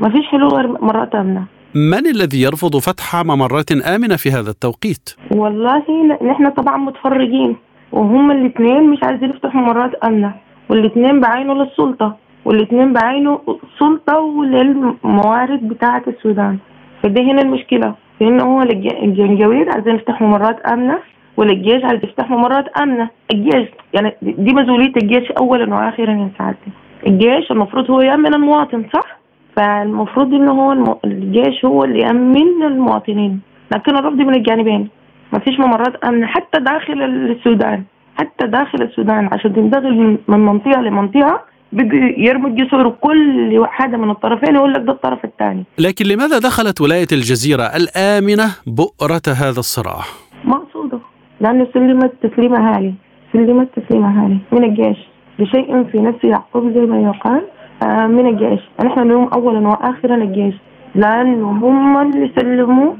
ما 0.00 0.08
فيش 0.12 0.26
حلول 0.26 0.48
غير 0.48 0.68
مرات 0.82 1.14
آمنة. 1.14 1.44
من 1.74 2.06
الذي 2.06 2.42
يرفض 2.42 2.76
فتح 2.76 3.16
ممرات 3.24 3.72
آمنة 3.72 4.16
في 4.16 4.30
هذا 4.30 4.50
التوقيت؟ 4.50 5.10
والله 5.36 5.82
نحن 6.22 6.48
طبعا 6.50 6.76
متفرجين. 6.76 7.56
وهم 7.92 8.30
الاثنين 8.30 8.90
مش 8.90 8.98
عايزين 9.02 9.30
يفتحوا 9.30 9.60
ممرات 9.60 9.94
آمنة. 9.94 10.34
والاثنين 10.70 11.20
بعينه 11.20 11.54
للسلطة 11.54 12.16
والاثنين 12.44 12.92
بعينه 12.92 13.40
سلطة 13.78 14.18
وللموارد 14.20 15.68
بتاعة 15.68 16.02
السودان. 16.08 16.58
فدي 17.02 17.22
هنا 17.30 17.42
المشكلة. 17.42 17.94
انه 18.22 18.44
هو؟ 18.44 18.62
الجنجويد 19.02 19.68
عايزين 19.74 19.94
يفتحوا 19.94 20.26
ممرات 20.26 20.60
آمنة 20.60 20.98
والجيش 21.36 21.84
عايز 21.84 22.04
يفتح 22.04 22.30
ممرات 22.30 22.78
آمنة. 22.82 23.08
الجيش 23.34 23.68
يعني 23.94 24.14
دي 24.22 24.52
مسؤولية 24.54 24.92
الجيش 25.02 25.30
أولا 25.30 25.74
وآخرا 25.74 26.12
يا 26.12 26.30
سعادتي 26.38 26.70
الجيش 27.06 27.50
المفروض 27.50 27.90
هو 27.90 28.00
يأمن 28.00 28.34
المواطن 28.34 28.84
صح؟ 28.94 29.18
فالمفروض 29.56 30.34
إنه 30.34 30.52
هو 30.52 30.98
الجيش 31.04 31.64
هو 31.64 31.84
اللي 31.84 32.00
يأمن 32.00 32.62
المواطنين. 32.62 33.40
لكن 33.74 33.96
الرفض 33.96 34.16
من 34.16 34.34
الجانبين. 34.34 34.88
ما 35.32 35.38
فيش 35.38 35.60
ممرات 35.60 36.04
آمنة 36.04 36.26
حتى 36.26 36.60
داخل 36.60 37.02
السودان. 37.02 37.84
حتى 38.18 38.46
داخل 38.46 38.82
السودان 38.82 39.28
عشان 39.32 39.54
تنتقل 39.54 40.18
من 40.28 40.38
منطقة 40.38 40.80
لمنطقة 40.80 41.40
بقي 41.72 42.14
يرموا 42.18 42.50
الجسر 42.50 42.90
كل 42.90 43.62
حاجة 43.66 43.96
من 43.96 44.10
الطرفين 44.10 44.54
يقول 44.54 44.72
لك 44.72 44.80
ده 44.80 44.92
الطرف 44.92 45.24
الثاني. 45.24 45.64
لكن 45.78 46.04
لماذا 46.06 46.38
دخلت 46.38 46.80
ولاية 46.80 47.06
الجزيرة 47.12 47.62
الآمنة 47.62 48.46
بؤرة 48.66 49.22
هذا 49.42 49.58
الصراع؟ 49.58 50.00
مقصودة 50.44 50.98
لأنه 51.40 51.66
سلمت 51.74 52.12
تسليم 52.22 52.54
أهالي 52.54 52.94
سلمت 53.32 53.68
تسليم 53.76 54.04
أهالي 54.04 54.38
من 54.52 54.64
الجيش 54.64 54.98
بشيء 55.38 55.84
في 55.92 55.98
نفس 55.98 56.24
يعقوب 56.24 56.72
زي 56.74 56.80
ما 56.80 57.00
يقال 57.00 57.42
آه 57.82 58.06
من 58.06 58.26
الجيش. 58.26 58.60
نحن 58.84 59.00
نلوم 59.00 59.28
اولا 59.28 59.68
واخرا 59.68 60.14
الجيش 60.14 60.54
لأنه 60.94 61.50
هم 61.50 61.96
اللي 61.96 62.30
سلموا 62.36 62.92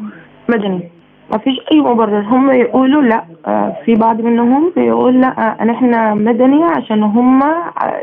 مدني. 0.48 0.90
ما 1.32 1.38
فيش 1.38 1.54
أي 1.72 1.80
مبرر. 1.80 2.20
هم 2.20 2.50
يقولوا 2.50 3.02
لا 3.02 3.24
آه، 3.46 3.76
في 3.84 3.94
بعض 3.94 4.20
منهم 4.20 4.72
يقول 4.76 5.20
لا 5.20 5.60
آه، 5.60 5.64
نحن 5.64 6.18
مدني 6.24 6.64
عشان 6.64 7.02
هم 7.02 7.42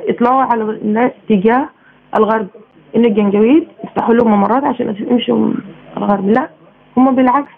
يطلعوا 0.10 0.42
على 0.42 0.64
الناس 0.64 1.12
تجاه 1.30 1.70
الغرب. 2.18 2.48
إن 2.96 3.06
الجنجويد 3.06 3.68
يفتحوا 3.84 4.14
لهم 4.14 4.32
ممرات 4.32 4.64
عشان 4.64 4.96
يمشوا 5.12 5.54
الغرب. 5.98 6.30
لا 6.30 6.50
هم 6.98 7.16
بالعكس 7.16 7.52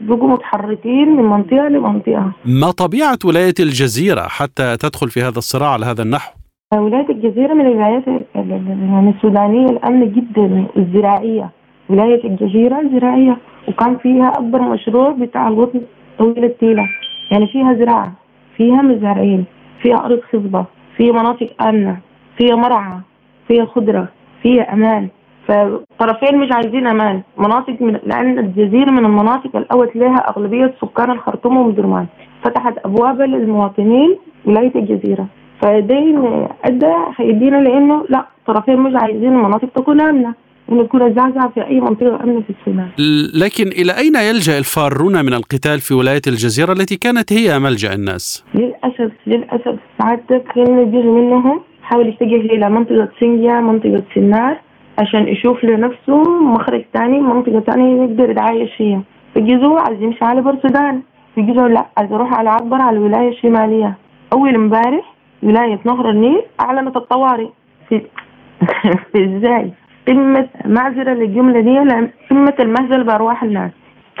بقوا 0.00 0.28
متحركين 0.28 1.16
من 1.16 1.24
منطقة 1.24 1.68
لمنطقة. 1.68 2.32
ما 2.44 2.70
طبيعة 2.70 3.18
ولاية 3.24 3.54
الجزيرة 3.60 4.22
حتى 4.28 4.76
تدخل 4.76 5.08
في 5.08 5.20
هذا 5.20 5.38
الصراع 5.38 5.70
على 5.72 5.86
هذا 5.86 6.02
النحو؟ 6.02 6.32
آه، 6.72 6.80
ولاية 6.80 7.08
الجزيرة 7.10 7.54
من 7.54 7.66
الولايات 7.66 8.04
يعني 8.34 9.10
السودانية 9.16 9.66
الامنه 9.70 10.06
جدا 10.06 10.66
الزراعية. 10.76 11.50
ولاية 11.88 12.24
الجزيرة 12.24 12.80
الزراعيه 12.80 13.36
وكان 13.68 13.96
فيها 13.96 14.28
أكبر 14.28 14.62
مشروع 14.62 15.10
بتاع 15.10 15.48
القطن 15.48 15.80
طويل 16.18 16.44
التيلة 16.44 16.88
يعني 17.30 17.46
فيها 17.46 17.74
زراعة 17.74 18.12
فيها 18.56 18.82
مزارعين 18.82 19.44
فيها 19.82 20.04
أرض 20.04 20.20
خصبة 20.32 20.64
فيها 20.96 21.12
مناطق 21.12 21.62
آمنة 21.62 21.96
فيها 22.38 22.56
مرعى 22.56 22.98
فيها 23.48 23.64
خضرة 23.64 24.08
فيها 24.42 24.72
أمان. 24.72 25.08
فالطرفين 25.48 26.38
مش 26.38 26.48
عايزين 26.52 26.86
أمان. 26.86 27.22
مناطق 27.38 27.82
من 27.82 28.00
لأن 28.06 28.38
الجزيرة 28.38 28.90
من 28.90 29.04
المناطق 29.04 29.56
الأوت 29.56 29.96
لها 29.96 30.16
أغلبية 30.16 30.74
سكان 30.80 31.10
الخرطوم 31.10 31.56
ومدرمان 31.56 32.06
فتحت 32.44 32.74
أبوابها 32.84 33.26
للمواطنين 33.26 34.16
ولاية 34.44 34.74
الجزيرة. 34.74 35.26
فدين 35.62 36.46
أدى 36.64 36.94
هيدينا 37.16 37.56
لأنه 37.56 38.04
لا 38.08 38.24
الطرفين 38.38 38.76
مش 38.80 39.02
عايزين 39.02 39.32
المناطق 39.32 39.68
تكون 39.74 40.00
آمنة. 40.00 40.34
ونكون 40.74 41.02
الزعزعة 41.02 41.48
في 41.54 41.66
أي 41.66 41.80
منطقة 41.80 42.22
أمنة 42.24 42.40
في 42.40 42.54
السودان. 42.60 42.88
لكن 43.34 43.68
إلى 43.68 43.92
أين 43.98 44.16
يلجأ 44.16 44.58
الفارون 44.58 45.24
من 45.24 45.34
القتال 45.34 45.80
في 45.80 45.94
ولاية 45.94 46.22
الجزيرة 46.26 46.72
التي 46.72 46.96
كانت 46.96 47.32
هي 47.32 47.58
ملجأ 47.58 47.94
الناس؟ 47.94 48.44
للأسف 48.54 49.12
للأسف 49.26 49.76
كان 50.54 50.90
جزء 50.92 51.10
منهم. 51.10 51.60
حاول 51.82 52.08
يتجه 52.08 52.54
إلى 52.54 52.70
منطقة 52.70 53.08
سنجا 53.20 53.60
منطقة 53.60 54.02
سنار 54.14 54.56
عشان 54.98 55.28
يشوف 55.28 55.64
لنفسه 55.64 56.22
مخرج 56.42 56.84
تاني 56.94 57.20
منطقة 57.20 57.60
تانية 57.60 58.02
يقدر 58.02 58.30
يتعايش 58.30 58.70
فيها 58.78 59.02
في 59.34 59.40
جزء 59.40 59.78
عايز 59.86 60.02
يمشي 60.02 60.24
على 60.24 60.42
بر 60.42 60.54
السودان 60.54 61.02
في 61.34 61.42
جزء 61.42 61.60
لا 61.60 61.86
عايز 61.96 62.12
يروح 62.12 62.32
على 62.32 62.50
عبر 62.50 62.80
على 62.80 62.96
الولاية 62.96 63.28
الشمالية. 63.28 63.94
أول 64.32 64.54
امبارح 64.54 65.14
ولاية 65.42 65.80
نهر 65.84 66.10
النيل 66.10 66.42
أعلنت 66.60 66.96
الطوارئ. 66.96 67.48
في 67.88 68.02
إزاي؟ 69.16 69.72
قمة 70.08 70.48
معذرة 70.64 71.12
للجملة 71.14 71.60
دي 71.60 71.78
قمة 72.30 72.54
المهزل 72.60 73.04
بأرواح 73.04 73.42
الناس 73.42 73.70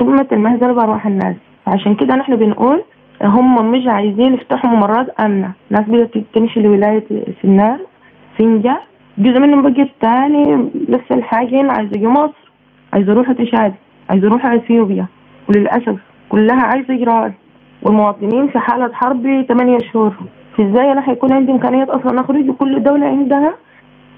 قمة 0.00 0.26
المهزل 0.32 0.74
بأرواح 0.74 1.06
الناس. 1.06 1.36
عشان 1.66 1.94
كده 1.94 2.14
نحن 2.16 2.36
بنقول 2.36 2.82
هم 3.22 3.70
مش 3.70 3.86
عايزين 3.86 4.34
يفتحوا 4.34 4.70
ممرات 4.70 5.20
آمنة. 5.20 5.52
ناس 5.70 5.82
بدأت 5.88 6.10
تمشي 6.34 6.60
لولاية 6.60 7.04
سنار 7.42 7.78
سنجا. 8.38 8.76
جزء 9.18 9.40
منهم 9.40 9.62
بقى 9.62 9.82
الثاني 9.82 10.70
لسه 10.88 11.14
الحاجين 11.14 11.70
عايز 11.70 11.88
يجي 11.96 12.06
مصر 12.06 12.50
عايز 12.92 13.08
يروح 13.08 13.32
تشاد 13.32 13.74
عايز 14.10 14.24
يروح 14.24 14.46
إثيوبيا. 14.46 15.06
وللأسف 15.48 15.96
كلها 16.28 16.62
عايزة 16.62 16.94
اجراءات 16.94 17.32
والمواطنين 17.82 18.48
في 18.48 18.58
حالة 18.58 18.92
حرب 18.92 19.44
8 19.48 19.78
شهور. 19.92 20.14
فازاي 20.56 20.92
أنا 20.92 21.10
هيكون 21.10 21.32
عندي 21.32 21.52
امكانيات 21.52 21.88
أصلا 21.88 22.20
أخرج؟ 22.20 22.48
وكل 22.48 22.82
دولة 22.82 23.06
عندها 23.06 23.54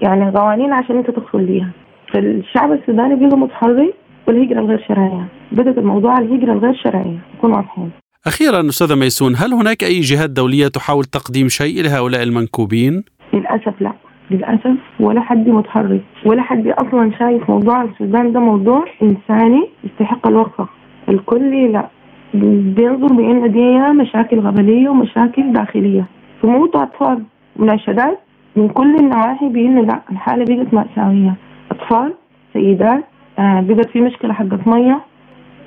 يعني 0.01 0.31
قوانين 0.31 0.73
عشان 0.73 0.97
انت 0.97 1.11
تدخل 1.11 1.45
ليها 1.45 1.69
فالشعب 2.13 2.71
السوداني 2.71 3.15
بيبقى 3.15 3.37
متحرك 3.37 3.93
والهجرة 4.27 4.59
الغير 4.59 4.83
شرعية. 4.87 5.27
بدأت 5.51 5.77
الموضوع 5.77 6.11
على 6.13 6.25
الهجرة 6.25 6.53
الغير 6.53 6.73
شرعية. 6.73 7.19
نكون 7.37 7.51
واضحين. 7.51 7.91
أخيرا 8.27 8.59
أستاذة 8.69 8.95
ميسون 8.95 9.35
هل 9.35 9.53
هناك 9.53 9.83
أي 9.83 9.99
جهات 9.99 10.29
دولية 10.29 10.67
تحاول 10.67 11.03
تقديم 11.03 11.47
شيء 11.47 11.83
لهؤلاء 11.83 12.23
المنكوبين؟ 12.23 13.03
للأسف 13.33 13.81
لا. 13.81 13.93
للأسف 14.31 14.77
ولا 14.99 15.21
حد 15.21 15.49
متحرك. 15.49 16.01
ولا 16.25 16.41
حد 16.41 16.67
أصلا 16.67 17.11
شايف 17.19 17.49
موضوع 17.49 17.83
السودان 17.83 18.31
ده 18.33 18.39
موضوع 18.39 18.85
إنساني 19.03 19.69
يستحق 19.83 20.27
الوقفة. 20.27 20.67
الكل 21.09 21.71
لا. 21.71 21.87
بينظر 22.33 23.13
بأن 23.13 23.51
دي 23.51 23.79
مشاكل 24.01 24.39
غبليه 24.39 24.89
ومشاكل 24.89 25.53
داخلية. 25.53 26.05
فموتوا 26.41 26.83
أطفال. 26.83 27.23
مناشدات 27.55 28.19
من 28.57 28.69
كل 28.69 28.95
النواحي 28.95 29.49
بانه 29.49 29.81
لا 29.81 29.99
الحالة 30.11 30.45
بقت 30.55 30.73
مأساوية. 30.73 31.33
أطفال 31.71 32.13
سيدات 32.53 33.03
آه 33.39 33.61
بقت 33.61 33.89
في 33.89 34.01
مشكلة 34.01 34.33
حقت 34.33 34.67
مية 34.67 34.99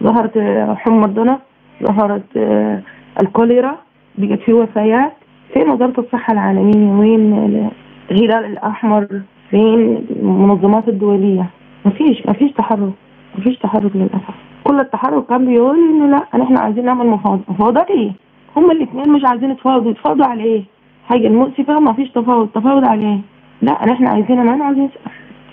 ظهرت 0.02 0.36
آه، 0.36 0.74
حمى 0.74 1.04
الضنك 1.04 1.38
ظهرت 1.82 2.36
آه 2.36 2.82
الكوليرا 3.22 3.76
بقت 4.18 4.38
في 4.40 4.52
وفيات. 4.52 5.12
فين 5.54 5.70
وزاره 5.70 6.00
الصحة 6.00 6.32
العالمية 6.32 6.92
وين 7.00 7.70
الهلال 8.10 8.44
الأحمر 8.44 9.06
فين 9.50 10.06
المنظمات 10.10 10.88
الدولية؟ 10.88 11.46
ما 11.84 11.90
فيش 11.90 12.26
ما 12.26 12.32
فيش 12.32 12.52
تحرك 12.52 12.92
ما 13.38 13.44
فيش 13.44 13.58
تحرك 13.58 13.96
للأسف. 13.96 14.34
كل 14.64 14.80
التحرك 14.80 15.26
كان 15.26 15.46
بيقول 15.46 15.76
إنه 15.78 16.06
لا 16.06 16.38
نحن 16.38 16.56
عايزين 16.56 16.84
نعمل 16.84 17.06
مفاوضات. 17.06 17.50
مفاوضات 17.50 17.90
إيه؟ 17.90 18.12
هم 18.56 18.70
الاثنين 18.70 19.08
مش 19.12 19.24
عايزين 19.24 19.50
يتفاوضوا. 19.50 19.90
يتفاوضوا 19.90 20.26
على 20.26 20.44
إيه؟ 20.44 20.62
حاجة 21.10 21.26
المؤسفه 21.26 21.80
ما 21.80 21.92
فيش 21.92 22.10
تفاوض 22.10 22.48
تفاوض 22.48 22.84
على 22.84 23.02
إيه 23.06 23.20
لا 23.62 23.86
نحن 23.86 24.06
عايزين 24.06 24.42
ما 24.42 24.64
عايزين 24.64 24.90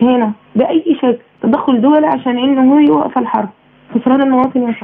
هنا 0.01 0.31
بأي 0.55 0.95
شكل 1.01 1.17
تدخل 1.43 1.81
دولي 1.81 2.07
عشان 2.07 2.37
إنه 2.37 2.73
هو 2.73 2.79
يوقف 2.79 3.17
الحرب. 3.17 3.49
خسران 3.95 4.21
المواطن 4.21 4.61
يا 4.61 4.75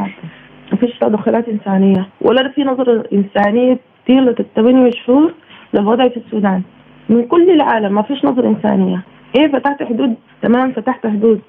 ما 0.71 0.78
فيش 0.78 0.99
تدخلات 0.99 1.49
إنسانية 1.49 2.07
ولا 2.21 2.49
في 2.49 2.63
نظره 2.63 3.03
إنسانية 3.13 3.80
طيله 4.07 4.36
الثمانية 4.39 4.91
شهور 4.91 5.34
للوضع 5.74 6.07
في 6.07 6.17
السودان. 6.17 6.61
من 7.09 7.24
كل 7.24 7.49
العالم 7.49 7.95
ما 7.95 8.01
فيش 8.01 8.26
نظرة 8.26 8.47
إنسانية. 8.47 9.01
إيه 9.39 9.47
فتحت 9.47 9.84
حدود؟ 9.84 10.15
تمام 10.41 10.71
فتحت 10.71 11.07
حدود. 11.07 11.41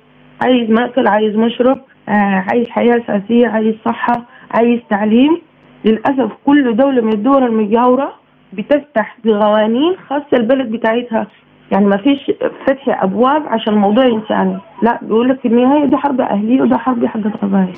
عايز 0.42 0.70
مأكل 0.70 1.06
عايز 1.06 1.36
مشرب 1.36 1.80
آه 2.08 2.44
عايز 2.52 2.68
حياة 2.68 3.02
أساسية 3.08 3.48
عايز 3.48 3.74
صحة 3.84 4.22
عايز 4.50 4.80
تعليم. 4.90 5.38
للأسف 5.84 6.30
كل 6.46 6.76
دولة 6.76 7.02
من 7.02 7.12
الدول 7.12 7.42
المجاورة 7.42 8.23
بتفتح 8.56 9.16
بقوانين 9.24 9.96
خاصة 10.08 10.26
البلد 10.32 10.70
بتاعتها. 10.72 11.26
يعني 11.72 11.84
ما 11.86 11.96
فيش 11.96 12.18
فتح 12.66 13.02
أبواب 13.02 13.42
عشان 13.46 13.72
الموضوع 13.72 14.06
إنساني 14.06 14.58
لا 14.82 14.98
بيقول 15.02 15.28
لك 15.28 15.40
في 15.40 15.48
النهاية 15.48 15.84
دي 15.90 15.96
حرب 15.96 16.20
أهلية 16.20 16.62
وده 16.62 16.76
حرب 16.78 17.06
حقت 17.06 17.36
قبائل 17.42 17.74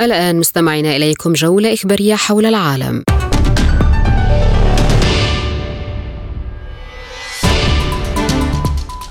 الآن 0.00 0.38
مستمعين 0.38 0.86
إليكم 0.86 1.32
جولة 1.32 1.74
إخبارية 1.74 2.14
حول 2.14 2.46
العالم. 2.46 3.04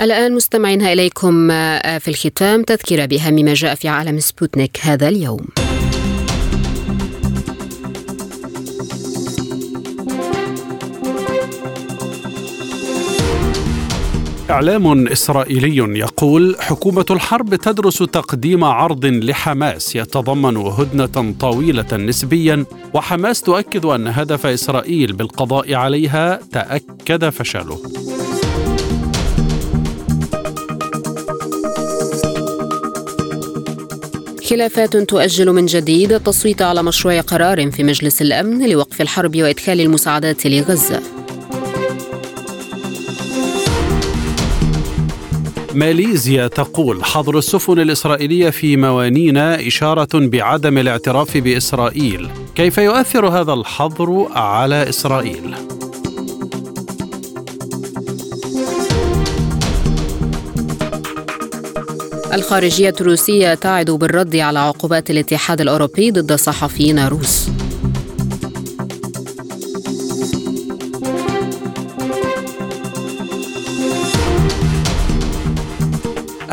الآن 0.00 0.34
مستمعين 0.34 0.82
إليكم 0.82 1.50
آه، 1.50 1.98
في 1.98 2.08
الختام 2.08 2.62
تذكرة 2.62 3.04
بأهم 3.04 3.34
ما 3.34 3.54
جاء 3.54 3.74
في 3.74 3.88
عالم 3.88 4.18
سبوتنيك 4.18 4.78
هذا 4.82 5.08
اليوم. 5.08 5.46
إعلام 14.52 15.08
إسرائيلي 15.08 15.98
يقول 15.98 16.56
حكومة 16.60 17.06
الحرب 17.10 17.54
تدرس 17.54 17.98
تقديم 17.98 18.64
عرض 18.64 19.06
لحماس 19.06 19.96
يتضمن 19.96 20.56
هدنة 20.56 21.34
طويلة 21.40 21.96
نسبيا 21.96 22.64
وحماس 22.94 23.42
تؤكد 23.42 23.84
أن 23.84 24.08
هدف 24.08 24.46
إسرائيل 24.46 25.12
بالقضاء 25.12 25.74
عليها 25.74 26.40
تأكد 26.52 27.28
فشله 27.28 27.78
خلافات 34.50 34.96
تؤجل 34.96 35.52
من 35.52 35.66
جديد 35.66 36.12
التصويت 36.12 36.62
على 36.62 36.82
مشروع 36.82 37.20
قرار 37.20 37.70
في 37.70 37.84
مجلس 37.84 38.22
الأمن 38.22 38.70
لوقف 38.70 39.00
الحرب 39.00 39.36
وإدخال 39.36 39.80
المساعدات 39.80 40.46
لغزة. 40.46 41.21
ماليزيا 45.74 46.46
تقول 46.46 47.04
حظر 47.04 47.38
السفن 47.38 47.78
الإسرائيلية 47.80 48.50
في 48.50 48.76
موانينا 48.76 49.66
إشارة 49.66 50.08
بعدم 50.14 50.78
الاعتراف 50.78 51.36
بإسرائيل 51.36 52.28
كيف 52.54 52.78
يؤثر 52.78 53.28
هذا 53.28 53.52
الحظر 53.52 54.28
على 54.32 54.88
إسرائيل؟ 54.88 55.54
الخارجية 62.32 62.94
الروسية 63.00 63.54
تعد 63.54 63.90
بالرد 63.90 64.36
على 64.36 64.58
عقوبات 64.58 65.10
الاتحاد 65.10 65.60
الأوروبي 65.60 66.10
ضد 66.10 66.32
صحفيين 66.32 67.06
روس 67.08 67.48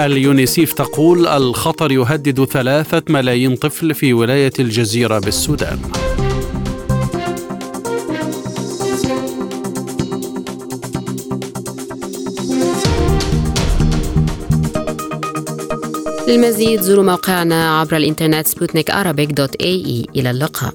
اليونيسيف 0.06 0.74
تقول 0.74 1.28
الخطر 1.28 1.92
يهدد 1.92 2.44
ثلاثة 2.44 3.04
ملايين 3.10 3.56
طفل 3.56 3.94
في 3.94 4.14
ولاية 4.14 4.54
الجزيرة 4.60 5.20
بالسودان. 5.20 5.80
للمزيد 16.28 16.82
زوروا 16.82 17.04
موقعنا 17.04 17.80
عبر 17.80 17.98
الإنترنت 17.98 18.48
سبوتنيك 18.48 18.90
إلى 20.16 20.32
اللقاء. 20.32 20.74